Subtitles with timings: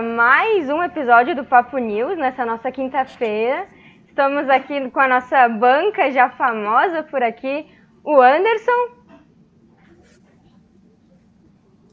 [0.00, 3.68] mais um episódio do Papo News nessa nossa quinta-feira.
[4.08, 7.66] Estamos aqui com a nossa banca já famosa por aqui,
[8.02, 9.02] o Anderson.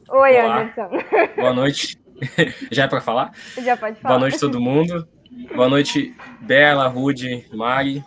[0.08, 0.60] Oi, Olá.
[0.62, 0.88] Anderson.
[1.36, 2.00] Boa noite.
[2.72, 3.32] Já é para falar?
[3.58, 4.14] Já pode falar.
[4.14, 5.06] Boa noite todo mundo.
[5.54, 8.02] Boa noite, Bela, Rude, Mari.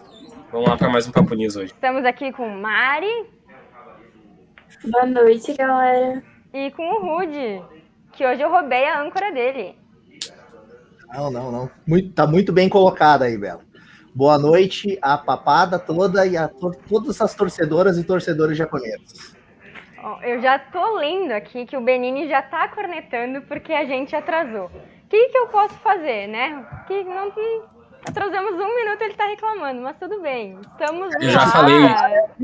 [0.51, 1.71] Vamos lá para mais um Papo News hoje.
[1.71, 3.25] Estamos aqui com Mari
[4.85, 6.23] Boa noite, galera.
[6.51, 7.61] e com o Rude,
[8.11, 9.82] que hoje eu roubei a âncora dele.
[11.13, 11.71] Não, não, não.
[11.87, 13.61] Muito, tá muito bem colocada aí, Bela.
[14.15, 19.35] Boa noite à papada toda e a to- todas as torcedoras e torcedores japoneses.
[20.21, 24.65] Eu já tô lendo aqui que o Benini já tá cornetando porque a gente atrasou.
[24.65, 26.65] O que, que eu posso fazer, né?
[26.87, 27.31] Que não,
[28.07, 30.59] atrasamos um minuto ele tá reclamando, mas tudo bem.
[30.71, 31.79] Estamos Eu já falei.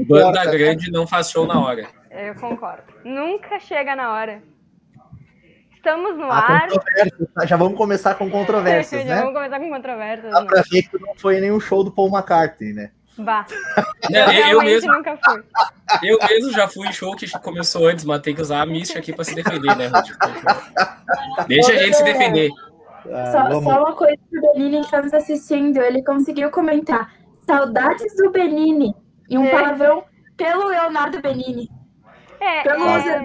[0.07, 1.87] Banda grande não faz show na hora.
[2.11, 2.83] Eu concordo.
[3.03, 4.41] Nunca chega na hora.
[5.79, 6.67] Estamos no ar.
[7.33, 7.45] tá?
[7.45, 9.21] Já vamos começar com controvérsias, Já né?
[9.21, 10.31] vamos começar com controvérsias.
[10.33, 10.47] Dá né?
[10.47, 12.91] pra ver que não foi nenhum show do Paul McCartney, né?
[13.17, 13.45] Bah.
[14.09, 15.43] Não, eu, eu realmente mesmo, nunca fui.
[16.03, 18.99] eu mesmo já fui em show que começou antes, mas tem que usar a mística
[18.99, 19.89] aqui para se defender, né?
[21.47, 22.49] Deixa a gente se defender.
[23.11, 23.63] Ah, Só, vamos.
[23.63, 27.11] só uma coisa pro Benini que tá nos assistindo, ele conseguiu comentar
[27.45, 28.95] saudades do Benini
[29.29, 29.51] e um É.
[29.51, 30.03] palavrão
[30.37, 31.69] pelo Leonardo Benini.
[32.39, 33.23] É, Pelo é.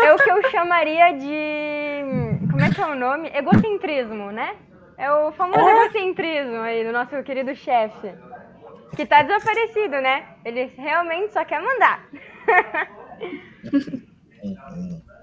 [0.00, 2.48] É o que eu chamaria de.
[2.50, 3.30] Como é que é o nome?
[3.34, 4.56] Egocentrismo, né?
[4.96, 5.84] É o famoso É.
[5.84, 8.12] egocentrismo aí do nosso querido chefe.
[8.96, 10.24] Que tá desaparecido, né?
[10.44, 12.04] Ele realmente só quer mandar.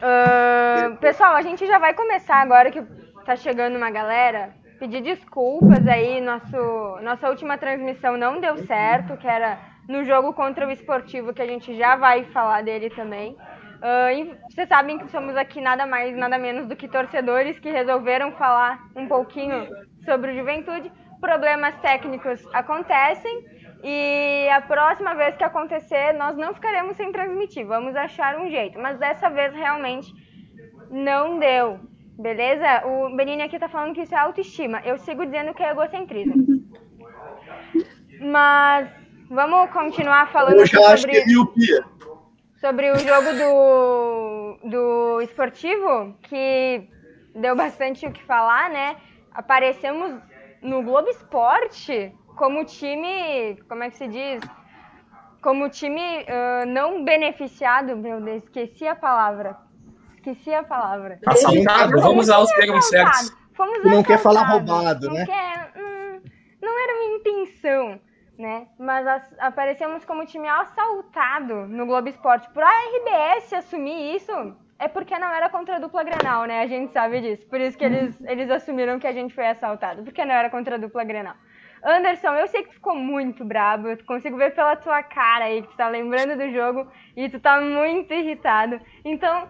[0.02, 2.82] Ah, pessoal, a gente já vai começar agora que
[3.26, 4.54] tá chegando uma galera.
[4.78, 10.68] Pedir desculpas aí, nosso, nossa última transmissão não deu certo, que era no jogo contra
[10.68, 13.38] o esportivo, que a gente já vai falar dele também.
[13.88, 18.32] E vocês sabem que somos aqui nada mais, nada menos do que torcedores que resolveram
[18.32, 19.68] falar um pouquinho
[20.04, 20.92] sobre o Juventude.
[21.22, 23.46] Problemas técnicos acontecem
[23.84, 27.68] e a próxima vez que acontecer, nós não ficaremos sem transmitir.
[27.68, 28.80] Vamos achar um jeito.
[28.80, 30.12] Mas dessa vez realmente
[30.90, 31.80] não deu.
[32.18, 32.88] Beleza?
[32.88, 34.82] O Benini aqui tá falando que isso é autoestima.
[34.84, 36.34] Eu sigo dizendo que é egocentrismo.
[38.20, 38.90] Mas
[39.30, 41.86] vamos continuar falando Eu já acho que sobre, é miopia.
[42.60, 46.88] Sobre o jogo do, do esportivo, que
[47.36, 48.96] deu bastante o que falar, né?
[49.34, 50.22] Aparecemos
[50.62, 54.42] no Globo Esporte como time, como é que se diz?
[55.42, 59.58] Como time ah, não beneficiado, meu Deus, esqueci a palavra.
[60.16, 61.20] Esqueci a palavra.
[61.28, 63.36] Assaltado, vamos usar os termos certos.
[63.54, 65.26] Fomos não quer falar roubado, Não né?
[65.26, 66.22] quer- hum,
[66.62, 68.00] não era minha intenção,
[68.38, 68.68] né?
[68.78, 72.50] Mas as- aparecemos como time assaltado no Globo Esporte.
[72.54, 74.32] Por a RBS assumir isso,
[74.80, 76.62] é porque não era contra a dupla Grenal, né?
[76.62, 77.46] A gente sabe disso.
[77.48, 80.76] Por isso que eles, eles assumiram que a gente foi assaltado, porque não era contra
[80.76, 81.36] a dupla Grenal.
[81.84, 85.62] Anderson, eu sei que tu ficou muito brabo, eu consigo ver pela tua cara aí
[85.62, 88.82] que tu tá lembrando do jogo e tu tá muito irritado.
[89.04, 89.48] Então,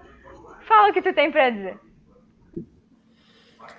[0.68, 1.80] fala o que tu tem pra dizer.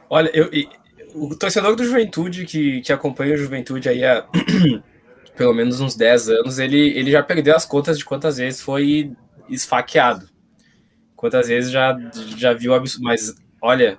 [0.08, 0.68] Olha, eu, e-
[1.14, 4.26] o torcedor do Juventude que, que acompanha o Juventude aí há
[5.36, 9.12] pelo menos uns 10 anos, ele, ele já perdeu as contas de quantas vezes foi
[9.48, 10.28] esfaqueado.
[11.14, 11.97] Quantas vezes já,
[12.36, 13.04] já viu absurdo.
[13.04, 13.98] Mas, olha,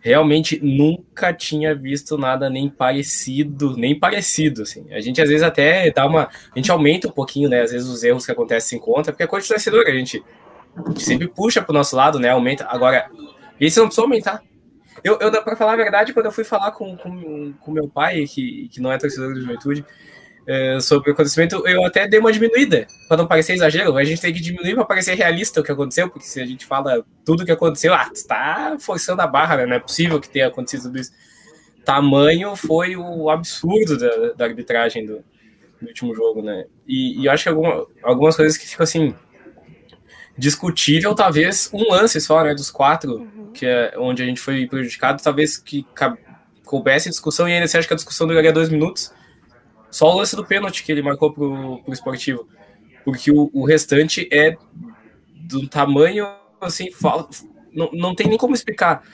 [0.00, 4.86] realmente nunca tinha visto nada nem parecido, nem parecido, assim.
[4.92, 6.24] A gente às vezes até dá uma...
[6.24, 7.62] A gente aumenta um pouquinho, né?
[7.62, 10.22] Às vezes os erros que acontecem se encontram, porque é coisa de torcedor, a gente,
[10.76, 12.30] a gente sempre puxa pro nosso lado, né?
[12.30, 12.66] Aumenta.
[12.68, 13.10] Agora,
[13.58, 14.42] esse não precisa aumentar.
[15.02, 18.24] Eu, eu para falar a verdade, quando eu fui falar com, com, com meu pai,
[18.26, 19.84] que, que não é torcedor do Juventude,
[20.46, 23.96] é, sobre o acontecimento, eu até dei uma diminuída, para não parecer exagero.
[23.96, 26.66] A gente tem que diminuir para parecer realista o que aconteceu, porque se a gente
[26.66, 29.66] fala tudo o que aconteceu, ah, tá forçando a barra, né?
[29.66, 31.12] Não é possível que tenha acontecido tudo isso.
[31.84, 35.24] Tamanho foi o absurdo da, da arbitragem do,
[35.80, 36.64] do último jogo, né?
[36.86, 39.14] E, e eu acho que alguma, algumas coisas que ficam assim
[40.36, 45.22] discutível, talvez um lance só, né, dos quatro, que é onde a gente foi prejudicado,
[45.22, 45.86] talvez que
[46.64, 49.12] coubesse discussão e ainda você acha que a discussão duraria dois minutos.
[49.94, 52.48] Só o lance do pênalti que ele marcou pro, pro esportivo.
[53.04, 54.56] Porque o, o restante é
[55.48, 56.26] do tamanho,
[56.60, 57.28] assim, fala-
[57.72, 59.04] não, não tem nem como explicar.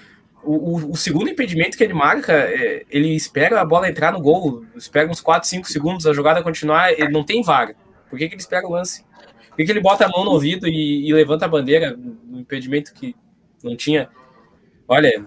[0.43, 4.23] O, o- o segundo impedimento que ele marca, é, ele espera a bola entrar no
[4.23, 7.75] gol, espera uns 4, 5 segundos, a jogada continuar, ele não tem VAR.
[8.09, 9.05] Por que, que ele espera o lance?
[9.50, 12.41] Por que, que ele bota a mão no ouvido e, e levanta a bandeira no
[12.41, 13.15] impedimento que
[13.62, 14.09] não tinha?
[14.88, 15.27] Olha,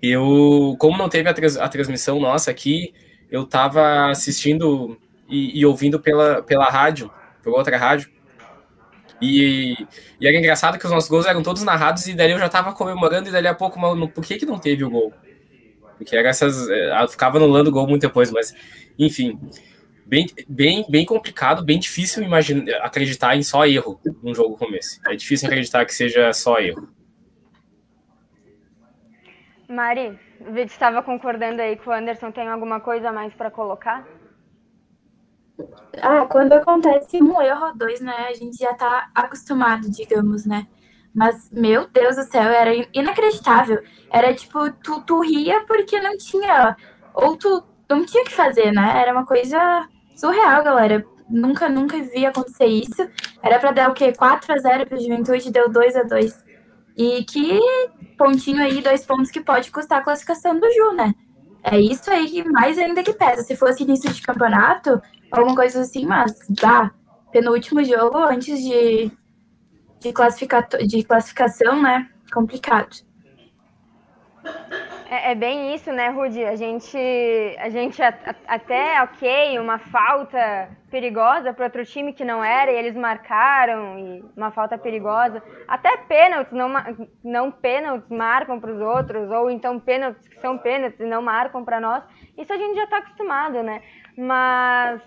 [0.00, 2.94] eu, como não teve a, a transmissão nossa aqui,
[3.30, 4.98] eu tava assistindo
[5.28, 7.10] e, e ouvindo pela, pela rádio,
[7.42, 8.10] por outra rádio,
[9.20, 9.74] E,
[10.20, 12.72] e era engraçado que os nossos gols eram todos narrados e daí eu já tava
[12.72, 15.12] comemorando e dali a pouco, mano, por que que não teve o gol?
[15.96, 16.68] Porque era essas.
[16.70, 18.54] eh, ficava anulando o gol muito depois, mas
[18.98, 19.38] enfim.
[20.06, 25.00] Bem, bem, bem complicado, bem difícil imaginar, acreditar em só erro num jogo como esse.
[25.06, 26.88] É difícil acreditar que seja só erro.
[29.68, 30.18] Mari,
[30.66, 32.32] estava concordando aí com o Anderson.
[32.32, 34.06] Tem alguma coisa a mais para colocar?
[36.00, 38.12] Ah, quando acontece um erro ou dois, né?
[38.28, 40.66] A gente já tá acostumado, digamos, né?
[41.14, 43.82] Mas, meu Deus do céu, era in- inacreditável.
[44.10, 46.76] Era tipo, tu, tu ria porque não tinha.
[47.14, 49.00] Ou tu não tinha o que fazer, né?
[49.00, 51.04] Era uma coisa surreal, galera.
[51.28, 53.08] Nunca, nunca vi acontecer isso.
[53.42, 54.12] Era pra dar o quê?
[54.12, 56.44] 4x0 pro Juventude, deu 2x2.
[56.98, 57.60] E que
[58.16, 61.14] pontinho aí, dois pontos que pode custar a classificação do Ju, né?
[61.62, 63.42] É isso aí que mais ainda que pesa.
[63.42, 65.00] Se fosse início de campeonato,
[65.30, 66.90] alguma coisa assim, mas dá.
[67.30, 69.12] Penúltimo jogo antes de,
[70.00, 72.08] de, classifica, de classificação, né?
[72.32, 72.96] Complicado.
[75.10, 76.44] É, é bem isso, né, Rudi?
[76.44, 76.96] A gente,
[77.58, 82.70] a gente a- a- até, ok, uma falta perigosa para outro time que não era,
[82.70, 85.42] e eles marcaram, e uma falta perigosa.
[85.66, 86.68] Até pênaltis, não,
[87.24, 91.64] não pênaltis marcam para os outros, ou então pênaltis que são pênaltis e não marcam
[91.64, 92.02] para nós.
[92.36, 93.82] Isso a gente já está acostumado, né?
[94.16, 95.00] Mas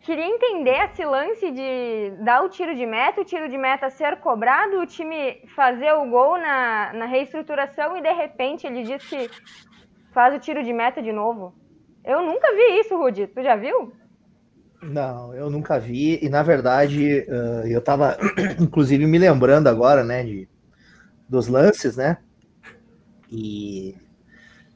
[0.00, 4.16] queria entender esse lance de dar o tiro de meta, o tiro de meta ser
[4.16, 9.30] cobrado, o time fazer o gol na, na reestruturação e de repente ele diz que
[10.12, 11.54] faz o tiro de meta de novo.
[12.04, 13.26] Eu nunca vi isso, Rudi.
[13.26, 13.92] Tu já viu?
[14.82, 16.18] Não, eu nunca vi.
[16.20, 17.24] E na verdade,
[17.64, 18.16] eu tava
[18.60, 20.48] inclusive me lembrando agora, né, de,
[21.28, 22.18] dos lances, né?
[23.30, 23.94] E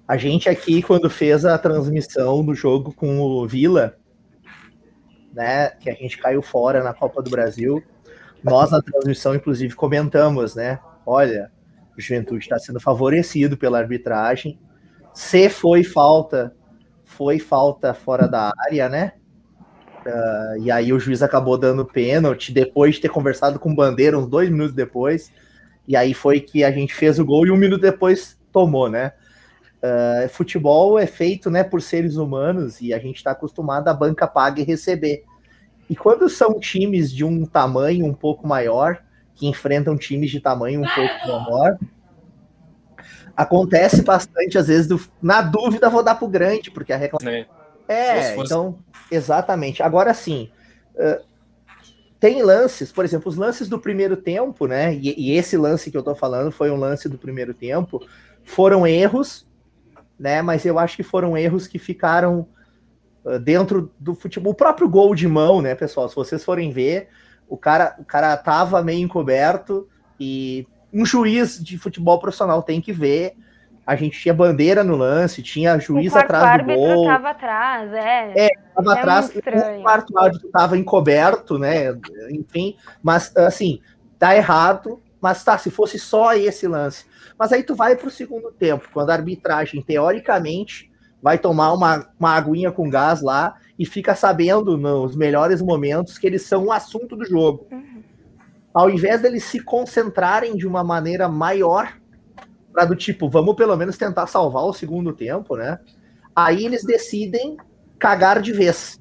[0.06, 3.98] a gente aqui, quando fez a transmissão do jogo com o Vila,
[5.36, 7.84] né, que a gente caiu fora na Copa do Brasil,
[8.42, 10.78] nós na transmissão, inclusive, comentamos, né?
[11.04, 11.50] Olha,
[11.96, 14.58] o Juventude está sendo favorecido pela arbitragem.
[15.12, 16.54] Se foi falta,
[17.04, 19.12] foi falta fora da área, né?
[20.60, 24.26] E aí o juiz acabou dando pênalti depois de ter conversado com o Bandeira uns
[24.26, 25.30] dois minutos depois.
[25.86, 29.12] E aí foi que a gente fez o gol e um minuto depois tomou, né?
[29.82, 34.26] Uh, futebol é feito né, por seres humanos e a gente está acostumado a banca
[34.26, 35.24] paga e receber.
[35.88, 39.02] E quando são times de um tamanho um pouco maior,
[39.34, 41.78] que enfrentam times de tamanho um pouco menor,
[43.36, 47.30] acontece bastante, às vezes, do, na dúvida, vou dar pro grande, porque a reclamação.
[47.86, 48.78] É, fosse- então,
[49.10, 49.82] exatamente.
[49.82, 50.50] Agora sim,
[50.94, 51.22] uh,
[52.18, 54.94] tem lances, por exemplo, os lances do primeiro tempo, né?
[54.94, 58.04] E, e esse lance que eu tô falando foi um lance do primeiro tempo,
[58.42, 59.46] foram erros,
[60.18, 60.42] né?
[60.42, 62.46] Mas eu acho que foram erros que ficaram
[63.24, 64.52] uh, dentro do futebol.
[64.52, 66.08] O próprio gol de mão, né, pessoal?
[66.08, 67.08] Se vocês forem ver,
[67.48, 72.92] o cara, o cara tava meio encoberto e um juiz de futebol profissional tem que
[72.92, 73.34] ver.
[73.86, 77.06] A gente tinha bandeira no lance, tinha juiz o atrás do gol.
[77.06, 78.50] tava atrás, é.
[78.74, 81.96] Tava É atrás, o quarto árbitro tava encoberto, né?
[82.30, 83.80] Enfim, mas assim,
[84.18, 87.04] tá errado, mas tá, se fosse só esse lance.
[87.36, 90.88] Mas aí tu vai pro segundo tempo, quando a arbitragem, teoricamente,
[91.20, 96.28] vai tomar uma, uma aguinha com gás lá e fica sabendo nos melhores momentos que
[96.28, 97.66] eles são o assunto do jogo.
[98.72, 101.92] Ao invés deles se concentrarem de uma maneira maior,
[102.72, 105.80] para do tipo, vamos pelo menos tentar salvar o segundo tempo, né?
[106.36, 107.56] Aí eles decidem
[107.98, 109.00] cagar de vez,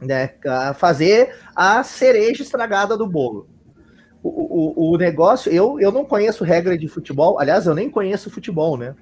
[0.00, 0.34] né?
[0.74, 3.51] Fazer a cereja estragada do bolo.
[4.22, 8.30] O, o, o negócio, eu, eu não conheço regra de futebol, aliás, eu nem conheço
[8.30, 8.94] futebol, né?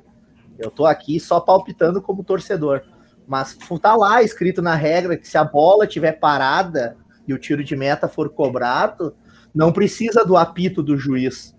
[0.58, 2.82] Eu tô aqui só palpitando como torcedor.
[3.26, 6.96] Mas tá lá escrito na regra que se a bola tiver parada
[7.26, 9.14] e o tiro de meta for cobrado,
[9.54, 11.54] não precisa do apito do juiz.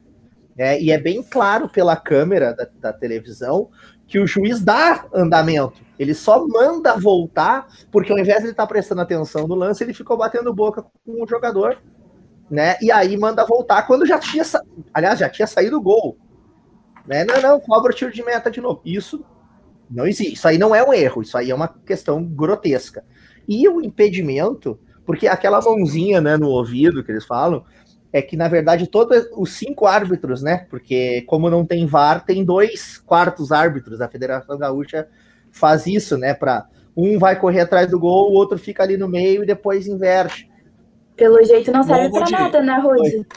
[0.57, 0.79] né?
[0.81, 3.69] e é bem claro pela câmera da, da televisão
[4.05, 5.81] que o juiz dá andamento.
[5.97, 9.93] Ele só manda voltar, porque ao invés de ele estar prestando atenção no lance, ele
[9.93, 11.77] ficou batendo boca com o jogador,
[12.51, 12.75] né?
[12.81, 14.61] E aí manda voltar quando já tinha, sa...
[14.93, 16.17] aliás, já tinha saído o gol.
[17.07, 17.23] Né?
[17.23, 18.81] Não, não, cobra o tiro de meta de novo.
[18.83, 19.23] Isso
[19.89, 20.33] não existe.
[20.33, 23.05] Isso aí não é um erro, isso aí é uma questão grotesca.
[23.47, 27.63] E o impedimento, porque aquela mãozinha né, no ouvido que eles falam,
[28.13, 30.67] é que, na verdade, todos os cinco árbitros, né?
[30.69, 34.01] Porque, como não tem VAR, tem dois quartos árbitros.
[34.01, 35.07] A Federação Gaúcha
[35.49, 36.33] faz isso, né?
[36.33, 39.87] Para um vai correr atrás do gol, o outro fica ali no meio e depois
[39.87, 40.50] inverte.
[41.21, 42.31] Pelo jeito não serve Rudi.
[42.31, 43.27] nada, né, Rudi?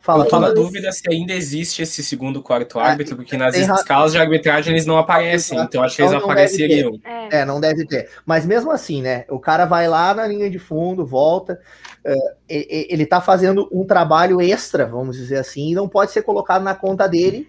[0.00, 3.64] Fala, Eu tô na dúvida se ainda existe esse segundo quarto árbitro, porque nas tem
[3.64, 6.98] escalas de arbitragem eles não aparecem, então acho que eles Então não deve apareceriam.
[7.04, 8.08] É, É, não deve ter.
[8.24, 9.26] Mas mesmo assim, né?
[9.28, 11.60] O cara vai lá na linha de fundo, volta.
[12.02, 16.62] Uh, ele tá fazendo um trabalho extra, vamos dizer assim, e não pode ser colocado
[16.62, 17.46] na conta dele,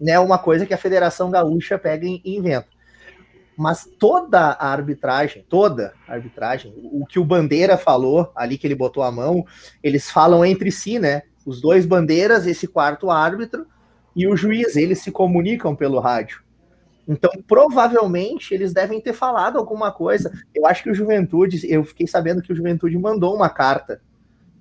[0.00, 0.18] né?
[0.18, 2.66] Uma coisa que a Federação Gaúcha pega e inventa.
[3.58, 8.76] Mas toda a arbitragem, toda a arbitragem, o que o Bandeira falou ali que ele
[8.76, 9.44] botou a mão,
[9.82, 11.22] eles falam entre si, né?
[11.44, 13.66] Os dois bandeiras, esse quarto árbitro
[14.14, 16.40] e o juiz, eles se comunicam pelo rádio.
[17.08, 20.30] Então, provavelmente, eles devem ter falado alguma coisa.
[20.54, 24.00] Eu acho que o Juventude, eu fiquei sabendo que o Juventude mandou uma carta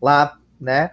[0.01, 0.89] lá, né?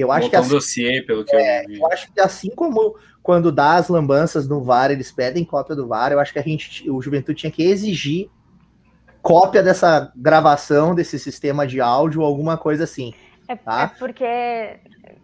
[0.00, 1.78] Eu acho que assim, um dossiê, pelo que é, eu vi.
[1.78, 5.86] Eu acho que assim como quando dá as lambanças no VAR, eles pedem cópia do
[5.86, 8.30] VAR, eu acho que a gente, o Juventude tinha que exigir
[9.22, 13.12] cópia dessa gravação, desse sistema de áudio, alguma coisa assim.
[13.46, 13.92] É, tá?
[13.94, 14.78] é porque,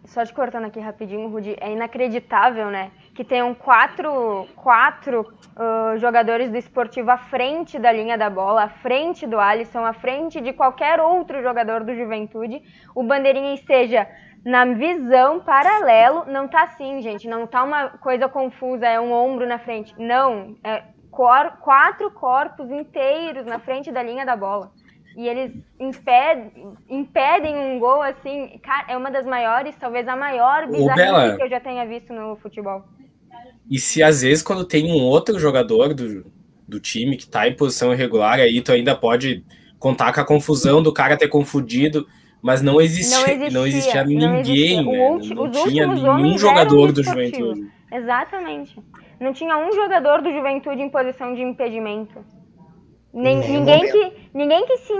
[0.05, 2.91] só te cortando aqui rapidinho, Rudi, é inacreditável, né?
[3.15, 8.69] Que tenham quatro, quatro uh, jogadores do esportivo à frente da linha da bola, à
[8.69, 12.61] frente do Alisson, à frente de qualquer outro jogador do Juventude,
[12.93, 14.07] o bandeirinha esteja
[14.47, 17.27] na visão paralelo, não tá assim, gente.
[17.27, 19.93] Não tá uma coisa confusa, é um ombro na frente.
[19.97, 24.71] Não, é cor, quatro corpos inteiros na frente da linha da bola.
[25.17, 28.57] E eles impedem, impedem um gol assim.
[28.63, 32.37] Cara, é uma das maiores, talvez a maior bizarrice que eu já tenha visto no
[32.37, 32.85] futebol.
[33.69, 36.25] E se às vezes quando tem um outro jogador do,
[36.65, 39.43] do time que tá em posição irregular, aí tu ainda pode
[39.77, 42.07] contar com a confusão do cara ter confundido
[42.47, 45.35] mas não existia, não existia, não existia ninguém, não, existia.
[45.35, 45.35] Né?
[45.35, 47.69] não tinha nenhum jogador do Juventude.
[47.91, 48.81] Exatamente.
[49.19, 52.23] Não tinha um jogador do Juventude em posição de impedimento.
[53.13, 54.93] Nem, ninguém, que, ninguém que se,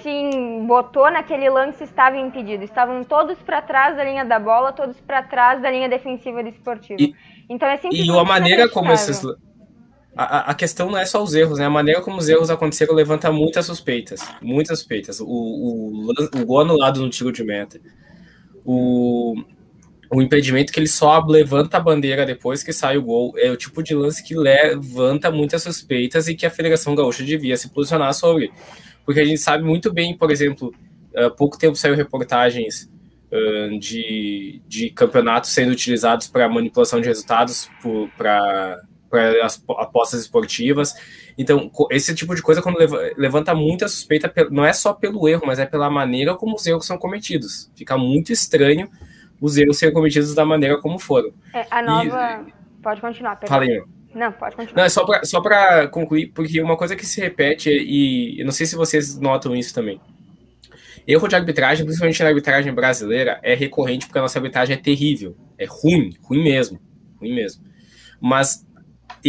[0.00, 0.30] se
[0.66, 2.64] botou naquele lance estava impedido.
[2.64, 6.48] Estavam todos para trás da linha da bola, todos para trás da linha defensiva do
[6.48, 7.02] esportivo.
[7.02, 7.14] E,
[7.50, 8.16] então é simplesmente.
[8.16, 9.20] E a maneira como esses
[10.16, 11.66] a, a, questão não é só os erros, né?
[11.66, 14.20] A maneira como os erros aconteceram levanta muitas suspeitas.
[14.42, 15.20] Muitas suspeitas.
[15.20, 17.80] O, o, o gol anulado no tiro de meta.
[18.64, 19.34] O,
[20.10, 23.34] o impedimento que ele só levanta a bandeira depois que sai o gol.
[23.36, 27.56] É o tipo de lance que levanta muitas suspeitas e que a Federação Gaúcha devia
[27.56, 28.50] se posicionar sobre.
[29.04, 30.74] Porque a gente sabe muito bem, por exemplo,
[31.14, 32.90] há pouco tempo saiu reportagens
[33.78, 37.68] de, de campeonatos sendo utilizados para manipulação de resultados
[38.16, 40.94] para para as apostas esportivas.
[41.36, 42.78] Então, esse tipo de coisa, quando
[43.16, 46.86] levanta muita suspeita, não é só pelo erro, mas é pela maneira como os erros
[46.86, 47.70] são cometidos.
[47.76, 48.88] Fica muito estranho
[49.40, 51.32] os erros serem cometidos da maneira como foram.
[51.54, 52.44] É, a nova.
[52.46, 53.82] E, pode continuar, Falei.
[54.14, 54.76] Não, pode continuar.
[54.76, 58.44] Não, é só para só pra concluir, porque uma coisa que se repete, e eu
[58.44, 60.00] não sei se vocês notam isso também.
[61.06, 65.36] Erro de arbitragem, principalmente na arbitragem brasileira, é recorrente porque a nossa arbitragem é terrível.
[65.56, 66.78] É ruim, ruim mesmo.
[67.18, 67.64] Ruim mesmo.
[68.20, 68.66] Mas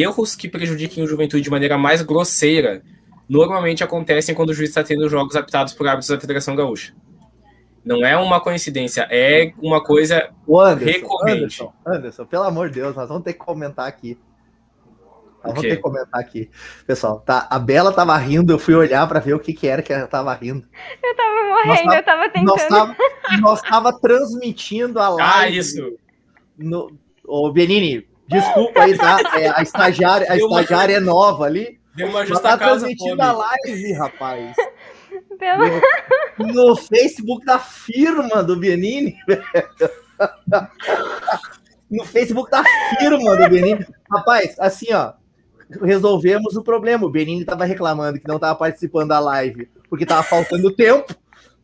[0.02, 2.82] erros que prejudiquem o Juventude de maneira mais grosseira
[3.30, 6.94] normalmente acontecem quando o juiz está tendo jogos apitados por árbitros da Federação Gaúcha.
[7.86, 11.40] Não é uma coincidência, é uma coisa Anderson, recorrente.
[11.40, 14.18] Anderson, Anderson, pelo amor de Deus, nós vamos ter que comentar aqui.
[15.44, 16.50] Nós vamos ter que comentar aqui.
[16.86, 19.82] Pessoal, tá, a Bela tava rindo, eu fui olhar para ver o que, que era
[19.82, 20.68] que ela tava rindo.
[21.02, 22.46] Eu tava morrendo, nós eu tava tentando.
[22.46, 22.96] Nós tava,
[23.40, 25.24] nós tava transmitindo a ah, live.
[25.24, 25.98] Ah, isso.
[26.58, 26.92] No,
[27.24, 29.18] ô, Benini, Desculpa aí, tá?
[29.36, 31.80] É, a estagiária, a estagiária é nova ali.
[31.96, 34.56] Deu uma justa tá transmitindo a live, rapaz.
[36.38, 39.16] No, no, Facebook da firma do Benini.
[41.90, 43.86] no Facebook da firma do Benini.
[44.12, 45.14] Rapaz, assim, ó,
[45.82, 47.06] resolvemos o problema.
[47.06, 51.16] O Benini estava reclamando que não estava participando da live porque estava faltando tempo.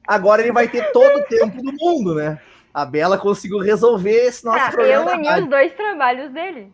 [0.07, 2.39] Agora ele vai ter todo o tempo do mundo, né?
[2.75, 5.11] A Bela conseguiu resolver esse nosso ah, problema.
[5.11, 6.73] Eu uni os dois trabalhos dele.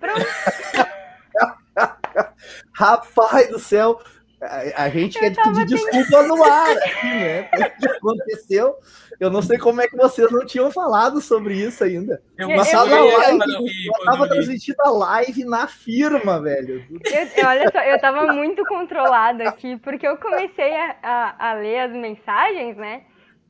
[0.00, 0.24] Pronto.
[2.72, 4.00] Rapaz do céu,
[4.40, 7.42] a, a gente eu quer pedir desculpa no ar, aqui, né?
[7.42, 8.74] O que aconteceu?
[9.20, 12.22] Eu não sei como é que vocês não tinham falado sobre isso ainda.
[12.38, 13.44] Eu, eu, eu, live,
[13.86, 16.82] eu tava transmitindo a live na firma, velho.
[16.90, 17.00] Eu,
[17.46, 21.92] olha só, eu tava muito controlada aqui, porque eu comecei a, a, a ler as
[21.92, 23.02] mensagens, né?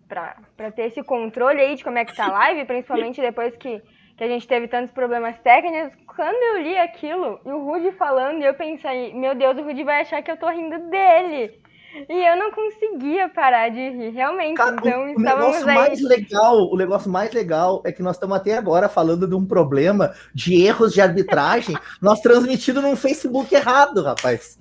[0.09, 3.83] Para ter esse controle aí de como é que tá a live, principalmente depois que,
[4.17, 5.97] que a gente teve tantos problemas técnicos.
[6.07, 10.03] Quando eu li aquilo e o Rudy falando, eu pensei, meu Deus, o Rudy vai
[10.03, 11.61] achar que eu tô rindo dele.
[12.09, 14.57] E eu não conseguia parar de rir, realmente.
[14.57, 15.75] Cara, então, o, o negócio aí...
[15.75, 19.47] mais legal, o negócio mais legal é que nós estamos até agora falando de um
[19.47, 24.59] problema de erros de arbitragem, nós transmitindo num Facebook errado, rapaz.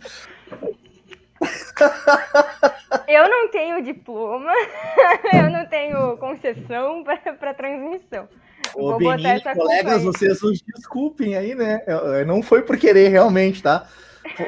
[3.07, 4.51] Eu não tenho diploma,
[5.33, 7.03] eu não tenho concessão
[7.39, 8.27] para transmissão.
[8.73, 11.81] Ô, Beninho, colegas, vocês nos desculpem aí, né?
[12.25, 13.87] Não foi por querer realmente, tá?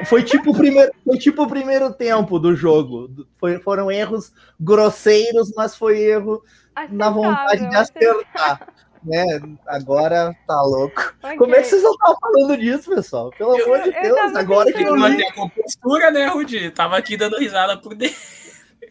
[0.06, 3.26] Foi tipo o primeiro, foi tipo o primeiro tempo do jogo.
[3.38, 6.42] Foi, foram erros grosseiros, mas foi erro
[6.90, 8.68] na vontade de acertar.
[9.04, 9.24] Né?
[9.66, 11.14] Agora tá louco.
[11.22, 11.36] Okay.
[11.36, 13.30] Como é que vocês não estão falando disso, pessoal?
[13.30, 16.70] Pelo eu, amor de Deus, agora que eu manter a compostura, né, Rudi?
[16.70, 18.16] Tava aqui dando risada por dentro.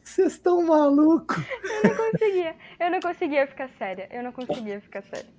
[0.04, 1.44] Vocês estão malucos.
[1.84, 2.56] Eu não conseguia.
[2.80, 4.08] Eu não conseguia ficar séria.
[4.12, 5.30] Eu não conseguia ficar séria.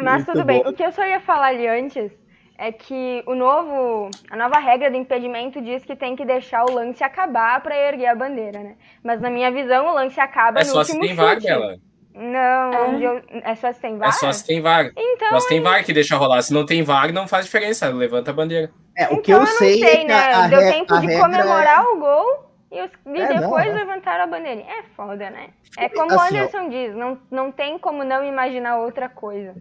[0.00, 0.62] Mas Muito tudo bem.
[0.62, 0.70] Bom.
[0.70, 2.10] O que eu só ia falar ali antes
[2.56, 6.72] é que o novo, a nova regra do impedimento diz que tem que deixar o
[6.72, 8.76] lance acabar para erguer a bandeira, né?
[9.02, 11.14] Mas na minha visão o lance acaba é no último chute.
[11.14, 11.78] VAR dela.
[12.18, 13.06] Não, é.
[13.06, 14.08] Eu, é só se tem VAR?
[14.08, 14.90] É só se tem VAR.
[14.96, 16.42] Então, Nós tem VAR que deixa rolar.
[16.42, 17.88] Se não tem VAR, não faz diferença.
[17.88, 18.70] Levanta a bandeira.
[18.96, 20.32] É, o então, que eu, eu sei, sei é né?
[20.34, 21.88] A, Deu tempo de comemorar é...
[21.88, 24.66] o gol e, os, e é, depois não, levantaram a bandeirinha.
[24.68, 25.50] É foda, né?
[25.78, 29.54] É como assim, o Anderson ó, diz, não, não tem como não imaginar outra coisa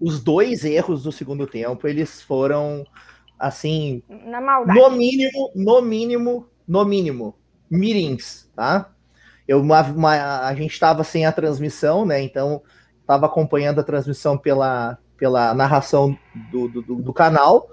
[0.00, 2.86] os dois erros do segundo tempo, eles foram
[3.38, 4.78] assim, na maldade.
[4.78, 7.34] No mínimo, no mínimo, no mínimo,
[7.70, 8.90] mirins, tá?
[9.50, 12.22] Eu, uma, uma, a gente estava sem a transmissão, né?
[12.22, 12.62] Então,
[13.00, 16.16] estava acompanhando a transmissão pela, pela narração
[16.52, 17.68] do, do, do, canal.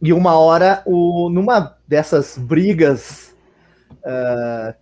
[0.00, 3.36] E uma hora, o, numa dessas brigas
[3.98, 4.74] uh,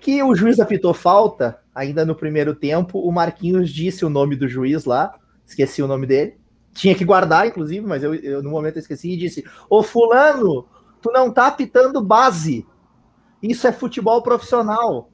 [0.00, 4.48] que o juiz apitou falta, ainda no primeiro tempo, o Marquinhos disse o nome do
[4.48, 5.14] juiz lá
[5.52, 6.36] esqueci o nome dele.
[6.72, 10.66] Tinha que guardar, inclusive, mas eu, eu no momento eu esqueci e disse: Ô Fulano,
[11.00, 12.66] tu não tá pitando base.
[13.42, 15.11] Isso é futebol profissional.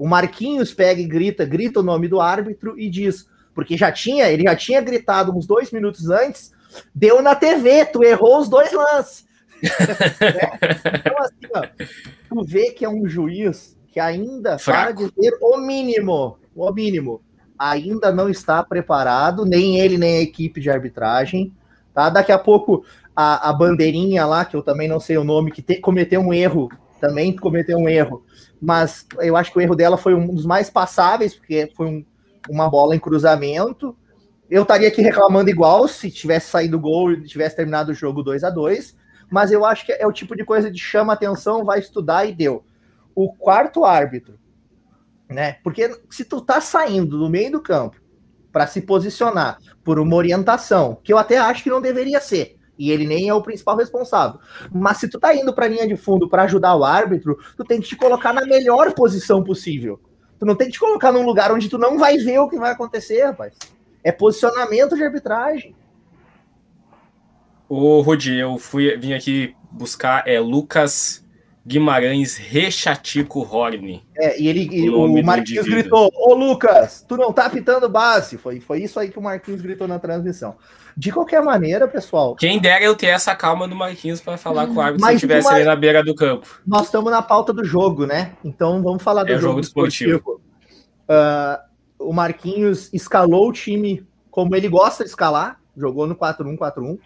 [0.00, 4.30] O Marquinhos pega e grita, grita o nome do árbitro e diz, porque já tinha,
[4.30, 6.52] ele já tinha gritado uns dois minutos antes,
[6.94, 9.26] deu na TV, tu errou os dois lances.
[9.62, 10.70] é.
[10.96, 11.84] Então, assim, ó,
[12.30, 17.20] tu vê que é um juiz que ainda para dizer o mínimo, o mínimo
[17.58, 21.52] ainda não está preparado, nem ele, nem a equipe de arbitragem.
[21.92, 22.08] Tá?
[22.08, 25.60] Daqui a pouco a, a bandeirinha lá, que eu também não sei o nome, que
[25.60, 28.24] te, cometeu um erro, também cometeu um erro,
[28.60, 32.04] mas eu acho que o erro dela foi um dos mais passáveis, porque foi um,
[32.48, 33.96] uma bola em cruzamento.
[34.50, 38.22] Eu estaria aqui reclamando igual se tivesse saído o gol e tivesse terminado o jogo
[38.22, 39.00] 2 a 2
[39.30, 42.34] mas eu acho que é o tipo de coisa de chama atenção, vai estudar e
[42.34, 42.64] deu.
[43.14, 44.38] O quarto árbitro,
[45.28, 45.54] né?
[45.62, 47.96] Porque se tu tá saindo do meio do campo
[48.50, 52.90] para se posicionar por uma orientação, que eu até acho que não deveria ser, e
[52.90, 54.40] ele nem é o principal responsável.
[54.72, 57.62] Mas se tu tá indo para a linha de fundo para ajudar o árbitro, tu
[57.62, 60.00] tem que te colocar na melhor posição possível.
[60.38, 62.58] Tu não tem que te colocar num lugar onde tu não vai ver o que
[62.58, 63.52] vai acontecer, rapaz.
[64.02, 65.76] É posicionamento de arbitragem.
[67.68, 71.19] Ô, Rudi, eu fui vim aqui buscar é Lucas
[71.66, 74.02] Guimarães Rechatico Horne.
[74.16, 78.38] É, e ele e o, o Marquinhos gritou: Ô Lucas, tu não tá pitando base.
[78.38, 80.56] Foi, foi isso aí que o Marquinhos gritou na transmissão.
[80.96, 82.34] De qualquer maneira, pessoal.
[82.34, 85.16] Quem dera eu ter essa calma do Marquinhos para falar com o árbitro se eu
[85.16, 86.60] estivesse ali na beira do campo.
[86.66, 88.32] Nós estamos na pauta do jogo, né?
[88.44, 90.16] Então vamos falar do é jogo, jogo esportivo.
[90.16, 90.40] esportivo.
[91.08, 96.98] Uh, o Marquinhos escalou o time como ele gosta de escalar, jogou no 4-1-4-1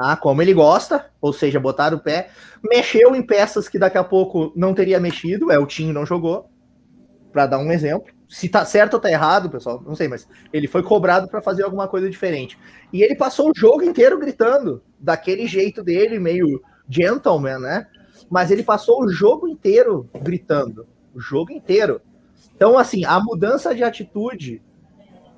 [0.00, 0.16] tá?
[0.16, 2.30] Como ele gosta, ou seja, botar o pé,
[2.64, 6.48] mexeu em peças que daqui a pouco não teria mexido, é o Tinho não jogou,
[7.30, 8.10] para dar um exemplo.
[8.26, 11.64] Se tá certo ou tá errado, pessoal, não sei, mas ele foi cobrado para fazer
[11.64, 12.58] alguma coisa diferente.
[12.90, 17.86] E ele passou o jogo inteiro gritando, daquele jeito dele, meio gentleman, né?
[18.30, 22.00] Mas ele passou o jogo inteiro gritando, o jogo inteiro.
[22.56, 24.62] Então, assim, a mudança de atitude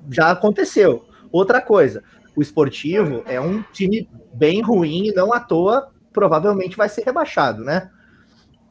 [0.09, 1.05] já aconteceu.
[1.31, 2.03] Outra coisa,
[2.35, 7.63] o esportivo é um time bem ruim e não à toa provavelmente vai ser rebaixado,
[7.63, 7.89] né?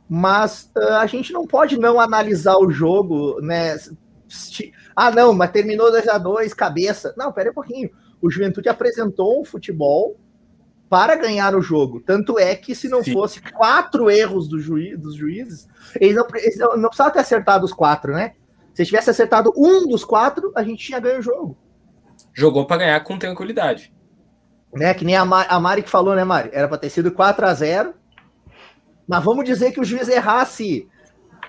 [0.08, 3.76] Mas uh, a gente não pode não analisar o jogo, né?
[4.94, 7.14] Ah, não, mas terminou 2 a 2 cabeça.
[7.16, 7.90] Não, pera um pouquinho.
[8.20, 10.18] O Juventude apresentou um futebol
[10.88, 12.00] para ganhar o jogo.
[12.00, 13.14] Tanto é que se não Sim.
[13.14, 15.66] fosse quatro erros do juiz, dos juízes,
[15.98, 18.34] eles não, eles não, não precisavam ter acertado os quatro, né?
[18.74, 21.56] Se tivesse acertado um dos quatro, a gente tinha ganho o jogo.
[22.32, 23.92] Jogou para ganhar com tranquilidade.
[24.74, 26.50] Né, que nem a, Mari, a Mari que falou, né, Mari?
[26.52, 27.94] Era para ter sido 4 a 0
[29.06, 30.88] Mas vamos dizer que o juiz errasse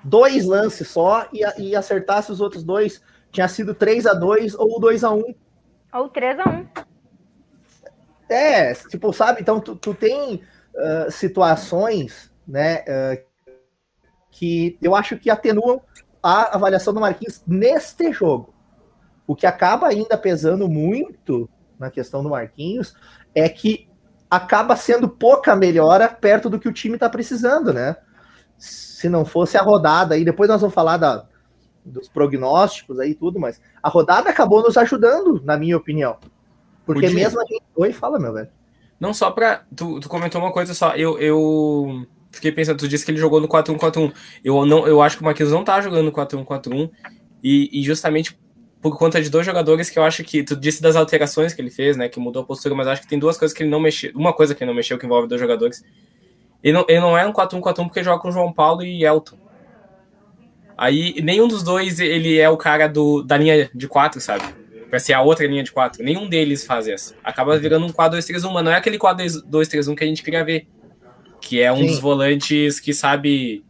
[0.03, 3.01] dois lances só e, e acertasse os outros dois.
[3.31, 5.35] Tinha sido 3 a 2 ou 2 a 1
[5.93, 6.67] Ou 3 a 1
[8.29, 9.41] É, tipo, sabe?
[9.41, 10.43] Então, tu, tu tem
[10.75, 13.23] uh, situações, né, uh,
[14.31, 15.81] que eu acho que atenuam
[16.21, 18.52] a avaliação do Marquinhos neste jogo.
[19.25, 22.95] O que acaba ainda pesando muito na questão do Marquinhos
[23.33, 23.87] é que
[24.29, 27.95] acaba sendo pouca melhora perto do que o time está precisando, né?
[28.57, 31.25] Se não fosse a rodada, aí depois nós vamos falar da,
[31.85, 36.17] dos prognósticos aí tudo, mas a rodada acabou nos ajudando, na minha opinião.
[36.85, 37.63] Porque mesmo a gente.
[37.75, 38.49] Oi, fala, meu velho.
[38.99, 39.63] Não só pra.
[39.75, 40.95] Tu, tu comentou uma coisa só.
[40.95, 44.13] Eu, eu fiquei pensando, tu disse que ele jogou no 4-1-4-1.
[44.43, 46.89] Eu, não, eu acho que o Marquinhos não tá jogando no 4-1-4-1.
[47.41, 48.37] E, e justamente
[48.83, 50.43] por conta de dois jogadores que eu acho que.
[50.43, 52.09] Tu disse das alterações que ele fez, né?
[52.09, 54.11] Que mudou a postura, mas acho que tem duas coisas que ele não mexeu.
[54.13, 55.81] Uma coisa que ele não mexeu que envolve dois jogadores.
[56.61, 59.37] Ele não, ele não é um 4-1-4-1 porque joga com João Paulo e Elton.
[60.77, 64.43] Aí nenhum dos dois ele é o cara do, da linha de 4, sabe?
[64.89, 66.03] Pra ser a outra linha de 4.
[66.03, 67.15] Nenhum deles faz essa.
[67.23, 70.67] Acaba virando um 4-2-3-1, mas não é aquele 4-2-3-1 que a gente queria ver.
[71.39, 71.87] Que é um Sim.
[71.87, 73.63] dos volantes que sabe.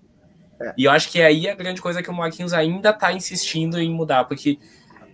[0.60, 0.74] É.
[0.76, 3.80] E eu acho que aí a grande coisa é que o Marquinhos ainda tá insistindo
[3.80, 4.58] em mudar, porque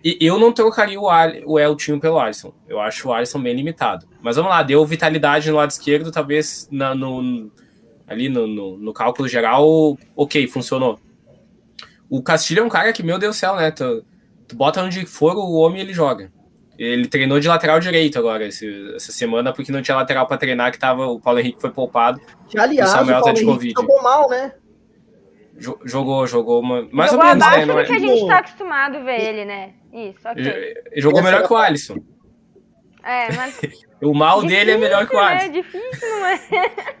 [0.02, 2.52] eu não trocaria o, Al, o Eltinho pelo Alisson.
[2.68, 4.06] Eu acho o Alisson bem limitado.
[4.22, 7.50] Mas vamos lá, deu vitalidade no lado esquerdo, talvez na, no,
[8.08, 10.98] ali no, no, no, cálculo geral, ok, funcionou.
[12.08, 13.70] O Castilho é um cara que, meu Deus do céu, né?
[13.70, 14.04] Tu,
[14.48, 16.32] tu bota onde for, o homem ele joga.
[16.78, 20.72] Ele treinou de lateral direito agora esse, essa semana, porque não tinha lateral para treinar,
[20.72, 22.18] que tava, o Paulo Henrique foi poupado.
[22.48, 24.54] Que, aliás, o, Samuel o Paulo Henrique jogou mal, né?
[25.84, 27.66] Jogou, jogou uma, mais jogou ou menos, né?
[27.66, 27.84] Não é...
[27.84, 29.74] que a gente tá acostumado a ver ele, né?
[29.92, 30.74] Isso, ok.
[30.96, 31.96] Jogou melhor que o Alisson.
[33.02, 33.60] É, mas...
[34.02, 35.46] o mal difícil, dele é melhor que o Alisson.
[35.46, 37.00] É difícil, não é?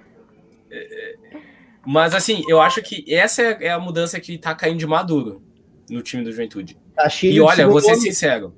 [1.86, 5.42] Mas assim, eu acho que essa é a mudança que tá caindo de maduro
[5.88, 6.78] no time do Juventude.
[6.94, 8.00] Castilho e olha, vou ser homem.
[8.00, 8.54] sincero.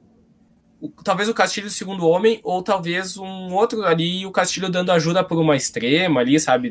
[0.80, 5.22] O, talvez o Castilho segundo homem, ou talvez um outro ali, o Castilho dando ajuda
[5.22, 6.70] por uma extrema ali, sabe?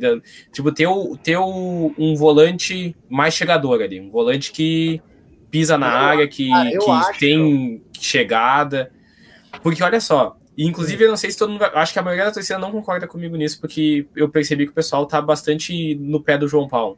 [0.52, 5.02] Tipo, ter, o, ter o, um volante mais chegador ali, um volante que
[5.52, 8.92] pisa na eu, área, que, que tem chegada.
[9.62, 12.26] Porque olha só, inclusive, eu não sei se todo mundo vai, Acho que a maioria
[12.26, 16.22] da torcida não concorda comigo nisso, porque eu percebi que o pessoal tá bastante no
[16.22, 16.98] pé do João Paulo.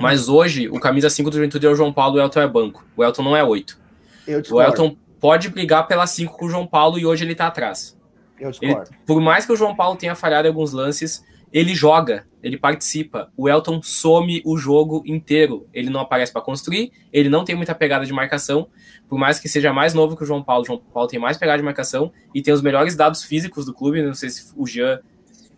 [0.00, 2.84] Mas hoje, o camisa 5 do Juventude é o João Paulo, o Elton é banco.
[2.96, 3.78] O Elton não é 8.
[4.50, 7.98] o Elton pode brigar pela 5 com o João Paulo e hoje ele tá atrás.
[8.40, 8.90] Eu discordo.
[8.90, 12.58] Ele, por mais que o João Paulo tenha falhado em alguns lances, ele joga, ele
[12.58, 13.30] participa.
[13.36, 15.68] O Elton some o jogo inteiro.
[15.72, 18.68] Ele não aparece para construir, ele não tem muita pegada de marcação
[19.12, 21.36] por mais que seja mais novo que o João Paulo, o João Paulo tem mais
[21.36, 24.02] pegada de marcação e tem os melhores dados físicos do clube.
[24.02, 25.00] Não sei se o Jean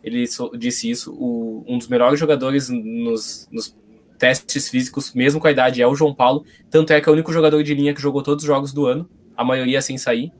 [0.03, 0.25] ele
[0.59, 1.15] disse isso.
[1.15, 3.77] O, um dos melhores jogadores nos, nos,
[4.19, 6.45] testes físicos, mesmo com a idade, é o João Paulo.
[6.71, 8.87] Tanto é que é o único jogador de linha que jogou todos os jogos do
[8.87, 10.33] ano, a maioria sem sair.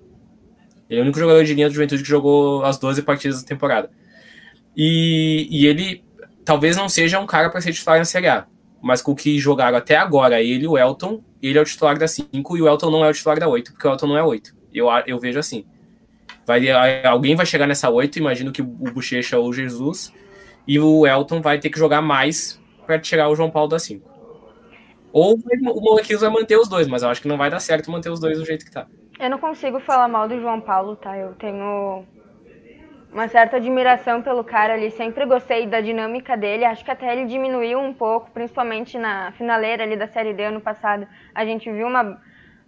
[0.89, 3.49] Ele é o único jogador de linha do Juventude que jogou as 12 partidas da
[3.49, 3.91] temporada.
[4.77, 6.04] E, e ele
[6.45, 8.47] talvez não seja um cara para ser titular na Série A,
[8.83, 11.99] mas com o que jogaram até agora, ele e o Elton, ele é o titular
[11.99, 14.19] da 5 e o Elton não é o titular da 8, porque o Elton não
[14.19, 14.55] é 8.
[14.73, 15.65] Eu, eu vejo assim.
[16.47, 20.13] Vai, alguém vai chegar nessa 8, imagino que o Bochecha ou o Jesus,
[20.67, 24.15] e o Elton vai ter que jogar mais para tirar o João Paulo da 5.
[25.13, 27.91] Ou o Molequinhos vai manter os dois, mas eu acho que não vai dar certo
[27.91, 28.87] manter os dois do jeito que tá.
[29.19, 31.17] Eu não consigo falar mal do João Paulo, tá?
[31.17, 32.05] Eu tenho
[33.15, 34.91] uma certa admiração pelo cara ali.
[34.91, 36.65] Sempre gostei da dinâmica dele.
[36.65, 40.61] Acho que até ele diminuiu um pouco, principalmente na finaleira ali da Série D ano
[40.61, 41.07] passado.
[41.33, 42.21] A gente viu uma,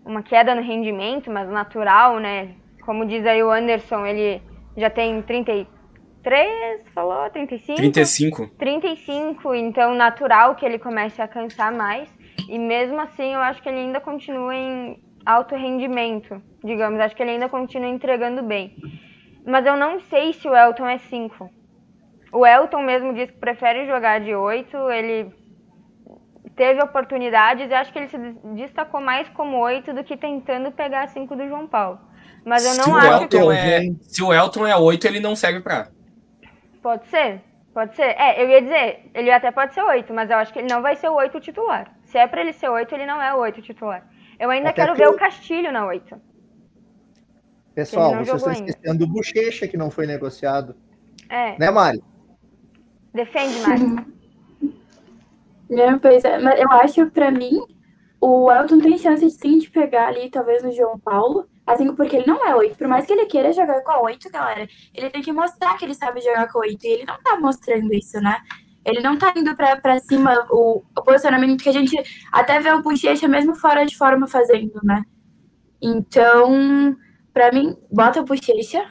[0.04, 2.54] uma queda no rendimento, mas natural, né?
[2.82, 4.40] Como diz aí o Anderson, ele
[4.76, 5.68] já tem 33,
[6.94, 7.28] falou?
[7.30, 7.76] 35?
[7.76, 8.46] 35.
[8.56, 12.08] 35, então natural que ele comece a cansar mais.
[12.48, 17.00] E mesmo assim, eu acho que ele ainda continua em alto rendimento, digamos.
[17.00, 18.76] Acho que ele ainda continua entregando bem.
[19.46, 21.48] Mas eu não sei se o Elton é 5.
[22.32, 24.76] O Elton mesmo diz que prefere jogar de 8.
[24.90, 25.32] Ele
[26.56, 28.18] teve oportunidades e acho que ele se
[28.54, 32.00] destacou mais como 8 do que tentando pegar a 5 do João Paulo.
[32.44, 33.52] Mas eu não se acho Elton que...
[33.52, 35.88] é, Se o Elton é 8, ele não serve pra.
[36.82, 37.40] Pode ser.
[37.72, 38.16] Pode ser.
[38.18, 40.82] É, eu ia dizer, ele até pode ser 8, mas eu acho que ele não
[40.82, 41.92] vai ser o 8 titular.
[42.04, 44.08] Se é pra ele ser 8, ele não é o 8 titular.
[44.40, 45.10] Eu ainda até quero ver eu...
[45.10, 46.20] o Castilho na 8.
[47.76, 50.74] Pessoal, vocês estão esquecendo do Bochecha que não foi negociado.
[51.28, 51.58] É.
[51.58, 52.02] Né, Mari?
[53.12, 54.16] Defende, Mari.
[55.68, 57.58] É, pois é, mas eu acho, pra mim,
[58.20, 61.48] o Elton tem chance sim de pegar ali, talvez, o João Paulo.
[61.66, 62.78] Assim, porque ele não é oito.
[62.78, 65.84] Por mais que ele queira jogar com a oito, galera, ele tem que mostrar que
[65.84, 66.86] ele sabe jogar com a oito.
[66.86, 68.38] E ele não tá mostrando isso, né?
[68.84, 71.96] Ele não tá indo pra, pra cima o, o posicionamento que a gente
[72.30, 75.02] até vê o Bochecha mesmo fora de forma fazendo, né?
[75.82, 76.96] Então,
[77.36, 78.82] Pra mim, bota o bochecha,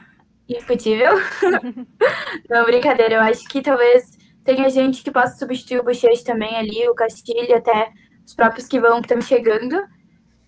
[0.48, 1.14] indiscutível.
[2.48, 6.88] Não, brincadeira, eu acho que talvez tenha gente que possa substituir o bochecha também ali,
[6.88, 7.90] o Castilho, até
[8.24, 9.76] os próprios que vão, que estão chegando.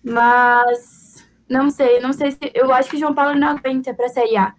[0.01, 2.39] Mas não sei, não sei se.
[2.53, 4.55] Eu acho que o João Paulo não aguenta pra Série A.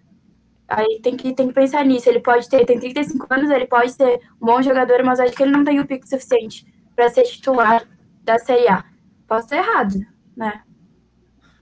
[0.67, 2.07] Aí tem que, tem que pensar nisso.
[2.07, 5.41] Ele pode ter, tem 35 anos, ele pode ser um bom jogador, mas acho que
[5.41, 6.63] ele não tem o pico suficiente
[6.95, 7.83] para ser titular
[8.23, 8.85] da Série A.
[9.27, 9.95] Posso estar errado,
[10.37, 10.61] né?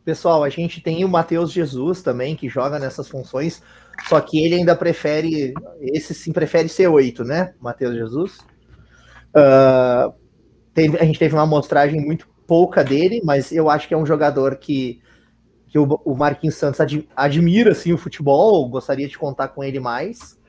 [0.04, 3.62] Pessoal, a gente tem o Matheus Jesus também, que joga nessas funções.
[4.08, 7.54] Só que ele ainda prefere, esse sim prefere ser oito, né?
[7.60, 8.38] Matheus Jesus.
[9.30, 10.14] Uh,
[10.74, 14.06] teve, a gente teve uma amostragem muito pouca dele, mas eu acho que é um
[14.06, 15.02] jogador que,
[15.68, 19.80] que o, o Marquinhos Santos ad, admira assim, o futebol, gostaria de contar com ele
[19.80, 20.40] mais.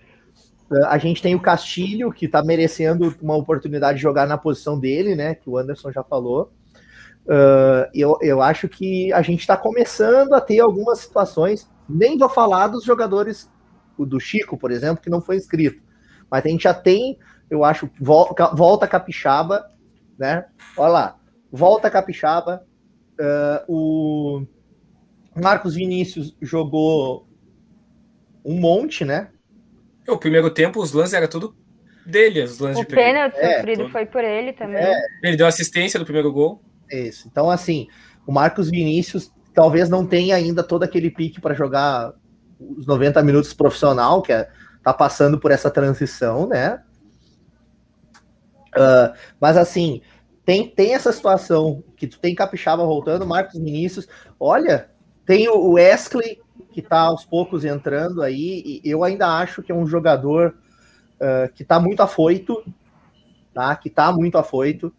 [0.71, 4.79] Uh, a gente tem o Castilho, que está merecendo uma oportunidade de jogar na posição
[4.79, 5.35] dele, né?
[5.35, 6.53] Que o Anderson já falou.
[7.31, 11.71] Uh, eu, eu acho que a gente está começando a ter algumas situações.
[11.89, 13.49] Nem vou falar dos jogadores
[13.97, 15.81] do Chico, por exemplo, que não foi inscrito.
[16.29, 17.17] Mas a gente já tem,
[17.49, 19.65] eu acho, volta, volta Capixaba,
[20.19, 20.47] né?
[20.77, 21.17] Olha lá,
[21.53, 22.67] volta Capixaba.
[23.21, 24.47] Uh, o
[25.41, 27.29] Marcos Vinícius jogou
[28.45, 29.29] um monte, né?
[30.09, 31.55] O primeiro tempo, os lances era tudo
[32.05, 33.93] dele, os lances o de pênalti é, sofrido todo...
[33.93, 34.83] foi por ele também.
[34.83, 35.01] É.
[35.23, 36.61] Ele deu assistência do primeiro gol.
[36.91, 37.29] Isso.
[37.29, 37.87] Então, assim,
[38.27, 42.13] o Marcos Vinícius talvez não tenha ainda todo aquele pique para jogar
[42.59, 44.49] os 90 minutos profissional, que é,
[44.83, 46.83] tá passando por essa transição, né?
[48.77, 50.01] Uh, mas assim,
[50.45, 54.07] tem, tem essa situação que tu tem Capixaba voltando, Marcos Vinícius,
[54.39, 54.91] olha,
[55.27, 56.41] tem o Wesley
[56.73, 60.57] que tá aos poucos entrando aí, e eu ainda acho que é um jogador
[61.17, 62.63] uh, que tá muito afoito,
[63.53, 63.75] tá?
[63.75, 64.93] Que tá muito afoito.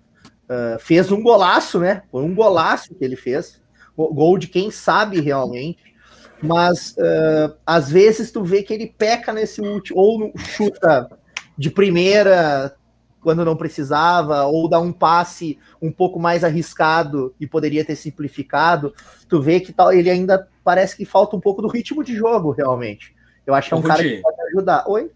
[0.52, 2.04] Uh, fez um golaço, né?
[2.12, 3.62] Foi um golaço que ele fez.
[3.96, 5.96] Gol de quem sabe realmente.
[6.42, 11.10] Mas uh, às vezes tu vê que ele peca nesse último, ou chuta
[11.58, 12.76] de primeira
[13.22, 18.94] quando não precisava, ou dá um passe um pouco mais arriscado e poderia ter simplificado.
[19.30, 22.52] Tu vê que tal, ele ainda parece que falta um pouco do ritmo de jogo,
[22.52, 23.16] realmente.
[23.46, 24.84] Eu acho que é um cara que pode ajudar.
[24.88, 25.12] Oi?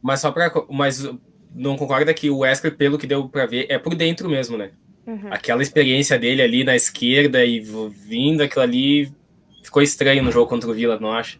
[0.00, 1.06] Mas só para mas
[1.54, 4.72] não concorda que o Wesley, pelo que deu para ver, é por dentro mesmo, né?
[5.06, 5.28] Uhum.
[5.30, 9.12] Aquela experiência dele ali na esquerda e vindo aquilo ali
[9.62, 11.38] ficou estranho no jogo contra o Vila, não acha?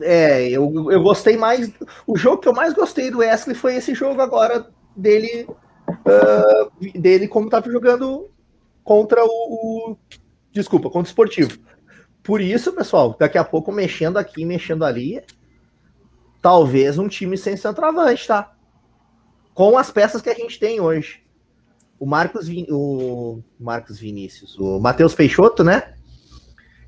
[0.00, 1.72] É, eu, eu gostei mais.
[2.06, 5.46] O jogo que eu mais gostei do Wesley foi esse jogo agora dele,
[5.88, 8.30] uh, dele como estava jogando
[8.84, 9.96] contra o, o,
[10.52, 11.58] Desculpa, contra o esportivo.
[12.22, 15.22] Por isso, pessoal, daqui a pouco mexendo aqui, mexendo ali,
[16.42, 18.57] talvez um time sem centroavante, tá?
[19.58, 21.20] Com as peças que a gente tem hoje
[21.98, 22.64] o Marcos, Vin...
[22.70, 25.94] o Marcos Vinícius, o Matheus Peixoto, né?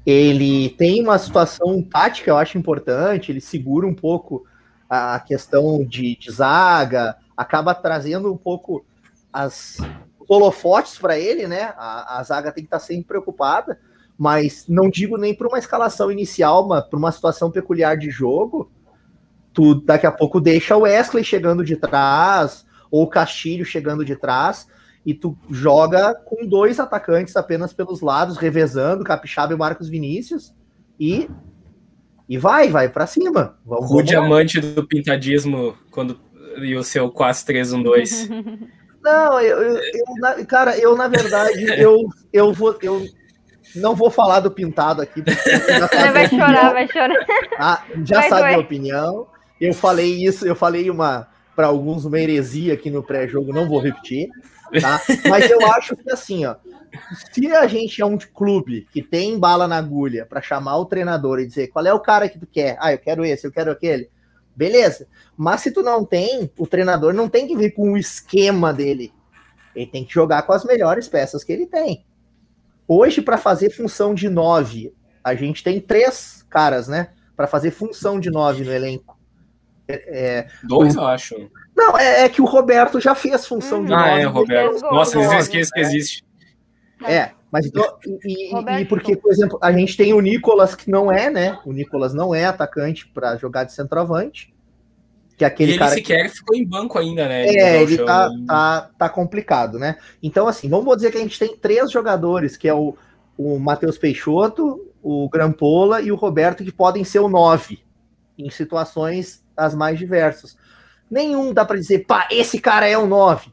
[0.07, 4.47] Ele tem uma situação tática, eu acho importante, ele segura um pouco
[4.89, 8.85] a questão de, de zaga, acaba trazendo um pouco
[9.33, 9.79] as
[10.29, 11.75] holofotes para ele, né?
[11.77, 13.81] A, a, zaga tem que estar tá sempre preocupada,
[14.17, 18.71] mas não digo nem para uma escalação inicial, mas para uma situação peculiar de jogo,
[19.53, 24.17] tu daqui a pouco deixa o Wesley chegando de trás, ou o Castilho chegando de
[24.17, 24.67] trás,
[25.05, 30.55] e tu joga com dois atacantes apenas pelos lados, revezando Capixaba e Marcos Vinícius,
[30.99, 31.29] e
[32.29, 33.59] e vai, vai para cima.
[33.67, 36.21] Vamos, o diamante do pintadismo quando
[36.59, 38.69] e o seu 4-3-1-2.
[39.03, 39.81] Não, eu, eu,
[40.39, 43.03] eu, cara, eu na verdade eu, eu vou eu
[43.75, 45.23] não vou falar do pintado aqui.
[46.13, 47.17] vai chorar, vai chorar.
[47.59, 48.55] Ah, já vai sabe doer.
[48.55, 49.27] a opinião.
[49.61, 53.81] Eu falei isso, eu falei uma para alguns uma heresia aqui no pré-jogo, não vou
[53.81, 54.31] repetir.
[54.81, 55.01] Tá?
[55.29, 56.57] Mas eu acho que assim, ó,
[57.33, 61.41] se a gente é um clube que tem bala na agulha para chamar o treinador
[61.41, 63.71] e dizer qual é o cara que tu quer, ah, eu quero esse, eu quero
[63.71, 64.09] aquele,
[64.57, 65.07] beleza.
[65.37, 69.13] Mas se tu não tem, o treinador não tem que vir com o esquema dele.
[69.75, 72.05] Ele tem que jogar com as melhores peças que ele tem.
[72.89, 74.93] Hoje, para fazer função de nove,
[75.23, 77.11] a gente tem três caras, né?
[77.37, 79.20] Para fazer função de nove no elenco.
[79.91, 81.01] É, é Dois, o...
[81.01, 81.51] eu acho.
[81.77, 84.81] Não, é, é, que o Roberto já fez função de Ah, é, Roberto.
[84.83, 86.25] Nossa, eu esqueço que existe.
[87.05, 91.11] É, mas então, e, e, porque, por exemplo, a gente tem o Nicolas que não
[91.11, 91.59] é, né?
[91.65, 94.53] O Nicolas não é atacante para jogar de centroavante.
[95.37, 96.37] Que é aquele e ele cara sequer que...
[96.37, 97.49] ficou em banco ainda, né?
[97.49, 99.97] Ele é, ele tá, tá, tá complicado, né?
[100.23, 102.95] Então, assim, vamos dizer que a gente tem três jogadores, que é o,
[103.39, 107.81] o Matheus Peixoto, o Grampola e o Roberto, que podem ser o nove
[108.39, 110.57] em situações as mais diversas
[111.11, 113.53] nenhum dá para dizer, pá, esse cara é o 9.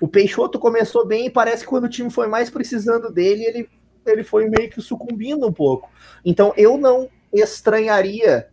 [0.00, 3.70] O Peixoto começou bem e parece que quando o time foi mais precisando dele, ele,
[4.06, 5.90] ele foi meio que sucumbindo um pouco.
[6.24, 8.48] Então eu não estranharia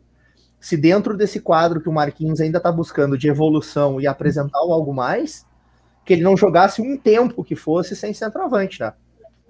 [0.60, 4.94] se dentro desse quadro que o Marquinhos ainda está buscando de evolução e apresentar algo
[4.94, 5.46] mais,
[6.04, 8.94] que ele não jogasse um tempo que fosse sem centroavante, né?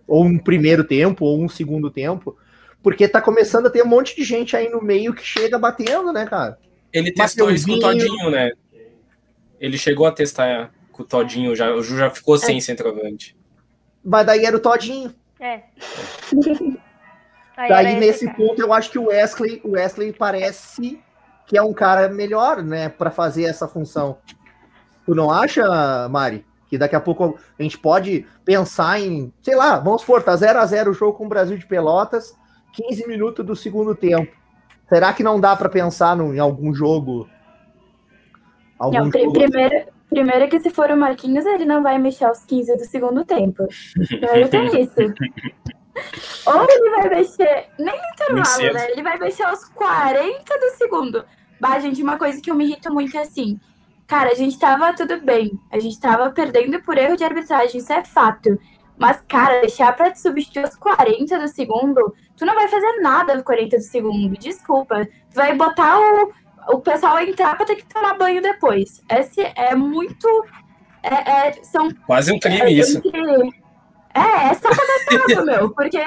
[0.07, 2.35] Ou um primeiro tempo, ou um segundo tempo,
[2.83, 6.11] porque tá começando a ter um monte de gente aí no meio que chega batendo,
[6.11, 6.59] né, cara?
[6.95, 8.53] Ele testou isso com o Todinho, né?
[9.59, 12.61] Ele chegou a testar com o Todinho, já, o Ju já ficou sem é.
[12.61, 13.35] centroavante.
[14.01, 15.13] Mas daí era o Todinho.
[15.37, 15.63] É.
[17.67, 21.03] daí nesse ponto eu acho que o Wesley, o Wesley parece
[21.45, 24.17] que é um cara melhor, né, para fazer essa função.
[25.05, 26.45] Tu não acha, Mari?
[26.69, 30.59] Que daqui a pouco a gente pode pensar em, sei lá, vamos supor, tá 0
[30.59, 32.33] a 0 o jogo com o Brasil de Pelotas,
[32.71, 34.44] 15 minutos do segundo tempo.
[34.87, 37.27] Será que não dá para pensar no, em algum jogo?
[38.77, 39.33] Algum não, jogo?
[39.33, 43.25] Primeiro, primeiro que se for o Marquinhos, ele não vai mexer aos 15 do segundo
[43.25, 43.67] tempo.
[44.07, 44.95] Primeiro tem isso.
[46.45, 48.91] Ou ele vai mexer, nem no intervalo, né?
[48.91, 51.25] Ele vai mexer aos 40 do segundo.
[51.59, 53.59] Bah, gente, uma coisa que eu me irrito muito é assim.
[54.05, 55.57] Cara, a gente tava tudo bem.
[55.71, 58.59] A gente tava perdendo por erro de arbitragem, isso é fato.
[58.97, 63.33] Mas, cara, deixar pra te substituir aos 40 do segundo, tu não vai fazer nada
[63.33, 64.37] aos 40 do segundo.
[64.37, 65.05] Desculpa.
[65.05, 66.31] Tu vai botar o,
[66.69, 69.01] o pessoal entrar pra ter que tomar banho depois.
[69.09, 70.27] Esse é muito.
[71.03, 73.01] É, é, são, Quase um crime é, isso.
[74.13, 76.01] É, é só cadastro, meu, porque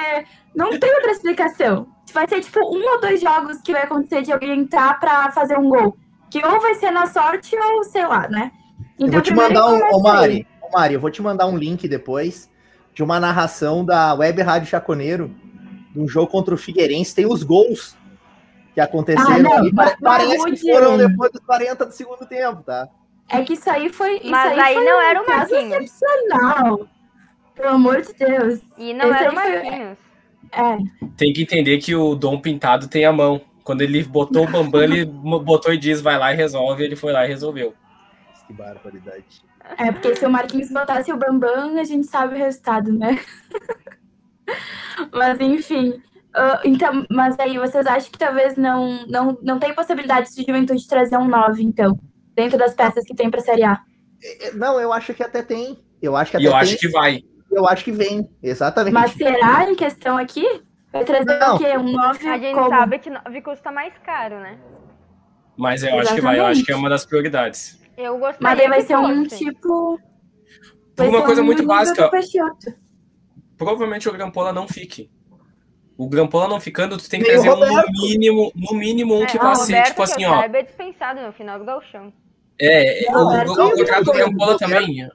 [0.55, 1.87] não tem outra explicação.
[2.11, 5.57] Vai ser tipo um ou dois jogos que vai acontecer de alguém entrar pra fazer
[5.57, 5.95] um gol.
[6.29, 8.51] Que ou vai ser na sorte ou sei lá, né?
[8.95, 9.95] Então, eu vou te mandar um.
[9.95, 12.49] Ô, Mari, ô, Mari, eu vou te mandar um link depois
[12.93, 15.33] de uma narração da Web Rádio Chaconeiro,
[15.95, 17.15] um jogo contra o Figueirense.
[17.15, 17.95] Tem os gols
[18.73, 19.73] que aconteceram ah, não, ali.
[19.73, 22.87] Parece que foram depois dos 40 do segundo tempo, tá?
[23.29, 24.17] É que isso aí foi.
[24.17, 25.83] Isso Mas aí, aí não era o Marquinhos.
[25.83, 26.87] Excepcional.
[27.55, 28.59] Pelo amor de Deus.
[28.77, 29.97] E não Esse era o Marquinhos.
[30.51, 30.77] É.
[31.15, 33.41] Tem que entender que o Dom Pintado tem a mão.
[33.63, 35.05] Quando ele botou o Bambam, ele
[35.43, 36.83] botou e diz, vai lá e resolve.
[36.83, 37.75] Ele foi lá e resolveu.
[38.47, 39.43] Que barbaridade.
[39.77, 43.19] É, porque se o Marquinhos botasse o Bambam, a gente sabe o resultado, né?
[45.13, 46.01] mas enfim.
[46.35, 50.87] Uh, então, mas aí vocês acham que talvez não, não, não tem possibilidade de juventude
[50.87, 51.99] trazer um 9, então,
[52.35, 53.79] dentro das peças que tem para Série A?
[54.23, 55.77] É, é, não, eu acho que até tem.
[56.01, 56.59] Eu acho que até eu tem.
[56.59, 57.23] acho que vai.
[57.51, 58.93] Eu acho que vem, exatamente.
[58.93, 60.45] Mas será em questão aqui?
[60.93, 61.55] Vai trazer não.
[61.55, 61.77] o quê?
[61.77, 62.69] Um 9 A gente como?
[62.69, 64.57] sabe que 9 custa mais caro, né?
[65.57, 66.07] Mas eu Exatamente.
[66.07, 67.79] acho que vai, eu acho que é uma das prioridades.
[67.97, 69.99] Eu gostaria Mas daí vai ser um tipo.
[70.95, 72.09] Por uma coisa um muito básica.
[73.59, 75.11] Provavelmente o Grampola não fique.
[75.97, 79.25] O Grampola não ficando, tu tem que trazer um, no mínimo, no mínimo um é,
[79.25, 80.41] que vá ser, tipo assim, ó.
[80.41, 82.13] é dispensado no final do galchão.
[82.57, 85.09] É, não, o, o, o, contrato do Grampola também.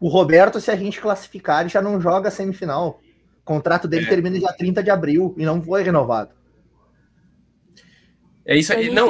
[0.00, 3.00] O Roberto, se a gente classificar, ele já não joga semifinal.
[3.40, 4.08] O contrato dele é.
[4.08, 6.34] termina dia 30 de abril e não foi renovado.
[8.44, 8.90] É isso aí.
[8.90, 9.08] Não,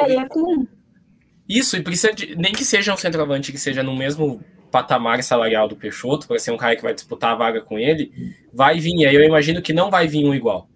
[1.48, 5.68] isso, e precisa de, nem que seja um centroavante que seja no mesmo patamar salarial
[5.68, 8.10] do Peixoto, para ser um cara que vai disputar a vaga com ele,
[8.52, 8.96] vai vir.
[8.96, 10.68] E aí eu imagino que não vai vir um igual.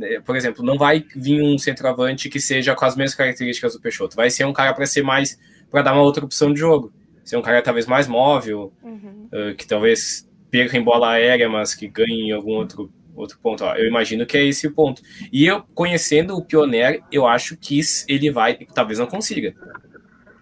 [0.00, 3.82] É, por exemplo, não vai vir um centroavante que seja com as mesmas características do
[3.82, 4.16] Peixoto.
[4.16, 5.38] Vai ser um cara para ser mais.
[5.70, 6.90] para dar uma outra opção de jogo.
[7.22, 9.28] Ser um cara talvez mais móvel, uhum.
[9.30, 13.62] uh, que talvez perca em bola aérea, mas que ganhe em algum outro, outro ponto.
[13.62, 15.02] Ó, eu imagino que é esse o ponto.
[15.30, 18.54] E eu, conhecendo o Pioneer, eu acho que ele vai.
[18.72, 19.54] Talvez não consiga.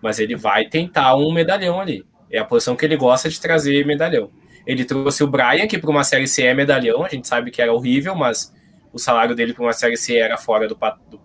[0.00, 2.04] Mas ele vai tentar um medalhão ali.
[2.30, 4.30] É a posição que ele gosta de trazer medalhão.
[4.66, 7.62] Ele trouxe o Brian, que para uma série C é medalhão, a gente sabe que
[7.62, 8.52] era horrível, mas
[8.92, 11.20] o salário dele para uma série C era fora do, do,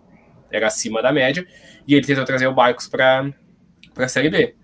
[0.50, 1.44] era acima da média,
[1.86, 3.32] e ele tentou trazer o Barcos para
[3.96, 4.54] a série B.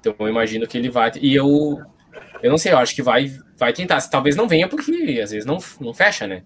[0.00, 1.12] Então eu imagino que ele vai.
[1.20, 1.78] E eu
[2.42, 4.00] eu não sei, eu acho que vai vai tentar.
[4.08, 6.42] Talvez não venha porque às vezes não, não fecha, né?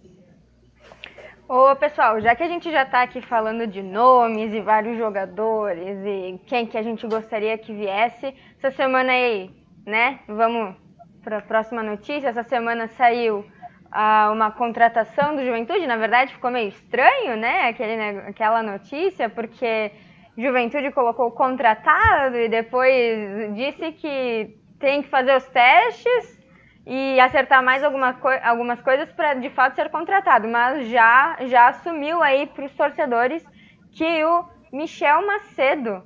[1.46, 5.98] Ô, pessoal, já que a gente já está aqui falando de nomes e vários jogadores
[6.04, 9.50] e quem que a gente gostaria que viesse, essa semana aí,
[9.84, 10.20] né?
[10.26, 10.74] Vamos
[11.22, 12.28] para a próxima notícia.
[12.28, 13.44] Essa semana saiu
[13.92, 15.86] ah, uma contratação do Juventude.
[15.86, 17.68] Na verdade, ficou meio estranho, né?
[17.68, 19.92] Aquele, aquela notícia, porque
[20.38, 26.42] Juventude colocou contratado e depois disse que tem que fazer os testes
[26.86, 31.68] e acertar mais alguma co algumas coisas para de fato ser contratado, mas já já
[31.68, 33.44] assumiu aí para os torcedores
[33.92, 36.02] que o Michel Macedo,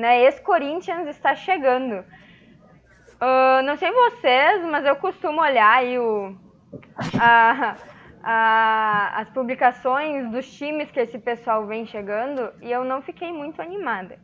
[0.00, 2.04] né, ex-Corinthians, está chegando.
[3.20, 6.34] Uh, não sei vocês, mas eu costumo olhar aí o,
[7.20, 7.76] a,
[8.22, 13.60] a, as publicações dos times que esse pessoal vem chegando e eu não fiquei muito
[13.60, 14.18] animada.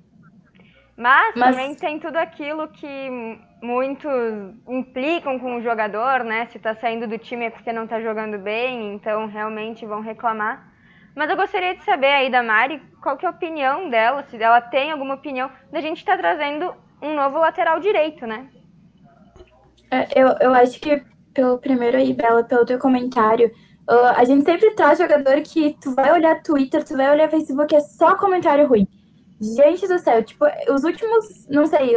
[0.97, 4.11] Mas, mas, também tem tudo aquilo que muitos
[4.67, 6.47] implicam com o jogador, né?
[6.47, 10.73] Se tá saindo do time é porque não tá jogando bem, então realmente vão reclamar.
[11.17, 14.37] Mas eu gostaria de saber aí da Mari qual que é a opinião dela, se
[14.37, 18.51] ela tem alguma opinião da gente estar tá trazendo um novo lateral direito, né?
[19.91, 21.03] É, eu, eu acho que,
[21.33, 23.51] pelo primeiro aí, Bela, pelo teu comentário,
[23.89, 27.75] uh, a gente sempre traz jogador que tu vai olhar Twitter, tu vai olhar Facebook,
[27.75, 28.87] é só comentário ruim.
[29.41, 31.97] Gente do céu, tipo, os últimos, não sei,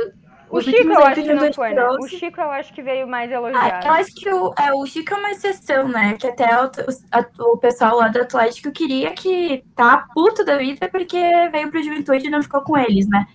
[0.52, 1.88] O Chico eu acho que não foi, né?
[1.88, 3.86] O Chico eu acho que veio mais elogiado.
[3.86, 6.14] Ah, eu acho que o, é, o Chico é uma exceção, né?
[6.18, 10.90] Que até o, o, o pessoal lá do Atlético queria que tá puto da vida
[10.90, 11.20] porque
[11.52, 13.28] veio pro Juventude e não ficou com eles, né?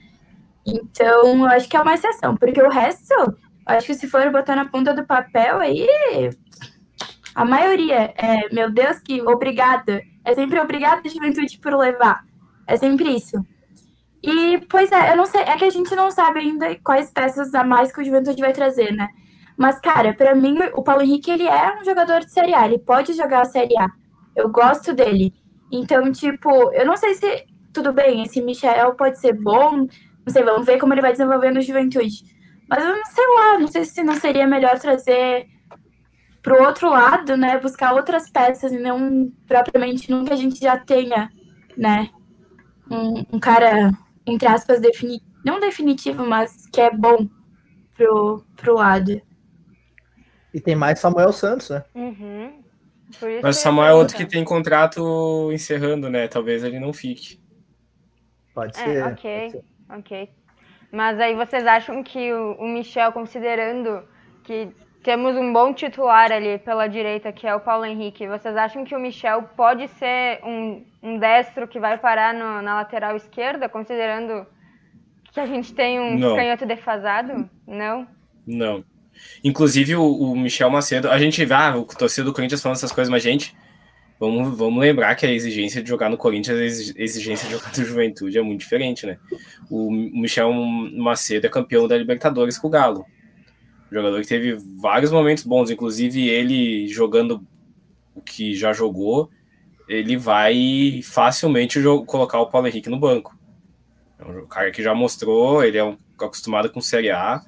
[0.67, 3.15] Então, eu acho que é uma exceção, porque o resto,
[3.67, 5.87] acho que se for botar na ponta do papel aí,
[7.35, 10.03] a maioria é, meu Deus, que obrigada.
[10.25, 12.25] É sempre obrigada, Juventude, por levar.
[12.67, 13.37] É sempre isso.
[14.27, 17.55] E, pois é, eu não sei, é que a gente não sabe ainda quais peças
[17.55, 19.09] a mais que o Juventude vai trazer, né?
[19.57, 22.79] Mas, cara, para mim, o Paulo Henrique, ele é um jogador de Série A, ele
[22.79, 23.87] pode jogar a Série A.
[24.35, 25.35] Eu gosto dele.
[25.70, 30.43] Então, tipo, eu não sei se, tudo bem, esse Michel pode ser bom, não sei,
[30.43, 32.25] vamos ver como ele vai desenvolver no Juventude.
[32.68, 35.47] Mas eu não sei lá, não sei se não seria melhor trazer
[36.43, 41.31] pro outro lado, né, buscar outras peças e não propriamente nunca a gente já tenha,
[41.77, 42.09] né,
[42.91, 43.93] um, um cara
[44.27, 47.29] entre aspas, defini não definitivo, mas que é bom
[47.95, 49.20] pro, pro lado.
[50.53, 51.85] E tem mais Samuel Santos, né?
[51.95, 52.62] Uhum.
[53.43, 56.27] Mas o Samuel é outro que tem contrato encerrando, né?
[56.27, 57.41] Talvez ele não fique.
[58.55, 58.97] Pode é, ser.
[58.97, 59.64] É, ok, pode ser.
[59.91, 60.31] ok.
[60.91, 64.03] Mas aí vocês acham que o, o Michel, considerando
[64.45, 64.68] que
[65.05, 68.26] temos um bom titular ali pela direita, que é o Paulo Henrique.
[68.26, 72.76] Vocês acham que o Michel pode ser um, um destro que vai parar no, na
[72.76, 74.46] lateral esquerda, considerando
[75.30, 76.34] que a gente tem um Não.
[76.34, 77.48] canhoto defasado?
[77.66, 78.09] Não?
[78.46, 78.82] Não.
[79.44, 82.90] Inclusive, o, o Michel Macedo, a gente vê ah, o torcedor do Corinthians falando essas
[82.90, 83.55] coisas, mas, gente,
[84.18, 87.84] vamos, vamos lembrar que a exigência de jogar no Corinthians, a exigência de jogar no
[87.84, 89.18] Juventude é muito diferente, né?
[89.70, 93.05] O Michel Macedo é campeão da Libertadores com o Galo
[93.95, 97.47] jogador que teve vários momentos bons, inclusive ele jogando
[98.14, 99.30] o que já jogou,
[99.88, 103.38] ele vai facilmente colocar o Paulo Henrique no banco.
[104.18, 107.40] É um cara que já mostrou, ele é um, acostumado com Série A.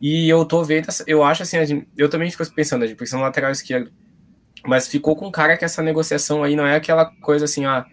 [0.00, 3.50] E eu tô vendo, eu acho assim, eu também fico pensando, a precisa no lateral
[3.50, 3.90] esquerdo.
[4.66, 7.84] Mas ficou com cara que essa negociação aí não é aquela coisa assim, a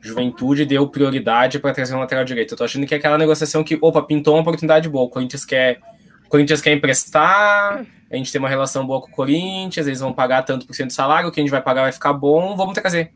[0.00, 2.54] Juventude deu prioridade para trazer um lateral direito.
[2.54, 5.04] Eu tô achando que é aquela negociação que, opa, pintou uma oportunidade boa.
[5.04, 5.80] O Corinthians quer
[6.28, 10.12] o Corinthians quer emprestar, a gente tem uma relação boa com o Corinthians, eles vão
[10.12, 12.54] pagar tanto por cento do salário, o que a gente vai pagar vai ficar bom,
[12.54, 13.12] vamos trazer.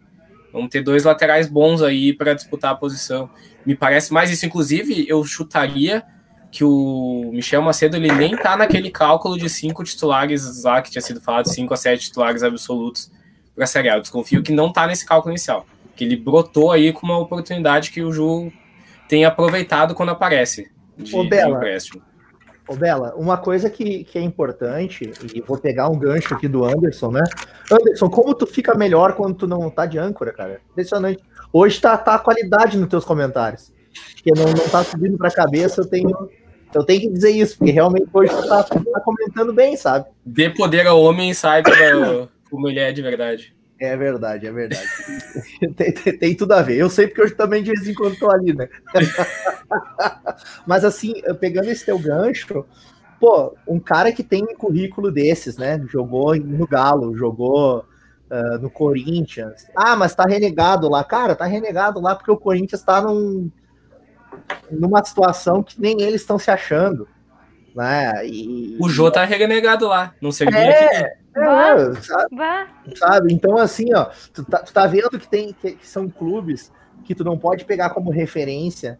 [0.50, 3.28] Vamos ter dois laterais bons aí para disputar a posição.
[3.66, 6.02] Me parece mais isso, inclusive, eu chutaria
[6.50, 11.02] que o Michel Macedo ele nem tá naquele cálculo de cinco titulares lá que tinha
[11.02, 13.12] sido falado, cinco a sete titulares absolutos
[13.54, 13.96] para a Série A.
[13.96, 17.90] Eu desconfio que não tá nesse cálculo inicial, que ele brotou aí com uma oportunidade
[17.90, 18.50] que o Ju
[19.06, 22.02] tem aproveitado quando aparece de, Ô, Bela, de empréstimo.
[22.72, 26.64] Ô, Bela, uma coisa que, que é importante, e vou pegar um gancho aqui do
[26.64, 27.22] Anderson, né?
[27.70, 30.58] Anderson, como tu fica melhor quando tu não tá de âncora, cara?
[30.70, 31.22] Impressionante.
[31.52, 33.70] Hoje tá, tá a qualidade nos teus comentários.
[34.14, 36.30] Porque não, não tá subindo pra cabeça, eu tenho,
[36.74, 40.06] eu tenho que dizer isso, porque realmente hoje tu tá, tá comentando bem, sabe?
[40.24, 41.70] Dê poder ao homem e saiba
[42.50, 43.54] como ele é de verdade.
[43.83, 44.87] É verdade, é verdade.
[45.76, 46.76] tem, tem, tem, tudo a ver.
[46.76, 48.68] Eu sei porque eu também de vez em quando tô ali, né?
[50.64, 52.64] Mas assim, pegando esse teu gancho,
[53.18, 55.85] pô, um cara que tem um currículo desses, né?
[55.89, 57.85] Jogou no Galo, jogou
[58.30, 59.66] uh, no Corinthians.
[59.74, 61.03] Ah, mas tá renegado lá.
[61.03, 63.51] Cara, tá renegado lá porque o Corinthians tá num,
[64.70, 67.09] numa situação que nem eles estão se achando.
[67.74, 68.28] Né?
[68.28, 68.76] E...
[68.80, 73.33] O Jô tá renegado lá, não sei é, é, sabe, sabe?
[73.33, 76.70] Então, assim, ó, tu tá, tu tá vendo que tem que, que, são clubes
[77.05, 78.99] que tu não pode pegar como referência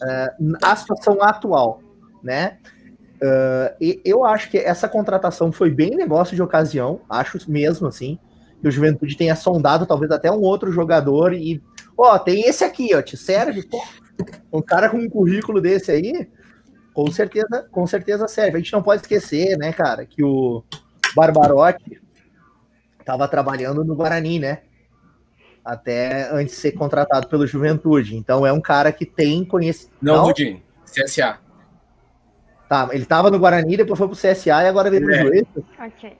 [0.00, 1.80] uh, a situação atual,
[2.22, 2.58] né?
[3.16, 8.18] Uh, e eu acho que essa contratação foi bem negócio de ocasião, acho mesmo assim.
[8.60, 11.60] Que o Juventude tenha sondado talvez até um outro jogador e,
[11.96, 13.64] ó, tem esse aqui, ó, te serve?
[13.68, 13.82] Pô,
[14.52, 16.28] um cara com um currículo desse aí,
[16.94, 18.56] com certeza, com certeza serve.
[18.56, 20.62] A gente não pode esquecer, né, cara, que o
[21.14, 22.00] Barbarotti
[22.98, 24.62] estava trabalhando no Guarani, né?
[25.64, 28.16] Até antes de ser contratado pelo Juventude.
[28.16, 29.96] Então é um cara que tem conhecimento.
[30.00, 31.38] Não, Rudinho, CSA.
[32.68, 35.22] Tá, ele estava no Guarani, depois foi pro CSA e agora veio pro é.
[35.22, 35.64] Juventus.
[35.78, 36.16] Ok.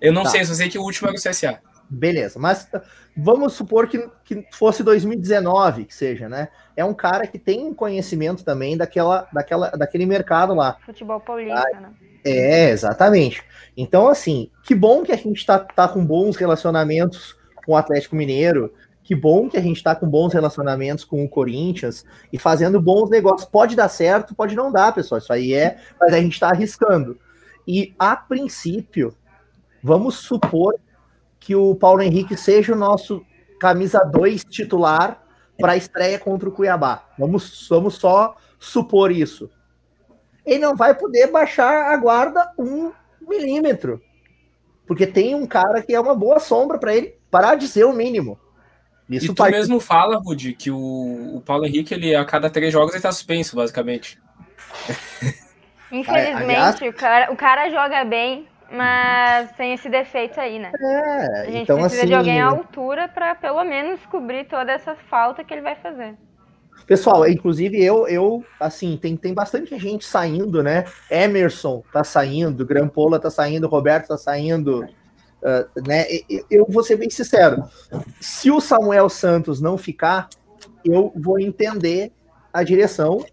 [0.00, 0.30] Eu não tá.
[0.30, 1.60] sei, só sei que o último era o CSA.
[1.88, 2.68] Beleza, mas
[3.16, 6.48] vamos supor que, que fosse 2019, que seja, né?
[6.76, 10.76] É um cara que tem conhecimento também daquela, daquela, daquele mercado lá.
[10.84, 11.90] Futebol paulista, ah, né?
[12.28, 13.40] É, exatamente.
[13.76, 18.16] Então, assim, que bom que a gente está tá com bons relacionamentos com o Atlético
[18.16, 18.72] Mineiro,
[19.04, 23.08] que bom que a gente está com bons relacionamentos com o Corinthians e fazendo bons
[23.08, 23.48] negócios.
[23.48, 25.20] Pode dar certo, pode não dar, pessoal.
[25.20, 27.16] Isso aí é, mas a gente está arriscando.
[27.66, 29.14] E a princípio,
[29.80, 30.74] vamos supor
[31.38, 33.24] que o Paulo Henrique seja o nosso
[33.60, 35.22] camisa 2 titular
[35.58, 37.04] para a estreia contra o Cuiabá.
[37.16, 39.48] Vamos, vamos só supor isso.
[40.46, 44.00] Ele não vai poder baixar a guarda um milímetro.
[44.86, 47.92] Porque tem um cara que é uma boa sombra para ele parar de ser o
[47.92, 48.38] mínimo.
[49.10, 52.72] Isso e tu mesmo fala, Rudi, que o, o Paulo Henrique, ele a cada três
[52.72, 54.18] jogos ele tá suspenso, basicamente.
[55.90, 60.72] Infelizmente, Aliás, o, cara, o cara joga bem, mas tem esse defeito aí, né?
[60.80, 64.72] É, a gente então, precisa assim, de alguém à altura para pelo menos cobrir toda
[64.72, 66.16] essa falta que ele vai fazer.
[66.86, 70.84] Pessoal, inclusive eu, eu assim, tem, tem bastante gente saindo, né?
[71.10, 76.04] Emerson tá saindo, Grampola tá saindo, Roberto tá saindo, uh, né?
[76.48, 77.64] Eu vou ser bem sincero,
[78.20, 80.28] se o Samuel Santos não ficar,
[80.84, 82.12] eu vou entender
[82.52, 83.24] a direção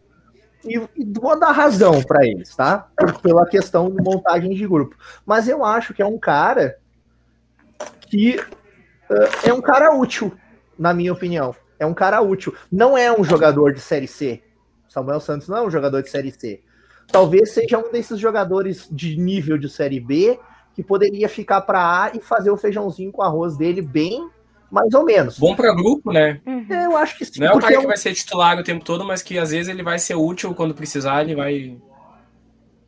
[0.66, 2.88] e, e vou dar razão para eles, tá?
[3.22, 4.96] Pela questão de montagem de grupo.
[5.24, 6.80] Mas eu acho que é um cara
[8.10, 10.36] que uh, é um cara útil,
[10.78, 11.56] na minha opinião.
[11.84, 12.54] É um cara útil.
[12.72, 14.42] Não é um jogador de Série C.
[14.88, 16.62] Samuel Santos não é um jogador de Série C.
[17.12, 20.40] Talvez seja um desses jogadores de nível de Série B
[20.74, 24.30] que poderia ficar para A e fazer o feijãozinho com arroz dele bem
[24.72, 25.38] mais ou menos.
[25.38, 26.42] Bom para grupo, né?
[26.48, 26.66] Uhum.
[26.70, 27.40] Eu acho que sim.
[27.40, 29.52] Não é o cara é que vai ser titular o tempo todo, mas que às
[29.52, 31.78] vezes ele vai ser útil quando precisar, ele vai.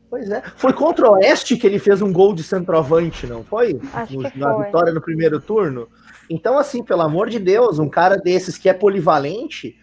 [0.09, 0.41] Pois é.
[0.55, 3.79] Foi contra o Oeste que ele fez um gol de centroavante, não foi?
[3.93, 4.65] Acho no, que na foi.
[4.65, 5.87] vitória no primeiro turno.
[6.29, 9.75] Então, assim, pelo amor de Deus, um cara desses que é polivalente,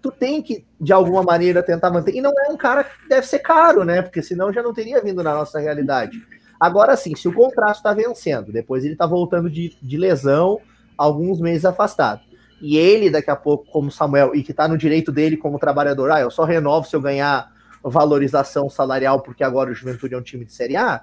[0.00, 2.14] tu tem que, de alguma maneira, tentar manter.
[2.14, 4.02] E não é um cara que deve ser caro, né?
[4.02, 6.22] Porque senão já não teria vindo na nossa realidade.
[6.58, 10.60] Agora, sim, se o contrato está vencendo, depois ele está voltando de, de lesão
[10.96, 12.20] alguns meses afastado.
[12.60, 16.10] E ele, daqui a pouco, como Samuel, e que está no direito dele como trabalhador,
[16.10, 20.22] ah, eu só renovo se eu ganhar valorização salarial, porque agora o Juventude é um
[20.22, 21.02] time de Série A,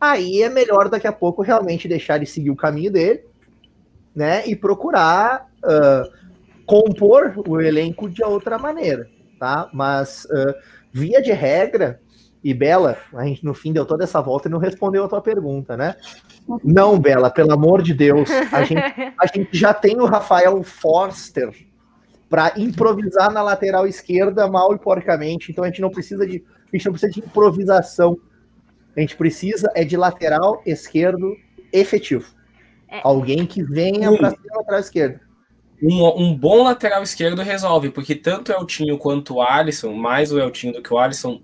[0.00, 3.22] aí é melhor daqui a pouco realmente deixar ele seguir o caminho dele,
[4.14, 6.10] né, e procurar uh,
[6.64, 9.08] compor o elenco de outra maneira,
[9.38, 9.68] tá?
[9.72, 10.54] Mas, uh,
[10.92, 12.00] via de regra,
[12.44, 15.22] e Bela, a gente no fim deu toda essa volta e não respondeu a tua
[15.22, 15.96] pergunta, né?
[16.62, 18.28] Não, Bela, pelo amor de Deus.
[18.52, 18.82] A gente,
[19.18, 21.50] a gente já tem o Rafael Forster
[22.28, 25.50] para improvisar na lateral esquerda mal e porcamente.
[25.50, 28.18] Então a gente não precisa de, a gente não precisa de improvisação.
[28.94, 31.34] A gente precisa é de lateral esquerdo
[31.72, 32.30] efetivo.
[32.94, 33.00] É.
[33.02, 35.20] Alguém que venha um, para ser lateral esquerdo.
[35.82, 40.38] Um, um, bom lateral esquerdo resolve, porque tanto o Eltinho quanto o Alisson, mais o
[40.38, 41.42] Eltinho do que o Alisson,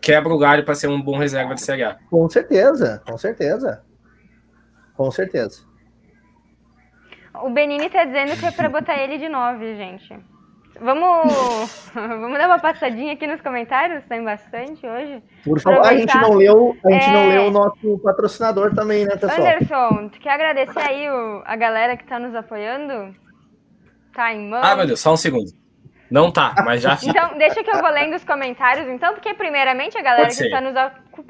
[0.00, 1.98] quebra o galho para ser um bom reserva de Série A.
[2.08, 3.84] Com certeza, com certeza.
[4.96, 5.60] Com certeza.
[7.34, 10.31] O Benini tá dizendo que é para botar ele de 9, gente.
[10.82, 15.22] Vamos, vamos dar uma passadinha aqui nos comentários, tem bastante hoje.
[15.44, 17.12] Por favor, a gente não leu, a gente é...
[17.12, 19.38] não leu o nosso patrocinador também, né, pessoal?
[19.38, 23.14] Anderson, tu quer agradecer aí o, a galera que tá nos apoiando?
[24.12, 24.60] Tá em mão.
[24.62, 25.61] Ah, meu Deus, só um segundo.
[26.12, 29.96] Não tá, mas já Então, deixa que eu vou lendo os comentários, então, porque primeiramente
[29.96, 30.74] a galera que está nos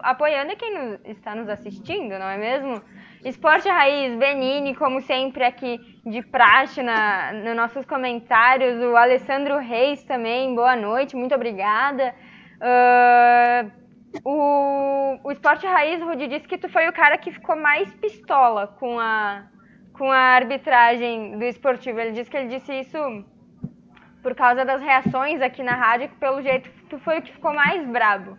[0.00, 2.82] apoiando é quem nos, está nos assistindo, não é mesmo?
[3.24, 8.82] Esporte Raiz, Benini, como sempre aqui de praxe na, nos nossos comentários.
[8.82, 12.12] O Alessandro Reis também, boa noite, muito obrigada.
[12.60, 13.70] Uh,
[14.24, 18.66] o, o Esporte Raiz, Rudi, disse que tu foi o cara que ficou mais pistola
[18.66, 19.44] com a,
[19.92, 22.00] com a arbitragem do esportivo.
[22.00, 22.98] Ele disse que ele disse isso
[24.22, 27.52] por causa das reações aqui na rádio, que pelo jeito tu foi o que ficou
[27.52, 28.36] mais brabo.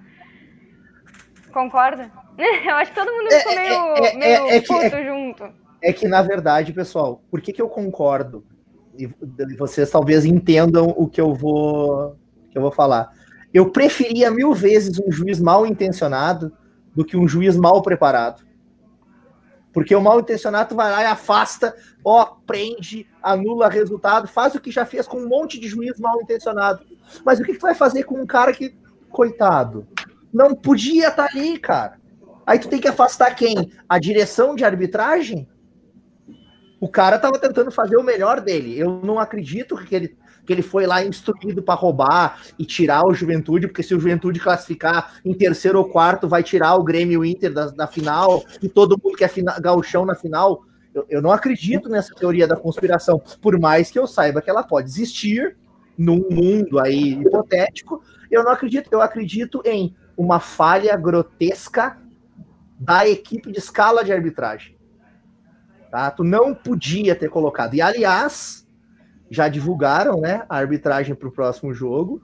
[1.52, 2.10] Concorda?
[2.38, 5.44] Eu acho que todo mundo ficou é, meio, é, é, meio é, puto é, junto.
[5.82, 8.46] É que, na verdade, pessoal, por que, que eu concordo?
[8.98, 9.08] E
[9.58, 12.16] vocês talvez entendam o que eu vou,
[12.50, 13.12] que eu vou falar.
[13.54, 16.54] Eu preferia mil vezes um juiz mal intencionado
[16.96, 18.44] do que um juiz mal preparado.
[19.74, 24.70] Porque o mal intencionado vai lá e afasta, ó, prende, anula resultado, faz o que
[24.70, 26.86] já fez com um monte de juiz mal intencionado.
[27.26, 28.78] Mas o que, que vai fazer com um cara que,
[29.10, 29.88] coitado,
[30.32, 32.00] não podia estar tá ali, cara?
[32.46, 33.72] Aí tu tem que afastar quem?
[33.90, 35.48] A direção de arbitragem?
[36.80, 38.78] O cara tava tentando fazer o melhor dele.
[38.78, 43.14] Eu não acredito que ele, que ele foi lá instruído para roubar e tirar o
[43.14, 47.54] Juventude, porque se o Juventude classificar em terceiro ou quarto, vai tirar o Grêmio Inter
[47.54, 50.64] da, da final e todo mundo quer final, gauchão na final.
[50.94, 54.64] Eu, eu não acredito nessa teoria da conspiração, por mais que eu saiba que ela
[54.64, 55.56] pode existir
[55.98, 58.02] num mundo aí hipotético.
[58.30, 58.90] Eu não acredito.
[58.92, 61.98] Eu acredito em uma falha grotesca
[62.80, 64.76] da equipe de escala de arbitragem.
[65.90, 66.10] Tá?
[66.12, 67.76] Tu não podia ter colocado.
[67.76, 68.63] E, aliás,
[69.34, 72.22] já divulgaram né, a arbitragem para o próximo jogo.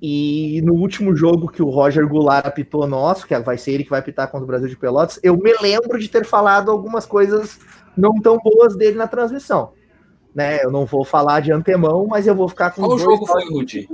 [0.00, 3.90] E no último jogo que o Roger Goulart apitou nosso, que vai ser ele que
[3.90, 7.58] vai apitar contra o Brasil de Pelotas, eu me lembro de ter falado algumas coisas
[7.96, 9.72] não tão boas dele na transmissão.
[10.34, 13.48] Né, eu não vou falar de antemão, mas eu vou ficar com Qual jogo foi,
[13.48, 13.88] Rudy?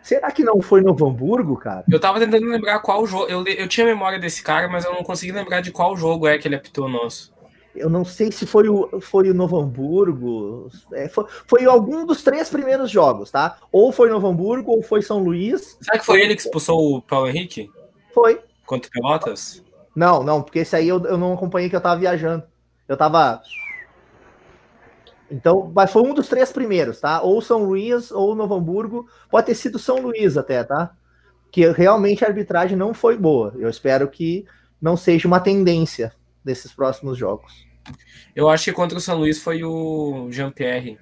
[0.00, 1.84] Será que não foi Novo Hamburgo, cara?
[1.90, 3.26] Eu tava tentando lembrar qual jogo.
[3.26, 6.38] Eu, eu tinha memória desse cara, mas eu não consegui lembrar de qual jogo é
[6.38, 7.32] que ele apitou nosso.
[7.78, 10.68] Eu não sei se foi o, foi o Novo Hamburgo.
[10.92, 13.58] É, foi, foi algum dos três primeiros jogos, tá?
[13.70, 15.78] Ou foi Novo Hamburgo, ou foi São Luís.
[15.80, 17.70] Será que foi ele que expulsou o Paulo Henrique?
[18.12, 18.40] Foi.
[18.66, 19.62] Contra o Pelotas?
[19.94, 22.44] Não, não, porque esse aí eu, eu não acompanhei que eu tava viajando.
[22.86, 23.42] Eu tava.
[25.30, 27.20] Então, mas foi um dos três primeiros, tá?
[27.20, 29.06] Ou São Luís ou Novo Hamburgo.
[29.30, 30.92] Pode ter sido São Luís até, tá?
[31.50, 33.54] Que realmente a arbitragem não foi boa.
[33.58, 34.46] Eu espero que
[34.80, 36.12] não seja uma tendência
[36.44, 37.67] nesses próximos jogos.
[38.34, 40.98] Eu acho que contra o São Luís foi o Jean-Pierre.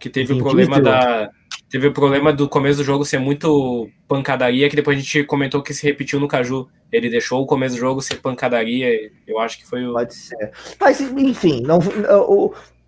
[0.00, 1.30] Que teve o problema da.
[1.68, 5.62] Teve o problema do começo do jogo ser muito pancadaria, que depois a gente comentou
[5.62, 6.68] que se repetiu no Caju.
[6.92, 9.10] Ele deixou o começo do jogo ser pancadaria.
[9.26, 9.92] Eu acho que foi o.
[9.92, 10.52] Pode ser.
[10.78, 11.80] Mas, enfim, não,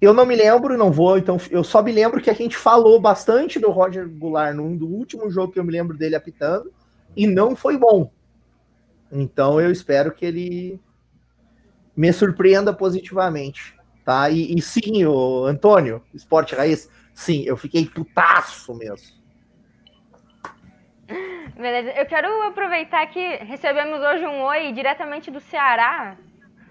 [0.01, 3.01] eu não me lembro, não vou, então eu só me lembro que a gente falou
[3.01, 6.73] bastante do Roger Goulart no do último jogo que eu me lembro dele apitando,
[7.17, 8.11] e não foi bom.
[9.11, 10.81] Então eu espero que ele
[11.99, 13.75] me surpreenda positivamente,
[14.05, 14.31] tá?
[14.31, 19.19] E, e sim, o Antônio, Esporte Raiz, sim, eu fiquei putaço mesmo.
[21.57, 26.17] Beleza, eu quero aproveitar que recebemos hoje um oi diretamente do Ceará,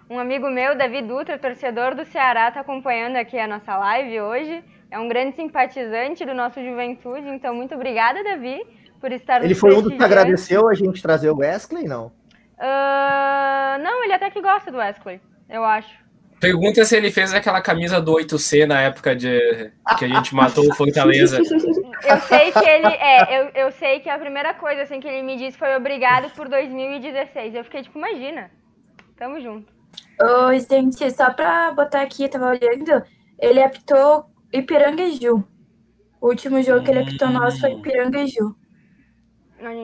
[0.09, 4.63] um amigo meu, Davi Dutra, torcedor do Ceará, está acompanhando aqui a nossa live hoje.
[4.89, 8.65] É um grande simpatizante do nosso Juventude, então muito obrigada, Davi,
[9.01, 12.13] por estar Ele foi um dos que agradeceu a gente trazer o Wesley, não?
[12.57, 16.07] Uh, não, ele até que gosta do Wesley, eu acho.
[16.39, 20.67] Pergunta se ele fez aquela camisa do 8C na época de que a gente matou
[20.67, 21.39] o Fortaleza.
[22.05, 22.87] Eu sei que ele.
[22.87, 26.29] É, eu, eu sei que a primeira coisa assim, que ele me disse foi obrigado
[26.35, 27.55] por 2016.
[27.55, 28.51] Eu fiquei tipo, imagina.
[29.17, 29.73] Tamo junto.
[30.47, 33.03] Oi, gente, só pra botar aqui, tava olhando,
[33.39, 35.43] ele apitou Ipiranga e Ju.
[36.21, 38.55] O último jogo que ele apitou nosso foi Ipiranga e Ju.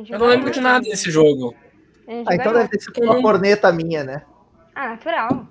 [0.10, 1.56] Eu não lembro de nada desse jogo.
[2.08, 4.24] Ah, então deve ter sido uma corneta minha, né?
[4.76, 5.48] Ah, natural.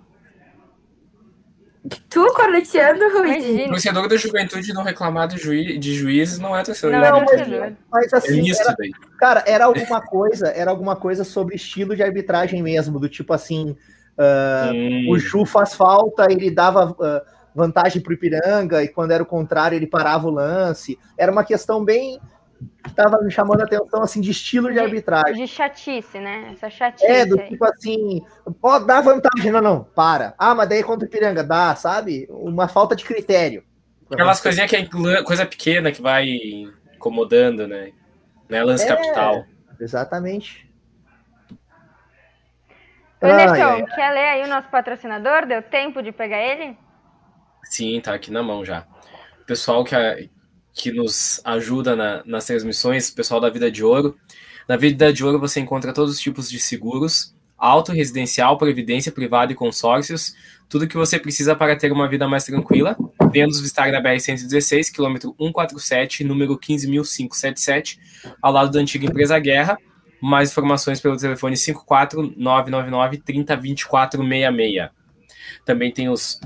[2.08, 3.66] Tu corneteando, Rui?
[3.68, 7.00] Torcedor da juventude não reclamar de, juiz, de juízes não é torcedor.
[7.00, 7.72] Não, é torcedor.
[7.90, 8.76] Mas assim, é era,
[9.18, 13.76] cara, era alguma coisa, era alguma coisa sobre estilo de arbitragem mesmo, do tipo assim,
[14.12, 17.22] Uh, o Ju faz falta, ele dava uh,
[17.54, 20.98] vantagem para o Ipiranga, e quando era o contrário, ele parava o lance.
[21.16, 22.20] Era uma questão bem
[22.86, 25.44] estava me chamando a atenção assim, de estilo de, de, arbitragem.
[25.44, 26.50] De chatice, né?
[26.52, 27.06] Essa chatice.
[27.06, 28.24] É, do tipo assim,
[28.62, 30.34] ó, dá vantagem, não, não, para.
[30.38, 32.26] Ah, mas daí é contra o Ipiranga, dá, sabe?
[32.30, 33.64] Uma falta de critério.
[34.10, 36.26] Aquelas coisinhas que é coisa pequena que vai
[36.94, 37.92] incomodando, né?
[38.48, 39.44] Né, lance é, capital.
[39.80, 40.70] Exatamente.
[43.22, 45.46] Anderson, quer ler aí o nosso patrocinador?
[45.46, 46.76] Deu tempo de pegar ele?
[47.64, 48.84] Sim, tá aqui na mão já.
[49.40, 49.94] O pessoal que,
[50.74, 54.16] que nos ajuda na, nas transmissões, o pessoal da Vida de Ouro.
[54.68, 59.52] Na Vida de Ouro você encontra todos os tipos de seguros, auto, residencial, previdência privada
[59.52, 60.34] e consórcios,
[60.68, 62.96] tudo que você precisa para ter uma vida mais tranquila.
[63.30, 67.98] Venha nos visitar na BR-116, quilômetro 147, número 15.577,
[68.40, 69.76] ao lado da antiga empresa Guerra,
[70.20, 74.90] mais informações pelo telefone 54999 302466.
[75.64, 76.40] Também tem os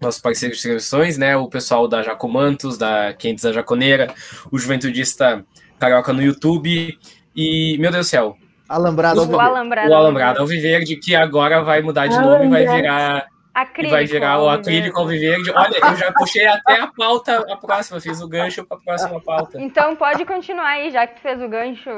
[0.00, 1.36] nossos parceiros de transmissões, né?
[1.36, 4.12] O pessoal da Jacomantos, da Quentes da Jaconeira,
[4.50, 5.44] o Juventudista
[5.78, 6.98] Carioca no YouTube
[7.34, 8.36] e, meu Deus do céu.
[8.68, 9.90] Alambrado, o, Alambrado.
[9.90, 14.48] O Alambrado Alviverde, que agora vai mudar de nome, vai virar Acrílico, vai virar o
[14.48, 15.50] acrílico alviverde.
[15.50, 19.20] Olha, eu já puxei até a pauta, a próxima, fiz o gancho para a próxima
[19.20, 19.60] pauta.
[19.60, 21.90] Então pode continuar aí, já que tu fez o gancho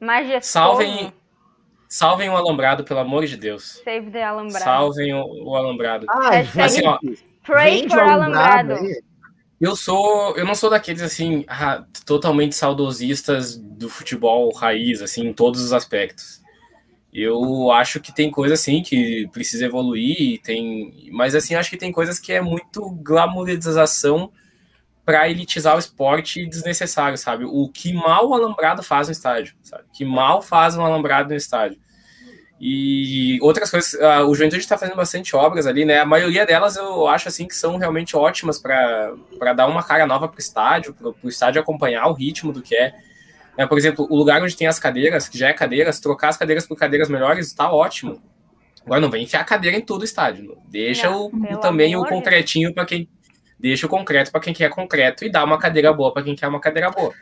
[0.00, 0.52] Majestoso.
[0.52, 1.12] Salvem,
[1.88, 3.80] salvem o alambrado, pelo amor de Deus.
[3.84, 4.64] Save the alambrado.
[4.64, 6.06] Salvem o, o alambrado.
[6.08, 6.98] Ah, assim, ó,
[7.42, 8.74] Pray for alambrado.
[9.60, 11.44] Eu sou, eu não sou daqueles assim
[12.04, 16.42] totalmente saudosistas do futebol raiz, assim, em todos os aspectos.
[17.12, 21.90] Eu acho que tem coisa assim que precisa evoluir, tem, mas assim acho que tem
[21.90, 24.30] coisas que é muito glamorização
[25.08, 27.46] para elitizar o esporte desnecessário, sabe?
[27.46, 29.84] O que mal o alambrado faz no estádio, sabe?
[29.90, 31.78] Que mal faz um alambrado no estádio.
[32.60, 36.00] E outras coisas, uh, o Juventude está fazendo bastante obras ali, né?
[36.00, 39.14] A maioria delas eu acho assim que são realmente ótimas para
[39.56, 42.76] dar uma cara nova para o estádio, para o estádio acompanhar o ritmo do que
[42.76, 42.92] é.
[43.56, 43.66] é.
[43.66, 46.66] Por exemplo, o lugar onde tem as cadeiras, que já é cadeiras, trocar as cadeiras
[46.66, 48.20] por cadeiras melhores está ótimo.
[48.84, 50.58] Agora não vem enfiar cadeira em todo o estádio.
[50.68, 53.08] Deixa não, o, também o concretinho para quem
[53.58, 56.48] Deixa o concreto para quem quer concreto e dá uma cadeira boa para quem quer
[56.48, 57.12] uma cadeira boa.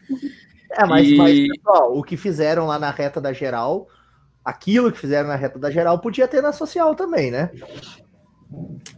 [0.70, 1.16] É, mas, e...
[1.16, 3.88] mas pessoal, o que fizeram lá na reta da geral,
[4.44, 7.50] aquilo que fizeram na reta da geral, podia ter na social também, né?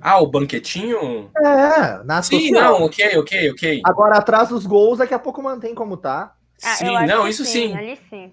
[0.01, 1.31] Ah, o banquetinho?
[1.37, 2.73] É, na Sim, social.
[2.73, 3.81] não, ok, ok, ok.
[3.85, 6.35] Agora, atrás dos gols, daqui a pouco mantém como tá.
[6.63, 7.75] Ah, sim, não, isso sim.
[7.77, 8.33] Ali sim.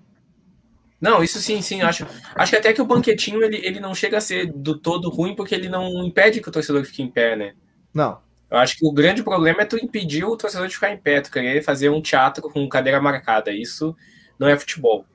[1.00, 1.82] Não, isso sim, sim.
[1.82, 5.10] Acho, acho que até que o banquetinho ele, ele não chega a ser do todo
[5.10, 7.54] ruim porque ele não impede que o torcedor fique em pé, né?
[7.94, 8.25] Não.
[8.50, 11.22] Eu acho que o grande problema é tu impedir o torcedor de ficar em pé,
[11.22, 13.52] tu querer fazer um teatro com cadeira marcada.
[13.52, 13.96] Isso
[14.40, 15.06] não é futebol.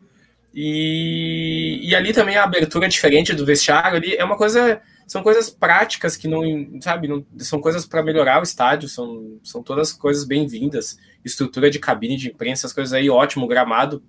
[0.53, 4.81] E, e ali também a abertura diferente do vestiário ali é uma coisa.
[5.07, 6.43] São coisas práticas que não,
[6.81, 10.99] sabe, não, são coisas para melhorar o estádio, são, são todas coisas bem-vindas.
[11.25, 14.03] Estrutura de cabine de imprensa, essas coisas aí, ótimo, gramado.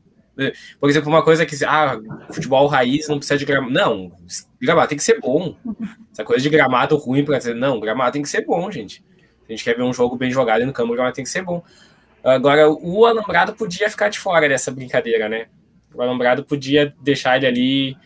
[0.80, 2.00] Por exemplo, uma coisa que, ah,
[2.32, 3.74] futebol raiz não precisa de gramado.
[3.74, 4.12] Não,
[4.62, 5.56] gramado tem que ser bom.
[6.12, 9.04] Essa coisa de gramado ruim para dizer, não, gramado tem que ser bom, gente.
[9.52, 11.42] A gente quer ver um jogo bem jogado no campo, o gramado tem que ser
[11.42, 11.62] bom.
[12.24, 15.48] Agora, o alambrado podia ficar de fora dessa brincadeira, né?
[15.94, 17.98] O alambrado podia deixar ele ali,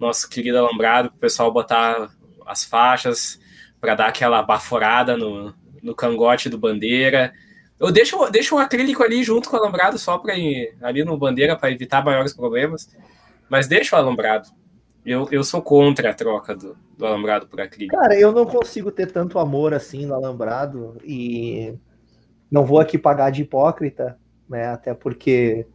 [0.00, 2.10] nosso querido alambrado, para o pessoal botar
[2.44, 3.40] as faixas
[3.80, 7.32] para dar aquela baforada no, no cangote do bandeira.
[7.78, 11.16] Eu deixo, deixo o acrílico ali junto com o alambrado só para ir ali no
[11.16, 12.88] bandeira para evitar maiores problemas,
[13.48, 14.48] mas deixa o alambrado.
[15.04, 17.96] Eu, eu sou contra a troca do, do alambrado por acrílico.
[17.96, 21.74] Cara, eu não consigo ter tanto amor assim no alambrado e
[22.50, 24.66] não vou aqui pagar de hipócrita, né?
[24.66, 25.66] Até porque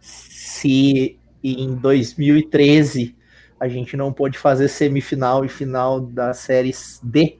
[0.00, 3.16] se em 2013
[3.58, 6.72] a gente não pôde fazer semifinal e final da série
[7.02, 7.38] D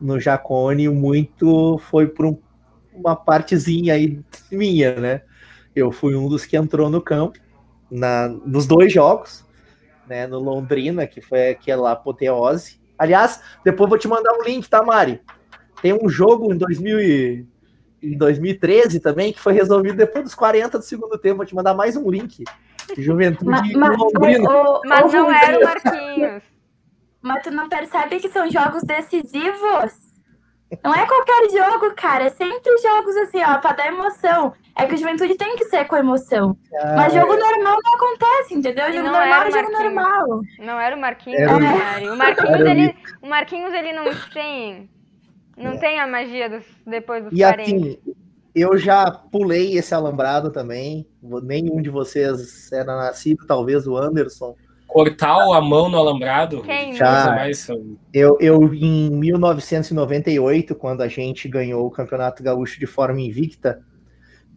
[0.00, 2.38] no Jacone, muito foi por um,
[2.92, 5.22] uma partezinha aí minha, né?
[5.74, 7.38] Eu fui um dos que entrou no campo
[7.90, 9.43] na, nos dois jogos,
[10.06, 10.26] né?
[10.26, 12.80] No Londrina, que foi aquela apoteose.
[12.98, 15.20] Aliás, depois vou te mandar um link, tá, Mari?
[15.82, 17.46] Tem um jogo em 2000 e,
[18.02, 21.38] em 2013 também, que foi resolvido depois dos 40 do segundo tempo.
[21.38, 22.44] Vou te mandar mais um link.
[22.96, 24.50] Juventude mas, mas, Londrina.
[24.50, 26.42] o, o, Mas não era o Marquinhos.
[27.22, 30.04] Mas tu não percebe que são jogos decisivos?
[30.82, 32.24] Não é qualquer jogo, cara.
[32.24, 34.52] É sempre jogos assim, ó, pra dar emoção.
[34.76, 36.56] É que o Juventude tem que ser com emoção.
[36.96, 38.86] Mas jogo normal não acontece, entendeu?
[38.92, 40.40] Jogo não normal era é jogo normal.
[40.58, 42.12] Não era o Marquinhos, Era o-.
[42.12, 44.90] O Marquinhos, Era ele, o Marquinhos, ele não tem.
[45.56, 47.62] Não tem a magia dos, depois dos E 40.
[47.62, 47.98] assim,
[48.52, 51.06] eu já pulei esse alambrado também.
[51.22, 54.56] Nenhum de vocês era nascido, talvez o Anderson.
[54.88, 56.62] Cortar a mão no alambrado.
[56.62, 57.26] Quem Já.
[57.26, 57.68] mais-
[58.12, 63.80] Eu, eu, em 1998, quando a gente ganhou o Campeonato Gaúcho de forma invicta,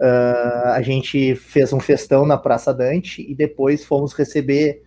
[0.02, 4.84] ah, a gente fez um festão na Praça Dante e depois fomos receber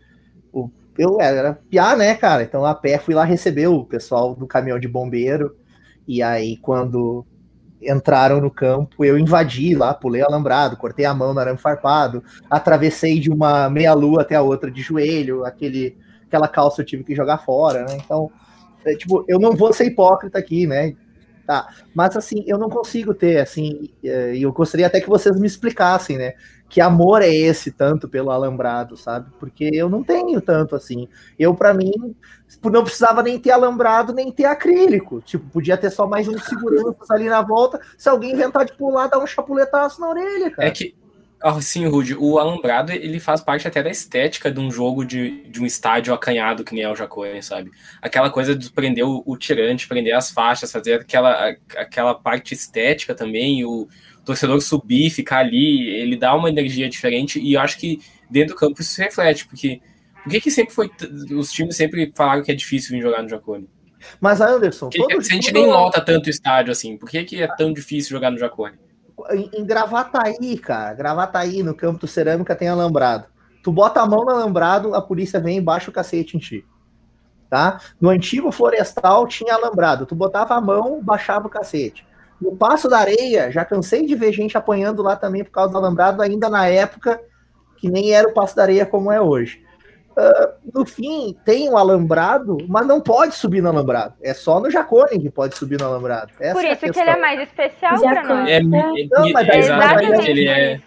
[0.52, 0.70] o.
[0.98, 2.42] Eu era piá, né, cara?
[2.42, 5.56] Então a pé fui lá receber o pessoal do caminhão de bombeiro.
[6.06, 7.24] E aí, quando
[7.80, 13.18] entraram no campo, eu invadi lá, pulei alambrado, cortei a mão no arame farpado, atravessei
[13.18, 15.96] de uma meia-lua até a outra de joelho, aquele,
[16.26, 17.96] aquela calça eu tive que jogar fora, né?
[18.04, 18.30] Então,
[18.84, 20.94] é, tipo, eu não vou ser hipócrita aqui, né?
[21.51, 25.34] Tá, mas assim, eu não consigo ter, assim, é, e eu gostaria até que vocês
[25.36, 26.34] me explicassem, né?
[26.68, 29.32] Que amor é esse tanto pelo alambrado, sabe?
[29.36, 31.09] Porque eu não tenho tanto assim.
[31.36, 31.90] Eu, para mim,
[32.62, 35.20] não precisava nem ter alambrado, nem ter acrílico.
[35.22, 37.80] Tipo, podia ter só mais uns seguranças ali na volta.
[37.98, 40.68] Se alguém inventar de pular, dar um chapuletaço na orelha, cara.
[40.68, 40.94] É que,
[41.43, 45.61] assim, Rude, o alambrado ele faz parte até da estética de um jogo de, de
[45.61, 47.70] um estádio acanhado que nem é o Jacone, sabe?
[48.03, 53.14] Aquela coisa de prender o, o tirante, prender as faixas, fazer aquela, aquela parte estética
[53.14, 53.88] também, o
[54.24, 58.59] torcedor subir, ficar ali, ele dá uma energia diferente e eu acho que dentro do
[58.59, 59.80] campo isso se reflete, porque
[60.22, 60.91] por que, que sempre foi.
[61.32, 63.68] Os times sempre falaram que é difícil vir jogar no Jacone?
[64.20, 67.43] Mas, Anderson, Por que a gente nem lota tanto o estádio assim, por que, que
[67.43, 68.78] é tão difícil jogar no Jacone?
[69.31, 73.27] Em, em Gravataí, cara, Gravataí, no campo do Cerâmica, tem alambrado.
[73.62, 76.64] Tu bota a mão no alambrado, a polícia vem e baixa o cacete em ti.
[77.49, 77.81] Tá?
[78.01, 80.07] No antigo Florestal tinha alambrado.
[80.07, 82.07] Tu botava a mão, baixava o cacete.
[82.41, 85.79] No Passo da Areia, já cansei de ver gente apanhando lá também por causa do
[85.79, 87.21] alambrado, ainda na época
[87.77, 89.62] que nem era o Passo da Areia como é hoje.
[90.16, 94.14] Ah, no fim, tem o alambrado, mas não pode subir no alambrado.
[94.22, 96.32] É só no Jacone que pode subir no alambrado.
[96.40, 97.02] Essa Por é isso que questão.
[97.04, 98.48] ele é mais especial pra nós.
[98.48, 100.80] É, é, Não, mas é daí- exatamente, Exatamente ele é.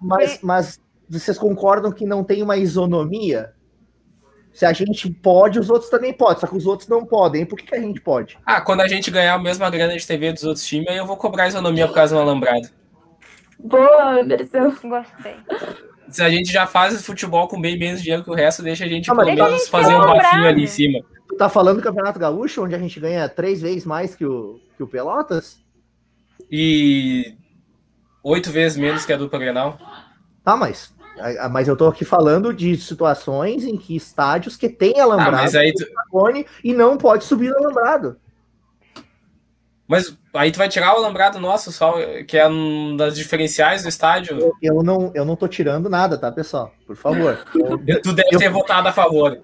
[0.00, 3.52] Mas, mas vocês concordam que não tem uma isonomia?
[4.52, 7.44] Se a gente pode, os outros também podem, só que os outros não podem.
[7.46, 8.36] Por que, que a gente pode?
[8.44, 11.06] Ah, quando a gente ganhar a mesma grana de TV dos outros times, aí eu
[11.06, 12.68] vou cobrar isonomia por causa do alambrado.
[13.58, 14.72] Boa, Anderson.
[14.82, 15.36] Gostei.
[16.10, 18.88] Se a gente já faz futebol com bem menos dinheiro que o resto, deixa a
[18.88, 20.62] gente Ah, pelo menos gente fazer um bafinho ali né?
[20.64, 21.00] em cima.
[21.28, 24.58] Tu tá falando do Campeonato Gaúcho, onde a gente ganha três vezes mais que o,
[24.76, 25.58] que o Pelotas?
[26.50, 27.34] E
[28.24, 29.78] oito vezes menos que a dupla Grenal.
[30.44, 30.92] Tá, mas,
[31.50, 35.54] mas eu tô aqui falando de situações em que estádios que tem Ah, alambrado mas
[35.54, 35.86] aí tu-
[36.64, 38.16] e não pode subir no alambrado.
[39.90, 43.88] Mas aí tu vai tirar o alambrado nosso, só, que é um das diferenciais do
[43.88, 44.38] estádio.
[44.38, 46.72] Eu, eu não, eu não tô tirando nada, tá, pessoal?
[46.86, 47.44] Por favor.
[47.88, 49.40] Eu, tu deve eu, ter votado a favor.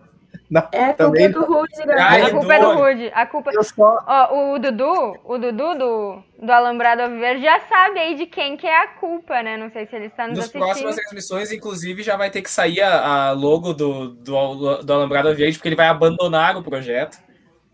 [0.49, 1.31] Não, é a culpa também...
[1.33, 3.11] do Rude, Ai, A culpa é do Rude.
[3.13, 3.51] A culpa...
[3.65, 4.05] Só...
[4.07, 8.69] Ó, o Dudu, o Dudu do, do Alambrado Verde já sabe aí de quem que
[8.69, 9.57] é a culpa, né?
[9.57, 10.61] Não sei se ele está nos, nos assistindo.
[10.61, 14.93] Nas próximas transmissões, inclusive, já vai ter que sair a, a logo do, do, do
[14.93, 17.19] Alambrado Verde, porque ele vai abandonar o projeto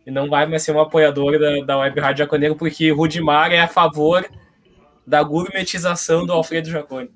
[0.07, 3.61] e não vai mais ser um apoiador da, da Web Rádio Jaconeiro, porque Rudimar é
[3.61, 4.29] a favor
[5.07, 7.11] da gourmetização do Alfredo Jacone.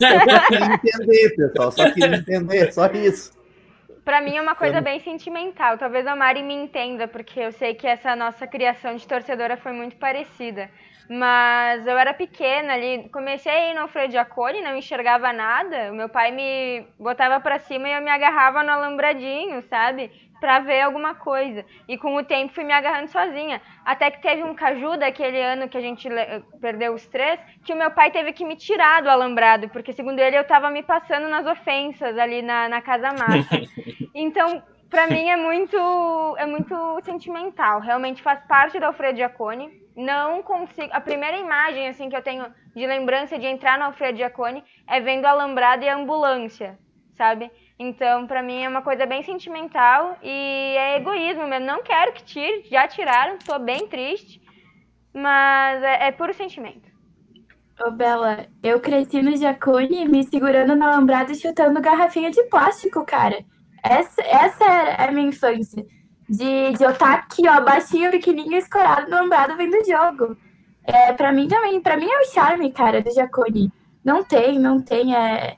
[0.00, 3.38] só queria entender, pessoal, só queria entender, só isso.
[4.04, 5.76] Pra mim é uma coisa bem sentimental.
[5.76, 9.72] Talvez a Mari me entenda, porque eu sei que essa nossa criação de torcedora foi
[9.72, 10.70] muito parecida.
[11.08, 15.90] Mas eu era pequena ali, comecei a ir no Alfredo Jacone, não enxergava nada.
[15.90, 20.10] O meu pai me botava para cima e eu me agarrava no alambradinho, sabe?
[20.38, 21.64] Pra ver alguma coisa.
[21.88, 23.60] E com o tempo fui me agarrando sozinha.
[23.86, 26.06] Até que teve um caju daquele ano que a gente
[26.60, 30.18] perdeu os três, que o meu pai teve que me tirar do alambrado, porque segundo
[30.18, 33.58] ele eu tava me passando nas ofensas ali na, na casa massa.
[34.14, 37.80] Então, pra mim é muito, é muito sentimental.
[37.80, 40.90] Realmente faz parte do Alfredo Giacone não consigo.
[40.92, 45.00] A primeira imagem assim que eu tenho de lembrança de entrar no Alfredo Giacone é
[45.00, 46.78] vendo a alambrado e a ambulância,
[47.16, 47.50] sabe?
[47.76, 51.66] Então, para mim é uma coisa bem sentimental e é egoísmo mesmo.
[51.66, 54.40] Não quero que tire, já tiraram, tô bem triste,
[55.12, 56.88] mas é, é puro sentimento.
[57.80, 63.04] Ô, Bela, eu cresci no Jacone me segurando na alambrada e chutando garrafinha de plástico,
[63.04, 63.44] cara.
[63.82, 65.84] Essa, essa é a minha infância
[66.28, 70.36] de, de eu estar tá aqui, ó, baixinho, pequenininho, escorado no alambrado vendo o jogo.
[70.84, 73.72] É, pra mim também, pra mim é o charme, cara, do Jacone.
[74.04, 75.56] Não tem, não tem, é...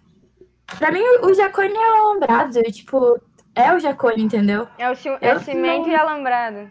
[0.79, 3.21] Pra mim, o Jacone é o alambrado, tipo,
[3.55, 4.69] é o Jacone, entendeu?
[4.79, 5.93] É o, é o cimento não...
[5.93, 6.71] e alambrado.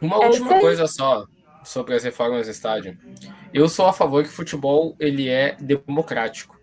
[0.00, 1.26] Uma é última coisa só
[1.64, 2.96] sobre as reformas do estádio.
[3.52, 6.58] Eu sou a favor que o futebol, ele é democrático.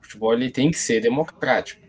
[0.00, 1.87] O futebol, ele tem que ser democrático.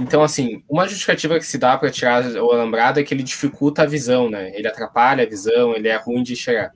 [0.00, 3.82] Então, assim, uma justificativa que se dá para tirar o alambrado é que ele dificulta
[3.82, 4.52] a visão, né?
[4.54, 6.72] Ele atrapalha a visão, ele é ruim de enxergar.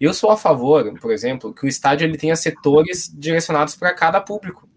[0.00, 4.20] Eu sou a favor, por exemplo, que o estádio ele tenha setores direcionados para cada
[4.20, 4.68] público.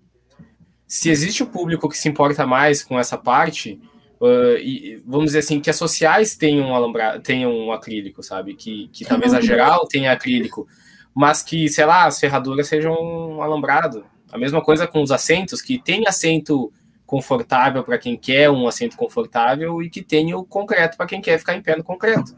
[0.86, 3.80] Se existe o público que se importa mais com essa parte,
[4.22, 8.54] uh, e, vamos dizer assim, que as sociais tenham um, alambrado, tenham um acrílico, sabe?
[8.54, 10.68] Que, que talvez a geral tenha acrílico,
[11.14, 14.06] mas que, sei lá, as ferraduras sejam um alambrado.
[14.32, 16.72] A mesma coisa com os assentos, que tem assento
[17.08, 21.40] confortável para quem quer um assento confortável e que tenha o concreto para quem quer
[21.40, 22.36] ficar em pé no concreto.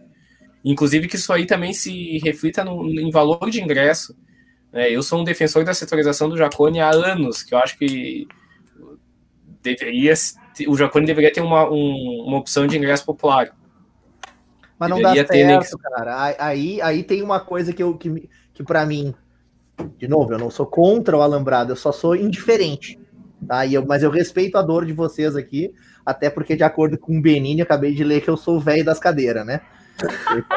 [0.64, 4.16] Inclusive que isso aí também se reflita no, em valor de ingresso.
[4.72, 8.28] É, eu sou um defensor da setorização do Jacone há anos, que eu acho que
[9.62, 10.14] deveria
[10.68, 13.56] o Jacone deveria ter uma, um, uma opção de ingresso popular.
[14.78, 15.90] Mas não deveria dá certo, ter...
[15.90, 16.36] cara.
[16.38, 19.16] Aí, aí tem uma coisa que, eu, que, que para mim,
[19.98, 23.00] de novo, eu não sou contra o alambrado, eu só sou indiferente.
[23.48, 23.66] Tá?
[23.66, 25.74] E eu, mas eu respeito a dor de vocês aqui,
[26.06, 28.84] até porque, de acordo com o Benini, acabei de ler que eu sou o velho
[28.84, 29.62] das cadeiras, né?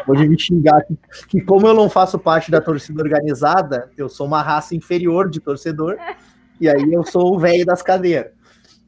[0.08, 0.96] Ele me xingar que,
[1.28, 5.40] que, como eu não faço parte da torcida organizada, eu sou uma raça inferior de
[5.40, 5.96] torcedor,
[6.60, 8.32] e aí eu sou o velho das cadeiras.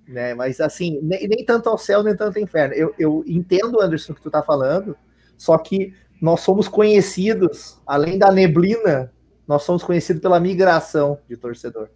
[0.07, 0.34] Né?
[0.34, 2.74] Mas assim, nem, nem tanto ao céu, nem tanto ao inferno.
[2.74, 4.97] Eu, eu entendo, Anderson, o que tu tá falando,
[5.36, 9.11] só que nós somos conhecidos, além da neblina,
[9.47, 11.88] nós somos conhecidos pela migração de torcedor.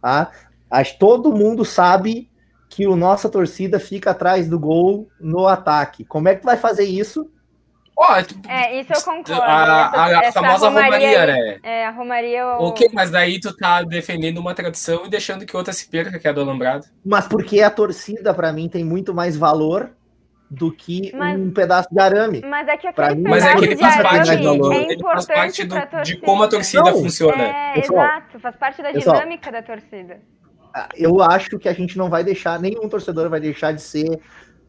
[0.00, 0.30] Tá?
[0.74, 2.28] Acho todo mundo sabe
[2.68, 6.04] que o nossa torcida fica atrás do gol no ataque.
[6.04, 7.30] Como é que vai fazer isso?
[7.96, 8.12] Oh,
[8.48, 9.40] é, isso eu concordo.
[9.40, 11.58] A, a, a famosa romaria, romaria, né?
[11.62, 12.44] É, a romaria.
[12.44, 12.64] O...
[12.70, 16.26] Ok, mas daí tu tá defendendo uma tradição e deixando que outra se perca, que
[16.26, 16.86] é a do Alambrado.
[17.04, 19.92] Mas porque a torcida, para mim, tem muito mais valor
[20.50, 22.42] do que mas, um pedaço de arame.
[22.44, 25.26] Mas é que aquele, mim, mas é que ele faz parte, do, é ele faz
[25.26, 27.44] parte do, de como a torcida Não, funciona.
[27.44, 30.20] É, exato, faz parte da dinâmica da torcida
[30.96, 34.20] eu acho que a gente não vai deixar, nenhum torcedor vai deixar de ser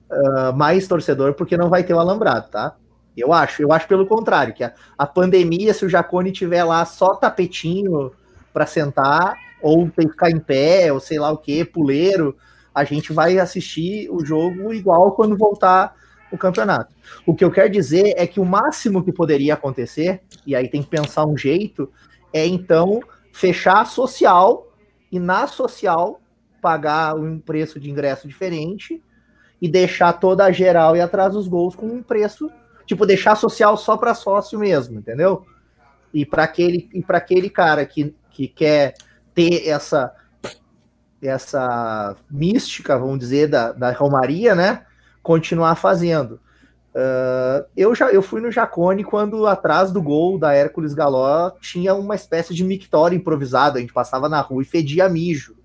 [0.09, 2.75] uh, mais torcedor porque não vai ter o alambrado, tá?
[3.17, 6.83] Eu acho, eu acho pelo contrário, que a, a pandemia, se o Jacone tiver lá
[6.85, 8.11] só tapetinho
[8.53, 12.35] para sentar, ou tem que ficar em pé, ou sei lá o que, puleiro,
[12.73, 15.95] a gente vai assistir o jogo igual quando voltar
[16.31, 16.93] o campeonato.
[17.25, 20.83] O que eu quero dizer é que o máximo que poderia acontecer, e aí tem
[20.83, 21.89] que pensar um jeito,
[22.33, 22.99] é então
[23.31, 24.67] fechar a social
[25.15, 26.19] e na social
[26.61, 29.01] pagar um preço de ingresso diferente
[29.61, 32.51] e deixar toda a geral e atrás dos gols com um preço,
[32.85, 35.45] tipo, deixar social só para sócio mesmo, entendeu?
[36.13, 38.93] E para aquele, e aquele cara que, que quer
[39.33, 40.13] ter essa
[41.21, 44.85] essa mística, vamos dizer, da, da Romaria, né?
[45.23, 46.39] Continuar fazendo.
[46.95, 51.93] Uh, eu já eu fui no Jacone quando atrás do gol da Hércules Galó tinha
[51.93, 55.57] uma espécie de mictório improvisado, a gente passava na rua e fedia mijo,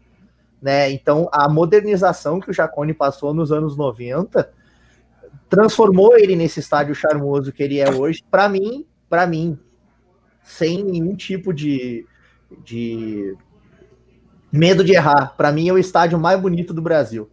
[0.61, 0.91] né?
[0.91, 4.51] Então a modernização que o Jacone passou nos anos 90
[5.49, 8.25] transformou ele nesse estádio charmoso que ele é hoje.
[8.31, 9.59] Para mim, para mim,
[10.43, 12.07] sem nenhum tipo de,
[12.65, 13.37] de
[14.51, 15.35] medo de errar.
[15.37, 17.31] Para mim é o estádio mais bonito do Brasil,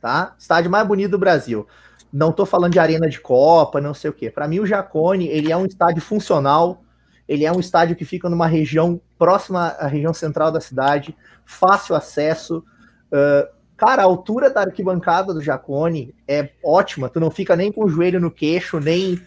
[0.00, 0.34] tá?
[0.38, 1.66] Estádio mais bonito do Brasil.
[2.12, 4.30] Não estou falando de arena de Copa, não sei o quê.
[4.30, 6.82] Para mim, o Jacone, ele é um estádio funcional,
[7.26, 11.94] ele é um estádio que fica numa região próxima à região central da cidade, fácil
[11.94, 12.58] acesso.
[13.06, 17.84] Uh, cara, a altura da arquibancada do Jacone é ótima, tu não fica nem com
[17.84, 19.18] o joelho no queixo, nem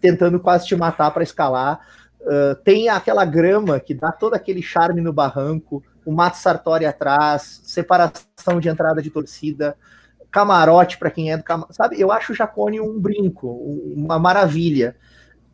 [0.00, 1.80] tentando quase te matar para escalar.
[2.20, 7.60] Uh, tem aquela grama que dá todo aquele charme no barranco, o Mato Sartori atrás,
[7.64, 9.76] separação de entrada de torcida
[10.30, 11.74] camarote para quem é do camarote.
[11.74, 13.48] Sabe, eu acho o Jacone um brinco,
[13.94, 14.96] uma maravilha.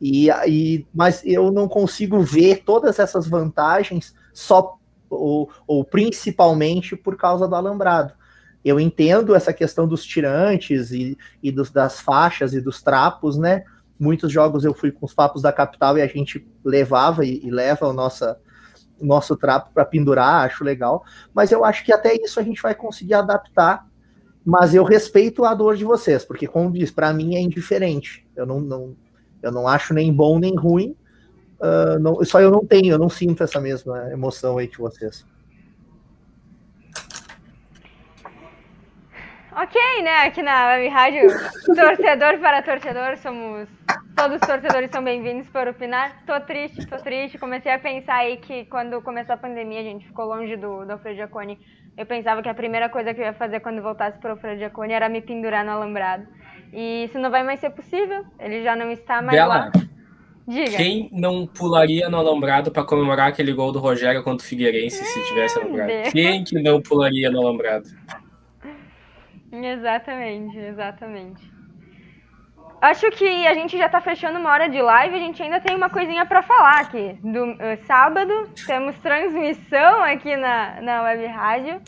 [0.01, 7.17] E, e, mas eu não consigo ver todas essas vantagens só ou, ou principalmente por
[7.17, 8.13] causa do alambrado.
[8.65, 13.65] Eu entendo essa questão dos tirantes e, e dos, das faixas e dos trapos, né?
[13.99, 17.51] Muitos jogos eu fui com os papos da capital e a gente levava e, e
[17.51, 18.39] leva o nossa,
[19.01, 21.05] nosso trapo para pendurar, acho legal.
[21.33, 23.87] Mas eu acho que até isso a gente vai conseguir adaptar
[24.45, 28.27] mas eu respeito a dor de vocês, porque, como diz, para mim é indiferente.
[28.37, 28.97] Eu não, não,
[29.43, 30.95] eu não acho nem bom nem ruim.
[31.59, 35.25] Uh, não, só eu não tenho, eu não sinto essa mesma emoção aí que vocês.
[39.57, 40.27] Ok, né?
[40.27, 41.29] Aqui na Web Rádio,
[41.65, 43.69] torcedor para torcedor, somos.
[44.17, 46.25] Todos os torcedores são bem-vindos para opinar.
[46.27, 47.39] Tô triste, tô triste.
[47.39, 50.93] Comecei a pensar aí que quando começou a pandemia, a gente ficou longe do, do
[50.93, 51.59] Alfredo Giacone
[51.97, 54.93] eu pensava que a primeira coisa que eu ia fazer quando voltasse para o Fradiacone
[54.93, 56.27] era me pendurar no alambrado.
[56.73, 58.25] E isso não vai mais ser possível.
[58.39, 59.73] Ele já não está mais Bela, lá.
[60.47, 60.77] Diga.
[60.77, 65.29] Quem não pularia no alambrado para comemorar aquele gol do Rogério contra o Figueirense se
[65.29, 65.89] tivesse alambrado?
[65.89, 66.13] Deus.
[66.13, 67.89] Quem que não pularia no alambrado?
[69.53, 71.54] Exatamente, exatamente.
[72.85, 75.75] Acho que a gente já está fechando uma hora de live, a gente ainda tem
[75.75, 77.19] uma coisinha para falar aqui.
[77.23, 81.81] Do uh, sábado temos transmissão aqui na, na web rádio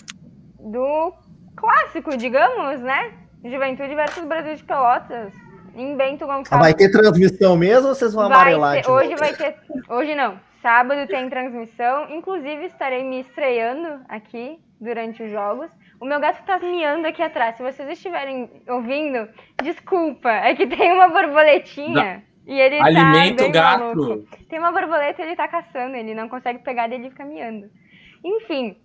[0.59, 1.13] do
[1.55, 3.13] clássico, digamos, né?
[3.45, 5.35] Juventude versus Brasil de Pelotas,
[5.75, 6.53] em Bento Gonçalves.
[6.53, 8.83] Ah, vai ter transmissão mesmo ou vocês vão vai amarelar?
[8.83, 9.55] Ter, hoje vai ter,
[9.91, 10.41] hoje não.
[10.63, 15.71] Sábado tem transmissão, inclusive estarei me estreando aqui durante os jogos.
[16.01, 17.57] O meu gato tá miando aqui atrás.
[17.57, 19.29] Se vocês estiverem ouvindo,
[19.63, 20.31] desculpa.
[20.31, 22.23] É que tem uma borboletinha.
[22.47, 22.55] Não.
[22.55, 23.81] E ele Alimenta tá o gato.
[23.81, 24.47] Maluco.
[24.49, 25.97] Tem uma borboleta e ele tá caçando.
[25.97, 27.69] Ele não consegue pegar e ele fica miando.
[28.25, 28.77] Enfim.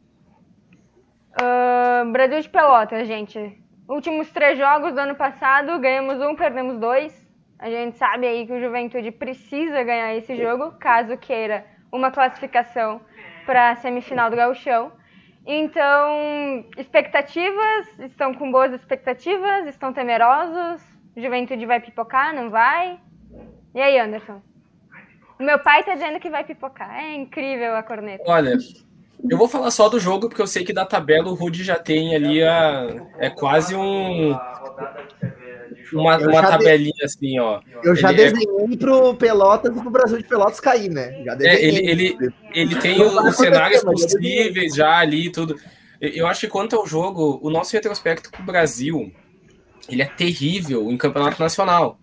[1.34, 3.58] Uh, Brasil de Pelotas, gente.
[3.88, 7.30] Últimos três jogos do ano passado, ganhamos um, perdemos dois.
[7.60, 13.02] A gente sabe aí que o Juventude precisa ganhar esse jogo, caso queira uma classificação
[13.46, 14.92] para a semifinal do Gauchão.
[15.46, 20.82] Então, expectativas, estão com boas expectativas, estão temerosos,
[21.18, 23.00] juventude vai pipocar, não vai?
[23.74, 24.42] E aí, Anderson?
[25.40, 28.24] O meu pai tá dizendo que vai pipocar, é incrível a corneta.
[28.28, 28.56] Olha,
[29.28, 31.80] eu vou falar só do jogo, porque eu sei que da tabela o Rude já
[31.80, 32.88] tem ali a.
[33.18, 34.38] É quase um
[35.94, 37.04] uma, uma tabelinha de...
[37.04, 37.62] assim, ó.
[37.84, 38.78] Eu já ele é desenhei é...
[38.78, 41.24] pro Pelotas e pro Brasil de Pelotas cair, né?
[41.24, 45.56] Já é, ele, ele, ele tem os cenários possíveis já ali tudo.
[46.00, 49.12] Eu acho que quanto ao jogo, o nosso retrospecto com o Brasil,
[49.88, 52.00] ele é terrível em campeonato nacional.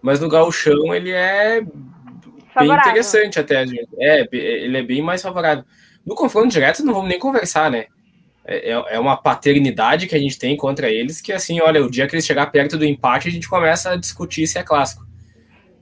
[0.00, 3.88] Mas no gauchão ele é bem interessante até, gente.
[3.98, 5.64] É, ele é bem mais favorável.
[6.04, 7.86] No confronto direto não vamos nem conversar, né?
[8.46, 11.90] É, é, é uma paternidade que a gente tem contra eles que, assim, olha, o
[11.90, 15.06] dia que eles chegar perto do empate, a gente começa a discutir se é clássico.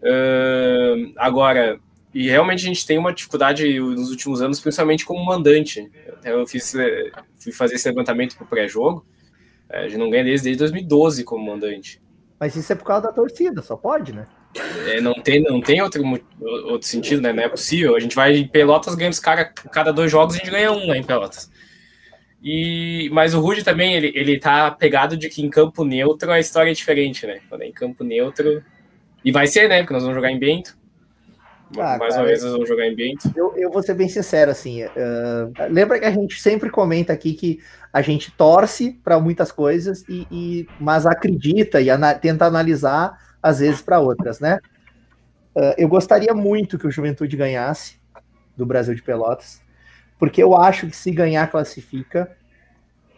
[0.03, 1.79] Uh, agora,
[2.15, 5.91] e realmente a gente tem uma dificuldade nos últimos anos, principalmente como mandante.
[6.25, 9.07] Eu fiz, eh, fui fazer esse levantamento para o pré-jogo,
[9.71, 12.03] eh, a gente não ganha desde, desde 2012 como mandante.
[12.39, 14.27] Mas isso é por causa da torcida, só pode, né?
[14.89, 16.03] É, não tem, não tem outro,
[16.67, 17.33] outro sentido, né?
[17.33, 17.97] Não é possível.
[17.97, 20.87] A gente vai em Pelotas, ganha os caras, cada dois jogos a gente ganha um
[20.87, 21.51] lá em Pelotas.
[22.43, 26.40] E, mas o Rude também, ele, ele tá pegado de que em campo neutro a
[26.40, 27.40] história é diferente, né?
[27.49, 28.62] Quando é em campo neutro.
[29.24, 29.78] E vai ser, né?
[29.78, 30.76] Porque nós vamos jogar em Bento.
[31.78, 33.32] Ah, Mais cara, uma vez nós vamos jogar em Bento.
[33.36, 34.82] Eu, eu vou ser bem sincero, assim.
[34.82, 37.61] Uh, lembra que a gente sempre comenta aqui que
[37.93, 43.61] a gente torce para muitas coisas, e, e, mas acredita e ana tenta analisar, às
[43.61, 44.59] vezes, para outras, né?
[45.55, 48.01] Uh, eu gostaria muito que o Juventude ganhasse
[48.57, 49.62] do Brasil de Pelotas
[50.23, 52.31] porque eu acho que se ganhar, classifica.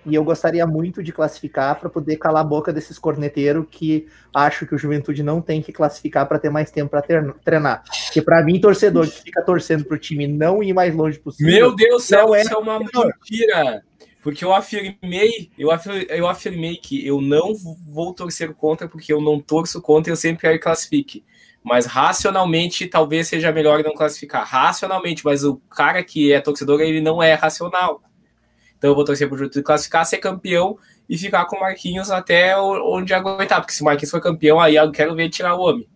[0.07, 4.66] e eu gostaria muito de classificar para poder calar a boca desses corneteiros que acho
[4.66, 7.02] que o Juventude não tem que classificar para ter mais tempo para
[7.44, 7.84] treinar.
[8.07, 11.52] Porque para mim, torcedor que fica torcendo para o time não ir mais longe possível.
[11.52, 13.84] Meu Deus do céu, é isso é uma mentira.
[14.22, 17.52] Porque eu afirmei, eu afirmei, eu afirmei que eu não
[17.86, 21.22] vou torcer contra, porque eu não torço contra, eu sempre quero que classifique.
[21.64, 24.46] Mas racionalmente, talvez seja melhor não classificar.
[24.46, 28.02] Racionalmente, mas o cara que é torcedor, ele não é racional.
[28.76, 30.76] Então eu vou torcer pro Juventude classificar, ser campeão
[31.08, 33.62] e ficar com o Marquinhos até onde aguentar.
[33.62, 35.88] Porque se o Marquinhos for campeão, aí eu quero ver tirar o homem.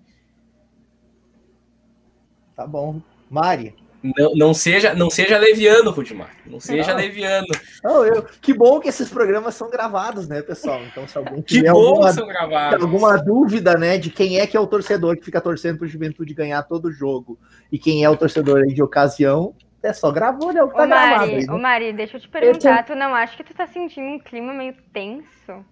[2.56, 3.00] Tá bom.
[3.30, 3.74] Mari.
[4.02, 6.30] Não, não, seja, não seja leviano, Rudimar.
[6.46, 7.00] Não seja não.
[7.00, 7.46] leviano.
[7.82, 10.80] Não, eu, que bom que esses programas são gravados, né, pessoal?
[10.84, 12.82] Então, se alguém tiver alguma, são gravados.
[12.82, 16.32] alguma dúvida, né, de quem é que é o torcedor que fica torcendo pro Juventude
[16.32, 17.38] ganhar todo o jogo
[17.72, 20.62] e quem é o torcedor de ocasião, é só gravou, né?
[20.62, 21.30] O que tá ô, Mari, gravado.
[21.30, 21.52] Aí, né?
[21.52, 22.92] Ô, Mari, deixa eu te perguntar, eu tô...
[22.92, 25.64] tu não acha que tu tá sentindo um clima meio tenso?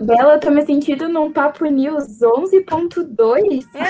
[0.00, 3.64] Bela, eu tô me sentindo num Papo News 11.2.
[3.74, 3.80] é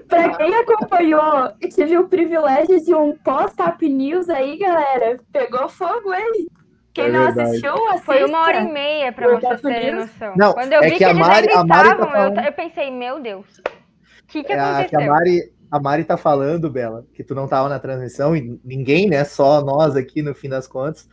[0.08, 6.48] pra quem acompanhou tive o privilégio de um pós-Papo News aí, galera, pegou fogo aí.
[6.94, 8.04] Quem é não assistiu, assista.
[8.04, 10.32] Foi uma hora e meia pra vocês terem noção.
[10.36, 12.38] Não, Quando eu é vi que, que, a eles Mari, a Mari tá falando...
[12.38, 14.98] eu, eu pensei, meu Deus, o que, que é, aconteceu?
[15.00, 18.58] Que a Mari, a Mari tá falando, Bela, que tu não tava na transmissão e
[18.64, 19.24] ninguém, né?
[19.24, 21.08] Só nós aqui no fim das contas.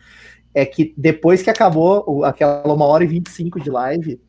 [0.54, 4.20] É que depois que acabou aquela uma hora e 25 de live,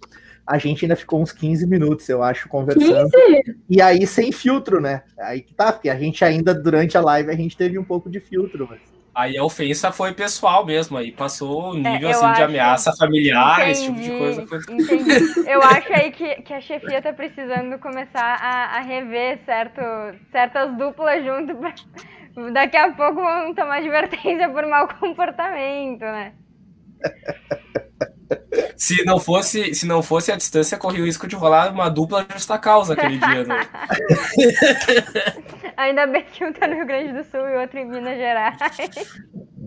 [0.46, 3.10] a gente ainda ficou uns 15 minutos, eu acho, conversando.
[3.10, 3.56] 15?
[3.68, 5.02] E aí sem filtro, né?
[5.18, 8.08] Aí que tá, porque a gente ainda, durante a live, a gente teve um pouco
[8.10, 8.80] de filtro, mas.
[9.14, 12.92] Aí a ofensa foi pessoal mesmo, aí passou o nível É, assim de acho- ameaça
[12.96, 14.46] familiar, Entendi, esse tipo de coisa.
[14.46, 14.58] Foi...
[14.70, 15.10] Entendi.
[15.50, 19.82] Eu acho aí que, que a chefia tá precisando começar a, a rever certo,
[20.30, 21.54] certas duplas junto.
[21.56, 21.74] pra-
[22.52, 26.34] Daqui a pouco vão tomar advertência por mau comportamento, né?
[28.76, 32.26] Se não fosse, se não fosse a distância, corria o risco de rolar uma dupla
[32.32, 33.44] justa causa aquele dia.
[33.44, 33.68] Né?
[35.76, 38.16] Ainda bem que um tá no Rio Grande do Sul e o outro em Minas
[38.16, 38.56] Gerais.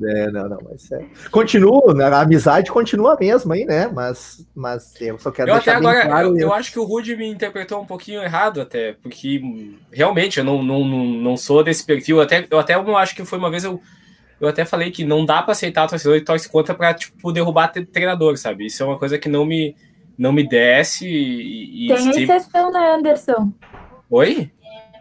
[0.03, 1.05] É, não, não, mas é.
[1.32, 3.88] Continua, a amizade continua a mesma aí, né?
[3.88, 6.28] Mas, mas eu só quero Eu até deixar bem agora, claro.
[6.28, 9.41] eu, eu acho que o Rude me interpretou um pouquinho errado até, porque
[9.91, 12.20] realmente eu não, não, não, não sou desse perfil.
[12.22, 13.82] Até, eu até não acho que foi uma vez eu,
[14.40, 17.70] eu até falei que não dá pra aceitar torcedor e torce contra pra, tipo, derrubar
[17.70, 18.66] tre- treinador, sabe?
[18.66, 19.76] Isso é uma coisa que não me,
[20.18, 21.86] não me desce e...
[21.86, 23.52] e Tem sempre- exceção, né, Anderson?
[24.10, 24.52] Oi?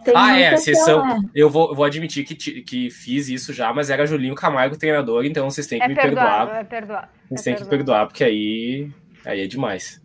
[0.05, 1.05] Tem Ah, é, sessão.
[1.07, 1.19] né?
[1.35, 5.49] Eu vou, vou admitir que, que fiz isso já, mas era Julinho Camargo treinador, então
[5.51, 6.61] vocês têm que É me perdoável, perdoar.
[6.61, 7.09] é perdoável.
[7.29, 7.79] Vocês é têm que perdoável.
[7.79, 8.91] perdoar, porque aí,
[9.25, 10.03] aí é demais.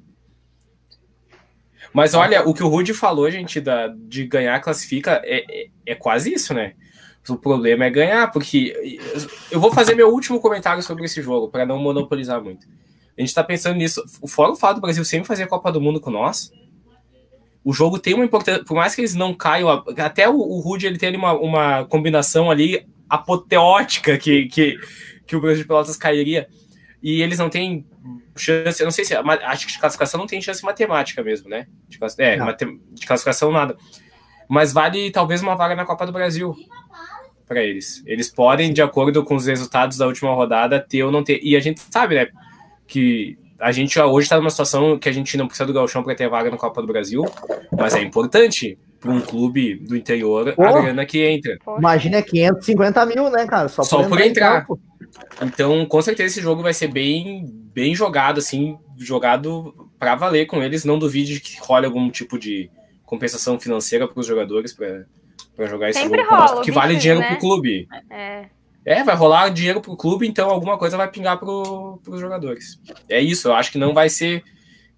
[1.91, 5.95] Mas olha, o que o Rude falou, gente, da, de ganhar classifica, é, é, é
[5.95, 6.73] quase isso, né?
[7.29, 8.99] O problema é ganhar, porque
[9.51, 12.67] eu vou fazer meu último comentário sobre esse jogo, para não monopolizar muito.
[13.17, 14.03] A gente tá pensando nisso.
[14.27, 16.51] Fora o fato do Brasil sempre fazer a Copa do Mundo com nós,
[17.63, 20.87] o jogo tem uma importância, por mais que eles não caiam, até o, o Rude
[20.87, 24.79] ele tem uma, uma combinação ali apoteótica que, que,
[25.27, 26.47] que o Brasil de Pelotas cairia,
[27.03, 27.85] e eles não têm
[28.35, 31.49] chance, eu não sei se, mas acho que de classificação não tem chance matemática mesmo,
[31.49, 31.67] né?
[31.87, 33.77] De, é, mate- de classificação nada.
[34.47, 36.55] Mas vale talvez uma vaga na Copa do Brasil
[37.49, 38.03] para eles.
[38.05, 41.39] Eles podem, de acordo com os resultados da última rodada, ter ou não ter.
[41.43, 42.27] E a gente sabe, né,
[42.87, 46.15] que a gente hoje está numa situação que a gente não precisa do Galchão para
[46.15, 47.25] ter vaga na Copa do Brasil,
[47.75, 51.57] mas é importante para um clube do interior a grana que entra.
[51.77, 53.67] Imagina 550 mil, né, cara?
[53.67, 54.61] Só, Só por entrar.
[54.61, 54.79] campo.
[55.41, 60.61] Então, com certeza esse jogo vai ser bem, bem jogado, assim, jogado para valer com
[60.61, 60.85] eles.
[60.85, 62.69] Não duvide que role algum tipo de
[63.05, 65.05] compensação financeira para os jogadores para
[65.67, 66.35] jogar esse Sempre jogo.
[66.35, 67.27] rola, o vale dinheiro né?
[67.29, 67.87] pro clube.
[68.09, 68.45] É.
[68.85, 72.79] É, vai rolar dinheiro pro clube, então alguma coisa vai pingar pro, pros jogadores.
[73.09, 74.43] É isso, eu acho que não vai ser.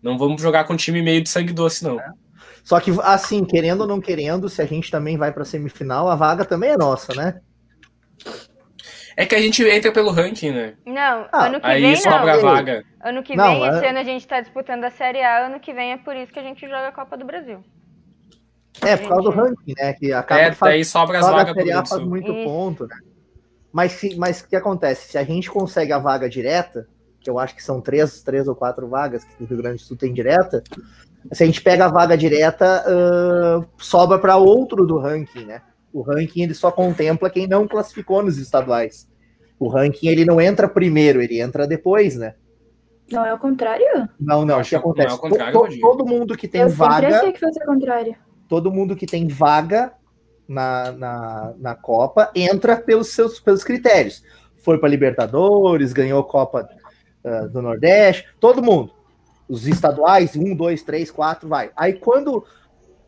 [0.02, 2.00] Não vamos jogar com um time meio de sangue doce, não.
[2.64, 6.16] Só que, assim, querendo ou não querendo, se a gente também vai pra semifinal, a
[6.16, 7.40] vaga também é nossa, né?
[9.18, 10.74] É que a gente entra pelo ranking, né?
[10.86, 12.42] Não, Ah, ano que Aí vem sobra a não.
[12.44, 12.84] vaga.
[13.04, 15.60] Ano que Não, vem, esse é- ano a gente tá disputando a Série A, ano
[15.60, 17.64] que vem é por isso que a gente joga a Copa do Brasil.
[18.84, 19.94] É, por causa do ranking, né?
[19.94, 22.02] Que acaba É, fazer daí sobra as vagas pro Série A Rio Grande do faz
[22.02, 22.10] Sul.
[22.10, 22.44] muito Isso.
[22.50, 22.96] ponto, né?
[23.72, 25.10] Mas, se- mas o que acontece?
[25.12, 26.88] Se a gente consegue a vaga direta,
[27.20, 29.82] que eu acho que são três, três ou quatro vagas que o Rio Grande do
[29.84, 30.64] Sul tem direta,
[31.32, 35.62] se a gente pega a vaga direta, ah, sobra para outro do ranking, né?
[35.94, 39.08] O ranking ele só contempla quem não classificou nos estaduais.
[39.60, 42.34] O ranking ele não entra primeiro, ele entra depois, né?
[43.12, 43.86] Não é o contrário?
[44.20, 45.16] Não, não, o Acho que que não é acontece?
[45.16, 45.82] o contrário, To- to- Rodrigo.
[45.88, 48.16] todo mundo que tem eu sempre vaga achei que fosse o contrário.
[48.52, 49.94] Todo mundo que tem vaga
[50.46, 54.22] na, na, na Copa entra pelos seus pelos critérios.
[54.58, 56.68] foi para Libertadores, ganhou Copa
[57.24, 58.92] uh, do Nordeste, todo mundo.
[59.48, 61.72] Os estaduais, um, dois, três, quatro, vai.
[61.78, 62.46] Aí quando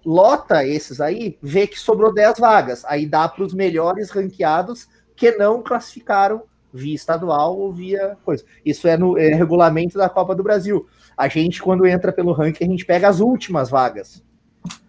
[0.06, 2.86] lota esses aí, vê que sobrou 10 vagas.
[2.86, 6.44] Aí dá para os melhores ranqueados que não classificaram
[6.74, 8.46] via estadual ou via coisa.
[8.66, 10.88] Isso é no é regulamento da Copa do Brasil.
[11.18, 14.24] A gente, quando entra pelo ranking, a gente pega as últimas vagas,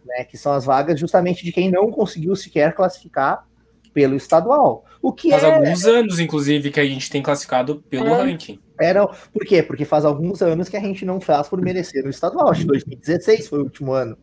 [0.05, 0.25] né?
[0.25, 3.47] Que são as vagas justamente de quem não conseguiu sequer classificar
[3.93, 4.85] pelo estadual.
[5.01, 5.55] O que faz é...
[5.55, 8.23] alguns anos, inclusive, que a gente tem classificado pelo é.
[8.23, 8.59] ranking.
[8.81, 9.09] É, não.
[9.33, 9.63] Por quê?
[9.63, 12.51] Porque faz alguns anos que a gente não faz por merecer o estadual.
[12.51, 14.19] Acho que 2016 foi o último ano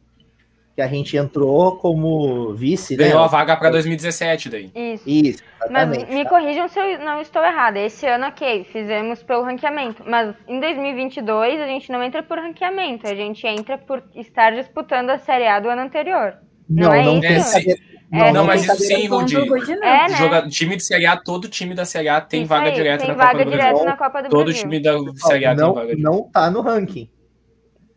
[0.82, 2.96] que a gente entrou como vice.
[2.96, 3.26] Ganhou né?
[3.26, 4.72] a vaga para 2017 daí.
[4.76, 5.04] Isso.
[5.08, 7.80] Isso, Mas me corrijam se eu não estou errada.
[7.80, 10.04] Esse ano, ok, fizemos pelo ranqueamento.
[10.06, 15.10] Mas em 2022 a gente não entra por ranqueamento, a gente entra por estar disputando
[15.12, 16.36] a Série A do ano anterior.
[16.70, 17.54] Não, Não, é não isso?
[17.54, 17.76] tem É,
[18.14, 19.08] É, não, não mas tem isso sim.
[19.08, 19.58] Rude, não.
[19.88, 20.18] É, né?
[20.18, 23.06] Joga, time de Série A, todo time da Série A tem Isso vaga aí, direta
[23.06, 23.86] tem na Copa vaga direta Brasil.
[23.86, 24.62] na Copa do Todo Brasil.
[24.64, 26.10] time da Série A tem não, vaga direta.
[26.10, 27.10] não tá no ranking.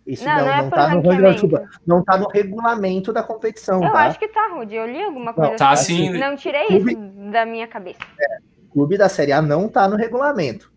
[0.06, 1.68] Isso Não, não, não é não por tá no regulamento.
[1.86, 4.01] Não tá no regulamento da competição, Eu tá?
[4.01, 4.74] acho que tá, Rude.
[4.74, 6.12] Eu li alguma coisa Tá assim.
[6.12, 6.18] sim.
[6.18, 8.01] Não tirei Clube- isso da minha cabeça.
[8.68, 10.70] O clube da Série A não tá no regulamento.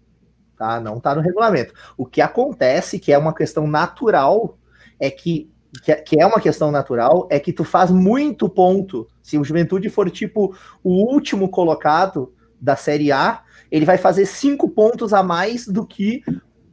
[0.58, 0.80] Tá?
[0.80, 1.74] Não tá no regulamento.
[1.98, 4.58] O que acontece, que é uma questão natural,
[4.99, 5.52] é que,
[5.84, 9.08] que, é- que é uma questão natural, é que tu faz muito ponto.
[9.22, 14.70] Se o Juventude for tipo o último colocado da Série A, ele vai fazer cinco
[14.70, 16.24] pontos a mais do que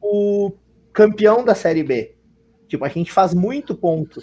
[0.01, 0.53] o
[0.93, 2.14] campeão da Série B.
[2.75, 4.21] Tipo, a gente faz muito ponto.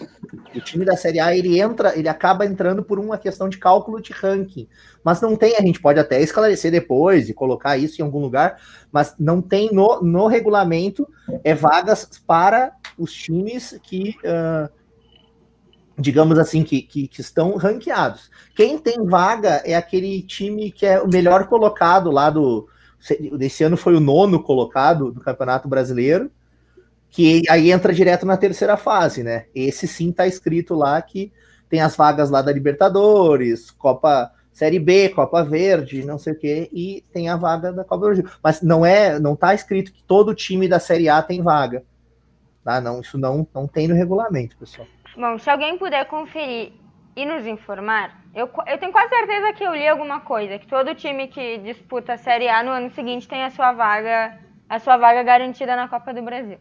[0.53, 4.02] O time da Série A, ele entra, ele acaba entrando por uma questão de cálculo
[4.02, 4.68] de ranking.
[5.02, 8.60] Mas não tem, a gente pode até esclarecer depois e colocar isso em algum lugar,
[8.91, 11.07] mas não tem no, no regulamento
[11.45, 14.69] é vagas para os times que, ah,
[15.98, 18.30] digamos assim, que, que, que estão ranqueados.
[18.53, 22.68] Quem tem vaga é aquele time que é o melhor colocado lá do.
[23.38, 26.30] Desse ano foi o nono colocado do Campeonato Brasileiro,
[27.12, 29.46] que aí entra direto na terceira fase, né?
[29.54, 31.32] Esse sim tá escrito lá que
[31.70, 36.70] tem as vagas lá da Libertadores, Copa Série B, Copa Verde, não sei o quê,
[36.72, 38.30] e tem a vaga da Copa do Brasil.
[38.42, 41.84] Mas não é, não tá escrito que todo time da Série A tem vaga.
[42.64, 42.80] Tá?
[42.80, 44.88] Não, isso não, não tem no regulamento, pessoal.
[45.16, 46.72] Bom, se alguém puder conferir
[47.16, 50.96] e nos informar, eu, eu tenho quase certeza que eu li alguma coisa, que todo
[50.96, 54.38] time que disputa a Série A no ano seguinte tem a sua vaga,
[54.70, 56.58] a sua vaga garantida na Copa do Brasil.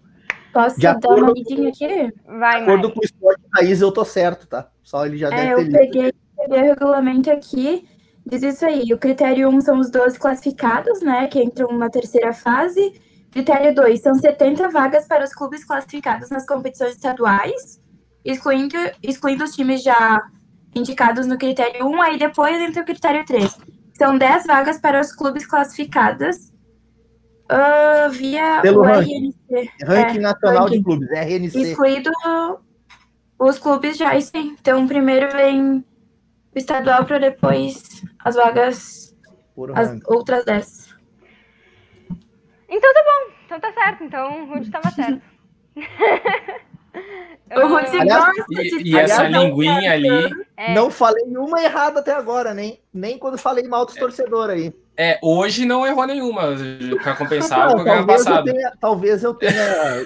[0.52, 2.12] Posso De dar acordo uma lidinha aqui?
[2.26, 2.94] Vai, De acordo Mari.
[2.94, 4.68] com o esporte Raiz, eu tô certo, tá?
[4.82, 5.78] Só ele já É, deve eu ter lido.
[5.78, 7.86] peguei, peguei o regulamento aqui,
[8.26, 8.92] diz isso aí.
[8.92, 13.00] O critério 1 são os 12 classificados, né, que entram na terceira fase.
[13.30, 17.80] Critério 2 são 70 vagas para os clubes classificados nas competições estaduais,
[18.24, 20.20] excluindo, excluindo os times já
[20.74, 23.56] indicados no critério 1, aí depois entra o critério 3.
[23.96, 26.49] São 10 vagas para os clubes classificados
[27.50, 29.34] ah, via Pelo o ranking.
[29.50, 29.70] RNC.
[29.84, 30.82] Ranking É, Nacional de ranking.
[30.84, 31.58] Clubes, RNC.
[31.62, 32.10] Excluído
[33.38, 34.56] os clubes já, sim.
[34.60, 35.84] Então, primeiro vem
[36.54, 39.16] o estadual para depois as vagas,
[39.54, 40.02] Por as ranking.
[40.06, 40.90] outras 10.
[42.68, 45.20] Então tá bom, então tá certo, então o Rude tava certo.
[47.56, 50.30] O Rude Aliás, gosta E, de e essa linguinha ali.
[50.56, 54.74] É, Não falei uma errada até agora, nem, nem quando falei mal dos torcedores aí.
[55.02, 56.42] É, hoje não errou nenhuma
[57.02, 58.44] para compensar Não, o programa talvez, eu passado.
[58.44, 59.62] tenha, talvez eu tenha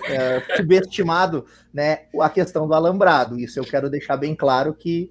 [0.06, 3.36] é, subestimado né, a questão do alambrado.
[3.36, 5.10] Isso eu quero deixar bem claro que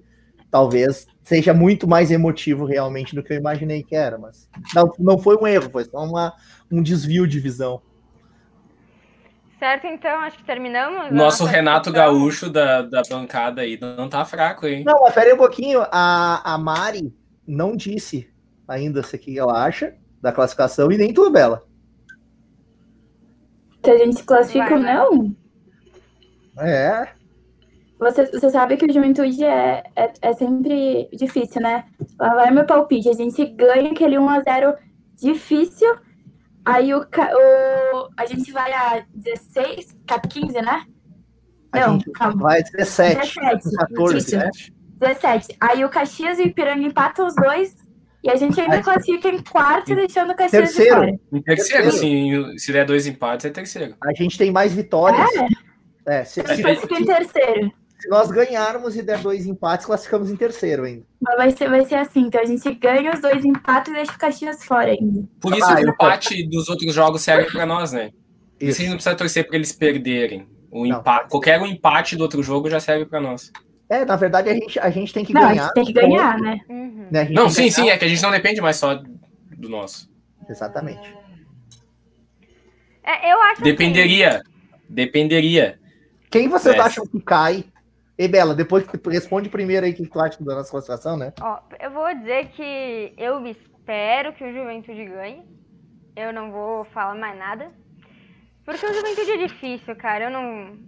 [0.50, 4.16] talvez seja muito mais emotivo realmente do que eu imaginei que era.
[4.16, 6.32] Mas não, não foi um erro, foi só uma,
[6.72, 7.82] um desvio de visão.
[9.58, 11.10] certo, então acho que terminamos.
[11.10, 12.14] Nosso Renato discussão.
[12.14, 14.82] Gaúcho da, da bancada aí não tá fraco, hein?
[14.82, 15.84] Não, mas pera aí um pouquinho.
[15.92, 17.12] A, a Mari
[17.46, 18.32] não disse
[18.68, 21.66] ainda o que ela acha da classificação e nem tu, Bela.
[23.84, 24.94] Se a gente se classifica Vai, ou vai.
[24.94, 25.36] não,
[26.58, 27.14] É,
[27.98, 31.84] você, você sabe que o Juventude é, é, é sempre difícil, né?
[32.18, 33.08] Lá vai meu palpite.
[33.08, 34.76] A gente ganha aquele 1x0
[35.16, 35.96] difícil.
[36.64, 40.86] Aí o, o, a gente vai a 16, cap 15, né?
[41.72, 42.42] a Não, gente calma.
[42.42, 44.18] vai 17, 17, 14.
[44.18, 44.36] isso.
[44.36, 44.50] né?
[45.00, 45.56] 17.
[45.60, 47.74] Aí o Caxias e o Ipiranga empatam os dois.
[48.24, 50.96] E a gente ainda Aí- classifica em quarto, deixando o Caxias de Terceiro.
[50.96, 51.20] fora.
[51.32, 53.94] Em terceiro, se, se der dois empates, é terceiro.
[54.02, 55.28] A gente tem mais vitórias.
[56.06, 57.72] É, se, A gente se- classifica em terceiro.
[58.00, 61.04] se nós ganharmos e der dois empates, classificamos em terceiro ainda.
[61.20, 62.20] Mas vai ser, vai ser assim.
[62.22, 65.28] Então a gente ganha os dois empates e deixa o Caxias fora ainda.
[65.40, 68.10] Por isso Ah, que o eu- empate dos outros jogos serve para nós, né?
[68.60, 70.46] Isso a gente não precisa torcer para eles perderem.
[70.70, 70.98] O Não.
[70.98, 73.52] empate, qualquer um empate do outro jogo já serve para nós.
[73.88, 75.62] É, na verdade, a gente, a gente tem que Não, a ganhar.
[75.64, 76.58] gente tem que ganhar, né?
[76.68, 77.08] Uhum.
[77.10, 77.22] né?
[77.22, 80.10] A Não, que sim, sim, é que a gente não depende mais só do nosso.
[80.48, 81.14] Exatamente.
[83.02, 84.42] É, eu acho Dependeria.
[84.88, 85.78] Dependeria.
[86.30, 86.80] Quem vocês É.
[86.80, 87.64] acham que cai?
[88.16, 91.32] E Bela, depois que responde primeiro aí o que tu acha da nossa classificação, né?
[91.40, 95.42] Ó, eu vou dizer que eu espero que o Juventude ganhe.
[96.16, 97.70] Eu não vou falar mais nada.
[98.64, 100.24] Porque o Juventude é difícil, cara.
[100.26, 100.78] Eu não.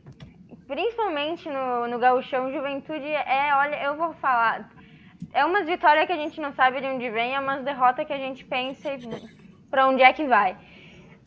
[0.66, 4.68] Principalmente no, no Gauchão, Juventude é, olha, eu vou falar.
[5.32, 8.12] É umas vitórias que a gente não sabe de onde vem, é umas derrotas que
[8.12, 8.98] a gente pensa e
[9.70, 10.56] pra onde é que vai.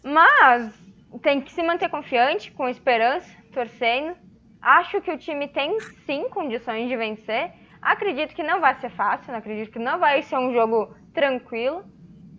[0.03, 0.73] Mas
[1.21, 4.15] tem que se manter confiante, com esperança, torcendo.
[4.61, 7.53] Acho que o time tem sim condições de vencer.
[7.81, 11.85] Acredito que não vai ser fácil, acredito que não vai ser um jogo tranquilo,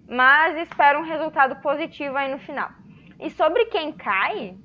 [0.06, 2.70] mas espero um resultado positivo aí no final.
[3.18, 4.56] E sobre quem cai.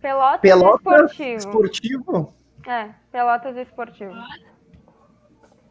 [0.00, 1.36] Pelotas, Pelotas Esportivo.
[1.36, 2.34] Esportivo?
[2.66, 4.12] É, Pelotas Esportivo.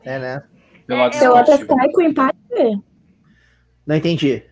[0.04, 0.44] É, né?
[0.86, 2.38] Pelotas eu- Pelotas cai com empate?
[3.86, 4.44] Não entendi.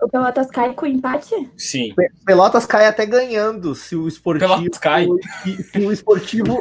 [0.00, 1.52] O Pelotas cai com empate?
[1.56, 1.94] Sim.
[1.94, 4.54] Pe- Pelotas cai até ganhando se o esportivo.
[4.56, 5.06] Pelotas cai.
[5.44, 6.60] Se, se o esportivo.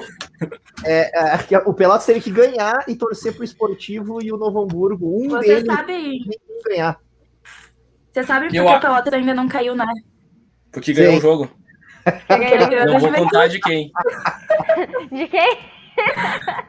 [0.85, 5.19] é, é, o Pelotas teve que ganhar e torcer pro esportivo e o Novo Hamburgo.
[5.23, 6.19] Um Você deles sabe,
[6.67, 6.99] ganhar.
[8.11, 9.85] Você sabe por que a- Pelotas ainda não caiu, né?
[10.71, 11.17] Porque ganhou Sim.
[11.17, 11.51] o jogo.
[12.27, 12.85] Ganhou.
[12.85, 13.91] Não vou contar de quem.
[15.11, 15.57] De quem?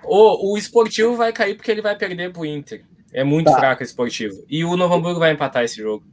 [0.04, 2.84] O, o esportivo vai cair porque ele vai perder pro Inter.
[3.12, 3.58] É muito Tá.
[3.58, 4.44] fraco o esportivo.
[4.48, 6.04] E o Novo Hamburgo vai empatar esse jogo.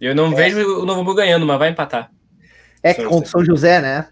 [0.00, 2.10] Eu não vejo o Novo Hamburgo ganhando, mas vai empatar.
[2.82, 4.06] É São contra o São José, né?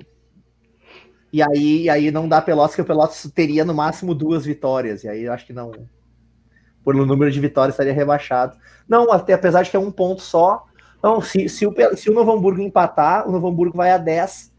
[1.32, 5.05] E aí, e aí não dá Pelotas, que o Pelotas teria no máximo duas vitórias.
[5.05, 5.70] E aí eu acho que não.
[6.87, 8.57] Por número de vitórias estaria rebaixado.
[8.89, 10.67] Não, até apesar de que é um ponto só.
[11.03, 14.53] Não, se, se, o, se o Novo Hamburgo empatar, o Novo Hamburgo vai a 10.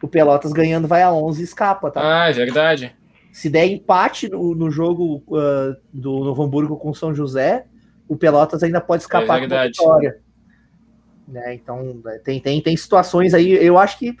[0.00, 2.00] O Pelotas ganhando vai a 11 e escapa, tá?
[2.22, 2.94] Ah, é verdade.
[3.32, 7.66] Se der empate no, no jogo ah, do Novo Hamburgo com o São José,
[8.06, 10.20] o Pelotas ainda pode escapar com a vitória.
[11.26, 13.50] Né, então, é, tem, tem, tem situações aí.
[13.50, 14.16] Eu acho que.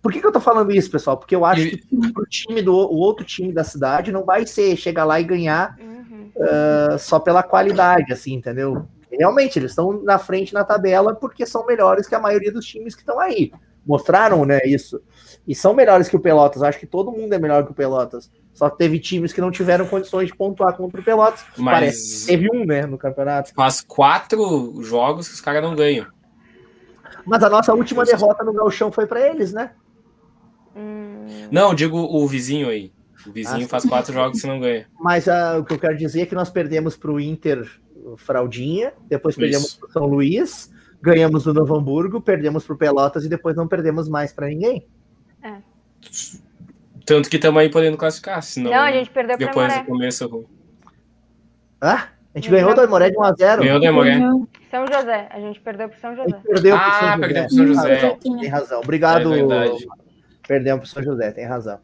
[0.00, 1.18] Por que, que eu tô falando isso, pessoal?
[1.18, 4.46] Porque eu acho E- que pro time do o outro time da cidade não vai
[4.46, 6.03] ser chegar lá e ganhar Uhum.
[6.40, 8.86] Ah, só pela qualidade, assim, entendeu?
[9.10, 12.94] Realmente, eles estão na frente na tabela porque são melhores que a maioria dos times
[12.94, 13.52] que estão aí.
[13.86, 15.00] Mostraram, né, isso.
[15.46, 16.62] E são melhores que o Pelotas.
[16.62, 18.30] Acho que todo mundo é melhor que o Pelotas.
[18.52, 21.44] Só que teve times que não tiveram condições de pontuar contra o Pelotas.
[21.62, 22.16] Parece.
[22.16, 23.52] Mas Teve um, né, no campeonato.
[23.54, 26.06] faz quatro jogos que os caras não ganham.
[27.26, 29.72] Mas a nossa última derrota no Gauchão foi pra eles, né?
[30.76, 32.92] Hum, Não, digo o vizinho aí.
[33.26, 34.86] O Ah, vizinho faz quatro jogos que não ganha.
[35.00, 37.66] Mas ah, o que eu quero dizer é que nós perdemos pro Inter
[38.04, 39.80] o Fraldinha, depois perdemos Isso.
[39.80, 40.70] pro São Luís,
[41.00, 44.86] ganhamos do Novo Hamburgo, perdemos pro Pelotas e depois não perdemos mais pra ninguém.
[47.06, 50.46] Tanto que estamos aí podendo classificar, senão Não, a gente perdeu pra depois do começo.
[51.80, 52.76] Ah, a gente ganhou não.
[52.76, 53.58] do Aimoré de 1x0.
[53.58, 54.18] Ganhou do Aimoré.
[54.70, 55.28] São José.
[55.30, 56.28] A gente perdeu pro São A José.
[56.30, 57.18] gente perdeu pro Ah, São José.
[57.20, 58.06] perdeu pro São José.
[58.06, 58.80] Ah, tem razão.
[58.80, 59.32] Obrigado.
[59.32, 59.86] É verdade.
[60.48, 61.78] Perdemos pro São José, tem razão.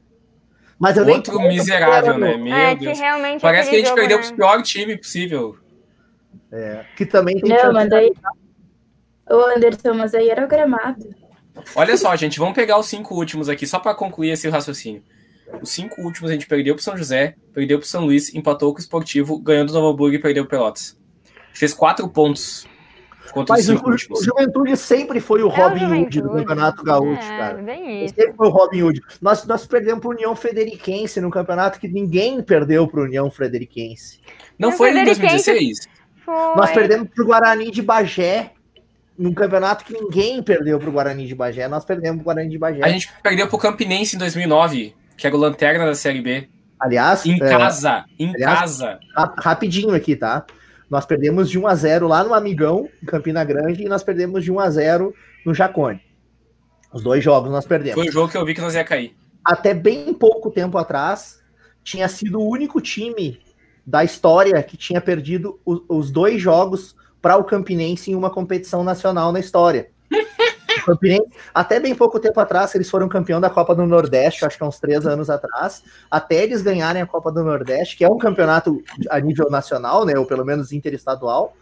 [0.81, 2.39] Mas eu nem Outro miserável, né?
[2.39, 2.99] Meu é, que Deus.
[2.99, 4.27] realmente Parece que a gente jogo, perdeu né?
[4.27, 5.59] pro pior time possível.
[6.51, 8.11] É, que também tem Não, mas daí.
[9.29, 11.15] Ô, Anderson, mas aí era o gramado.
[11.75, 15.03] Olha só, gente, vamos pegar os cinco últimos aqui, só para concluir esse raciocínio.
[15.61, 18.79] Os cinco últimos a gente perdeu pro São José, perdeu pro São Luís, empatou com
[18.79, 20.99] o Esportivo, ganhou do Novo Hamburgo e perdeu pro Pelotas.
[21.53, 22.67] Fez quatro pontos
[23.31, 24.25] contra Mas o, o últimos.
[24.25, 26.31] Juventude sempre foi o É o Robin Hood do.
[26.31, 27.63] Campeonato Gaúcho, é, cara.
[27.63, 28.15] Bem isso.
[28.15, 29.01] Sempre foi o Robin Hood.
[29.21, 34.21] Nós, nós perdemos pro União Frederiquense no campeonato que ninguém perdeu pro União Frederiquense.
[34.59, 35.89] Não Não, foi em Frederiquense- 2016?
[36.25, 36.35] Foi.
[36.57, 38.53] Nós perdemos pro Guarani de Bagé
[39.19, 41.67] num campeonato que ninguém perdeu pro Guarani de Bagé.
[41.69, 42.85] Nós perdemos pro Guarani de Bagé.
[42.85, 46.49] A gente perdeu pro Campinense em 2009, que era o lanterna da Série B.
[46.79, 48.99] Aliás, Em é, casa, em aliás- casa.
[49.15, 50.47] ra- rapidinho aqui, tá?
[50.91, 54.43] Nós perdemos de 1 a 0 lá no Amigão, em Campina Grande, e nós perdemos
[54.43, 55.15] de 1 a 0
[55.47, 56.01] no Jacone.
[56.93, 57.95] Os dois jogos nós perdemos.
[57.95, 59.15] Foi o jogo que eu vi que nós ia cair.
[59.45, 61.41] até bem pouco tempo atrás,
[61.83, 63.41] tinha sido o único time
[63.87, 68.85] da história que tinha perdido o- os dois jogos para o Campinense em uma competição
[68.85, 69.89] nacional na história.
[70.85, 74.65] Campinense, até bem pouco tempo atrás, eles foram campeão da Copa do Nordeste, acho que
[74.65, 78.19] há uns três anos atrás, até eles ganharem a Copa do Nordeste, que é um
[78.19, 81.55] campeonato a nível nacional, né, ou pelo menos interestadual,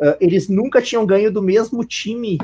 [0.00, 2.38] eh, eles nunca tinham ganho do mesmo time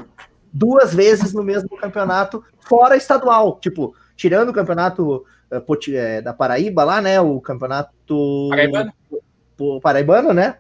[0.52, 3.58] duas vezes no mesmo campeonato, fora estadual.
[3.60, 7.20] Tipo, tirando o campeonato eh, da Paraíba lá, né?
[7.20, 8.92] O campeonato Paraibano?
[9.58, 10.58] o paraibano, né?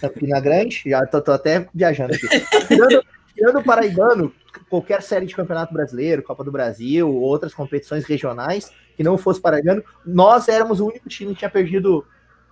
[0.00, 2.28] Campina Grande, já tô, tô até viajando aqui.
[2.68, 3.04] Tirando,
[3.34, 4.32] tirando o paraibano,
[4.68, 9.84] qualquer série de campeonato brasileiro, Copa do Brasil, outras competições regionais que não fosse paraibano,
[10.04, 12.04] nós éramos o único time que tinha perdido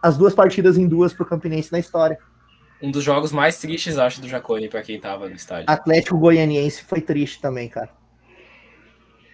[0.03, 2.19] as duas partidas em duas pro Campinense na história.
[2.83, 5.65] Um dos jogos mais tristes, acho, do Jacone, para quem tava no estádio.
[5.67, 7.89] Atlético Goianiense foi triste também, cara.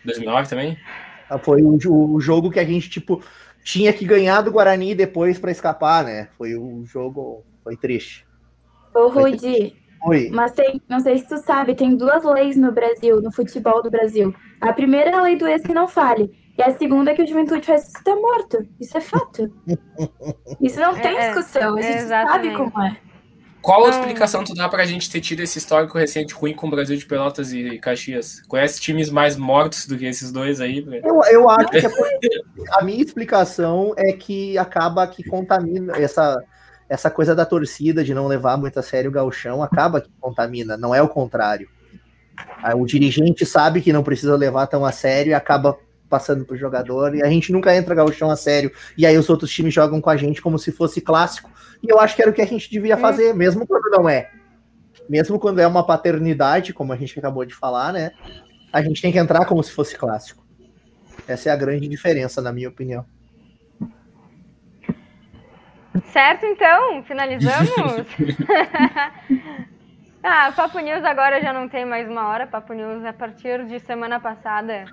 [0.05, 0.79] 2009 também?
[1.43, 1.77] Foi o,
[2.15, 3.23] o jogo que a gente, tipo,
[3.65, 6.29] tinha que ganhar do Guarani depois para escapar, né?
[6.39, 8.27] Foi o jogo, foi triste.
[8.95, 10.31] Ô, Rudi, Oi.
[10.33, 13.91] Mas tem, não sei se tu sabe, tem duas leis no Brasil, no futebol do
[13.91, 14.35] Brasil.
[14.61, 16.31] A primeira é a lei do ex que não fale.
[16.59, 18.59] E a segunda é que o Juventude faz isso tá morto.
[18.79, 19.51] Isso é fato.
[20.61, 21.77] Isso não tem é, discussão.
[21.77, 22.55] A gente exatamente.
[22.55, 22.97] sabe como é.
[23.63, 26.71] Qual a explicação tu dá pra gente ter tido esse histórico recente ruim com o
[26.71, 28.41] Brasil de Pelotas e Caxias?
[28.49, 30.85] Conhece times mais mortos do que esses dois aí?
[31.05, 31.91] Eu, eu acho que é
[32.73, 36.43] a minha explicação é que acaba que contamina essa,
[36.91, 40.77] essa coisa da torcida de não levar muito a sério o galchão, acaba que contamina,
[40.77, 41.69] não é o contrário.
[42.77, 47.15] O dirigente sabe que não precisa levar tão a sério e acaba passando pro jogador,
[47.15, 50.11] e a gente nunca entra galchão a sério, e aí os outros times jogam com
[50.11, 51.49] a gente como se fosse clássico,
[51.81, 54.29] e eu acho que era o que a gente devia fazer, mesmo quando não é.
[55.09, 58.11] Mesmo quando é uma paternidade, como a gente acabou de falar, né?
[58.73, 60.45] A gente tem que entrar como se fosse clássico.
[61.29, 63.07] Essa é a grande diferença, na minha opinião.
[66.05, 67.71] Certo, então, finalizamos.
[70.23, 72.47] ah, Papo News agora já não tem mais uma hora.
[72.47, 74.85] Papo News a partir de semana passada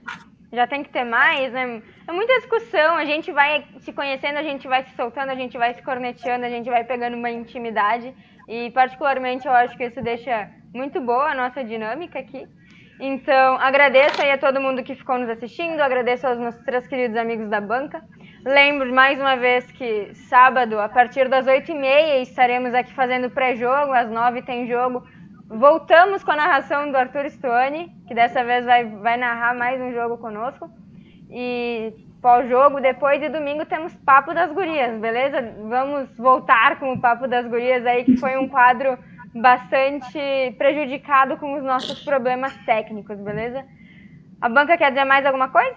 [0.52, 1.82] já tem que ter mais, né?
[2.08, 5.58] É muita discussão, a gente vai se conhecendo, a gente vai se soltando, a gente
[5.58, 8.14] vai se corneteando, a gente vai pegando uma intimidade.
[8.48, 12.48] E particularmente eu acho que isso deixa muito boa a nossa dinâmica aqui.
[13.00, 17.16] Então, agradeço aí a todo mundo que ficou nos assistindo, agradeço aos nossos três queridos
[17.16, 18.02] amigos da banca.
[18.44, 24.10] Lembro mais uma vez que sábado, a partir das 8h30, estaremos aqui fazendo pré-jogo, às
[24.10, 25.04] 9 tem jogo
[25.50, 29.94] Voltamos com a narração do Arthur Stone, que dessa vez vai, vai narrar mais um
[29.94, 30.70] jogo conosco.
[31.30, 35.42] E pós-jogo, depois de domingo, temos Papo das Gurias, beleza?
[35.70, 38.98] Vamos voltar com o Papo das Gurias aí, que foi um quadro
[39.42, 43.64] bastante prejudicado com os nossos problemas técnicos, beleza?
[44.40, 45.76] A banca quer dizer mais alguma coisa?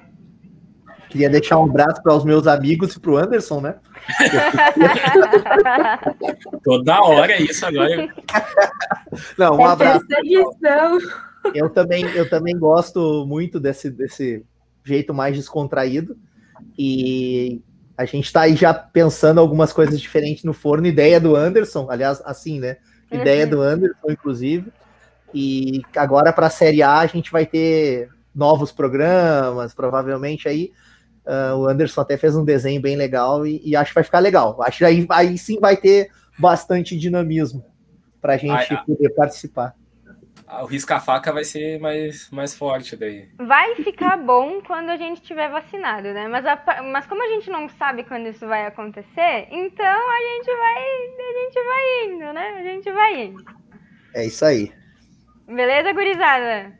[1.08, 3.74] Queria deixar um abraço para os meus amigos e para o Anderson, né?
[6.62, 8.08] Toda hora é isso agora.
[9.36, 10.06] Não, um é abraço.
[11.52, 14.44] Eu também, eu também gosto muito desse, desse
[14.84, 16.16] jeito mais descontraído.
[16.78, 17.60] E
[17.96, 20.86] a gente está aí já pensando algumas coisas diferentes no forno.
[20.86, 22.76] Ideia do Anderson, aliás, assim, né?
[23.10, 23.50] Ideia uhum.
[23.50, 24.72] do Anderson, inclusive.
[25.34, 30.72] E agora para a Série A a gente vai ter novos programas, provavelmente aí.
[31.26, 34.18] Uh, o Anderson até fez um desenho bem legal e, e, acho que vai ficar
[34.18, 34.60] legal.
[34.62, 37.64] Acho que aí, aí sim vai ter bastante dinamismo
[38.20, 39.14] para a gente ai, poder ai.
[39.14, 39.74] participar.
[40.62, 43.28] O risca-faca vai ser mais, mais forte daí.
[43.38, 46.26] Vai ficar bom quando a gente tiver vacinado, né?
[46.26, 50.46] Mas, a, mas como a gente não sabe quando isso vai acontecer, então a gente
[50.56, 50.76] vai,
[51.18, 52.48] a gente vai indo, né?
[52.58, 53.44] A gente vai indo.
[54.14, 54.72] É isso aí.
[55.46, 56.79] Beleza, gurizada?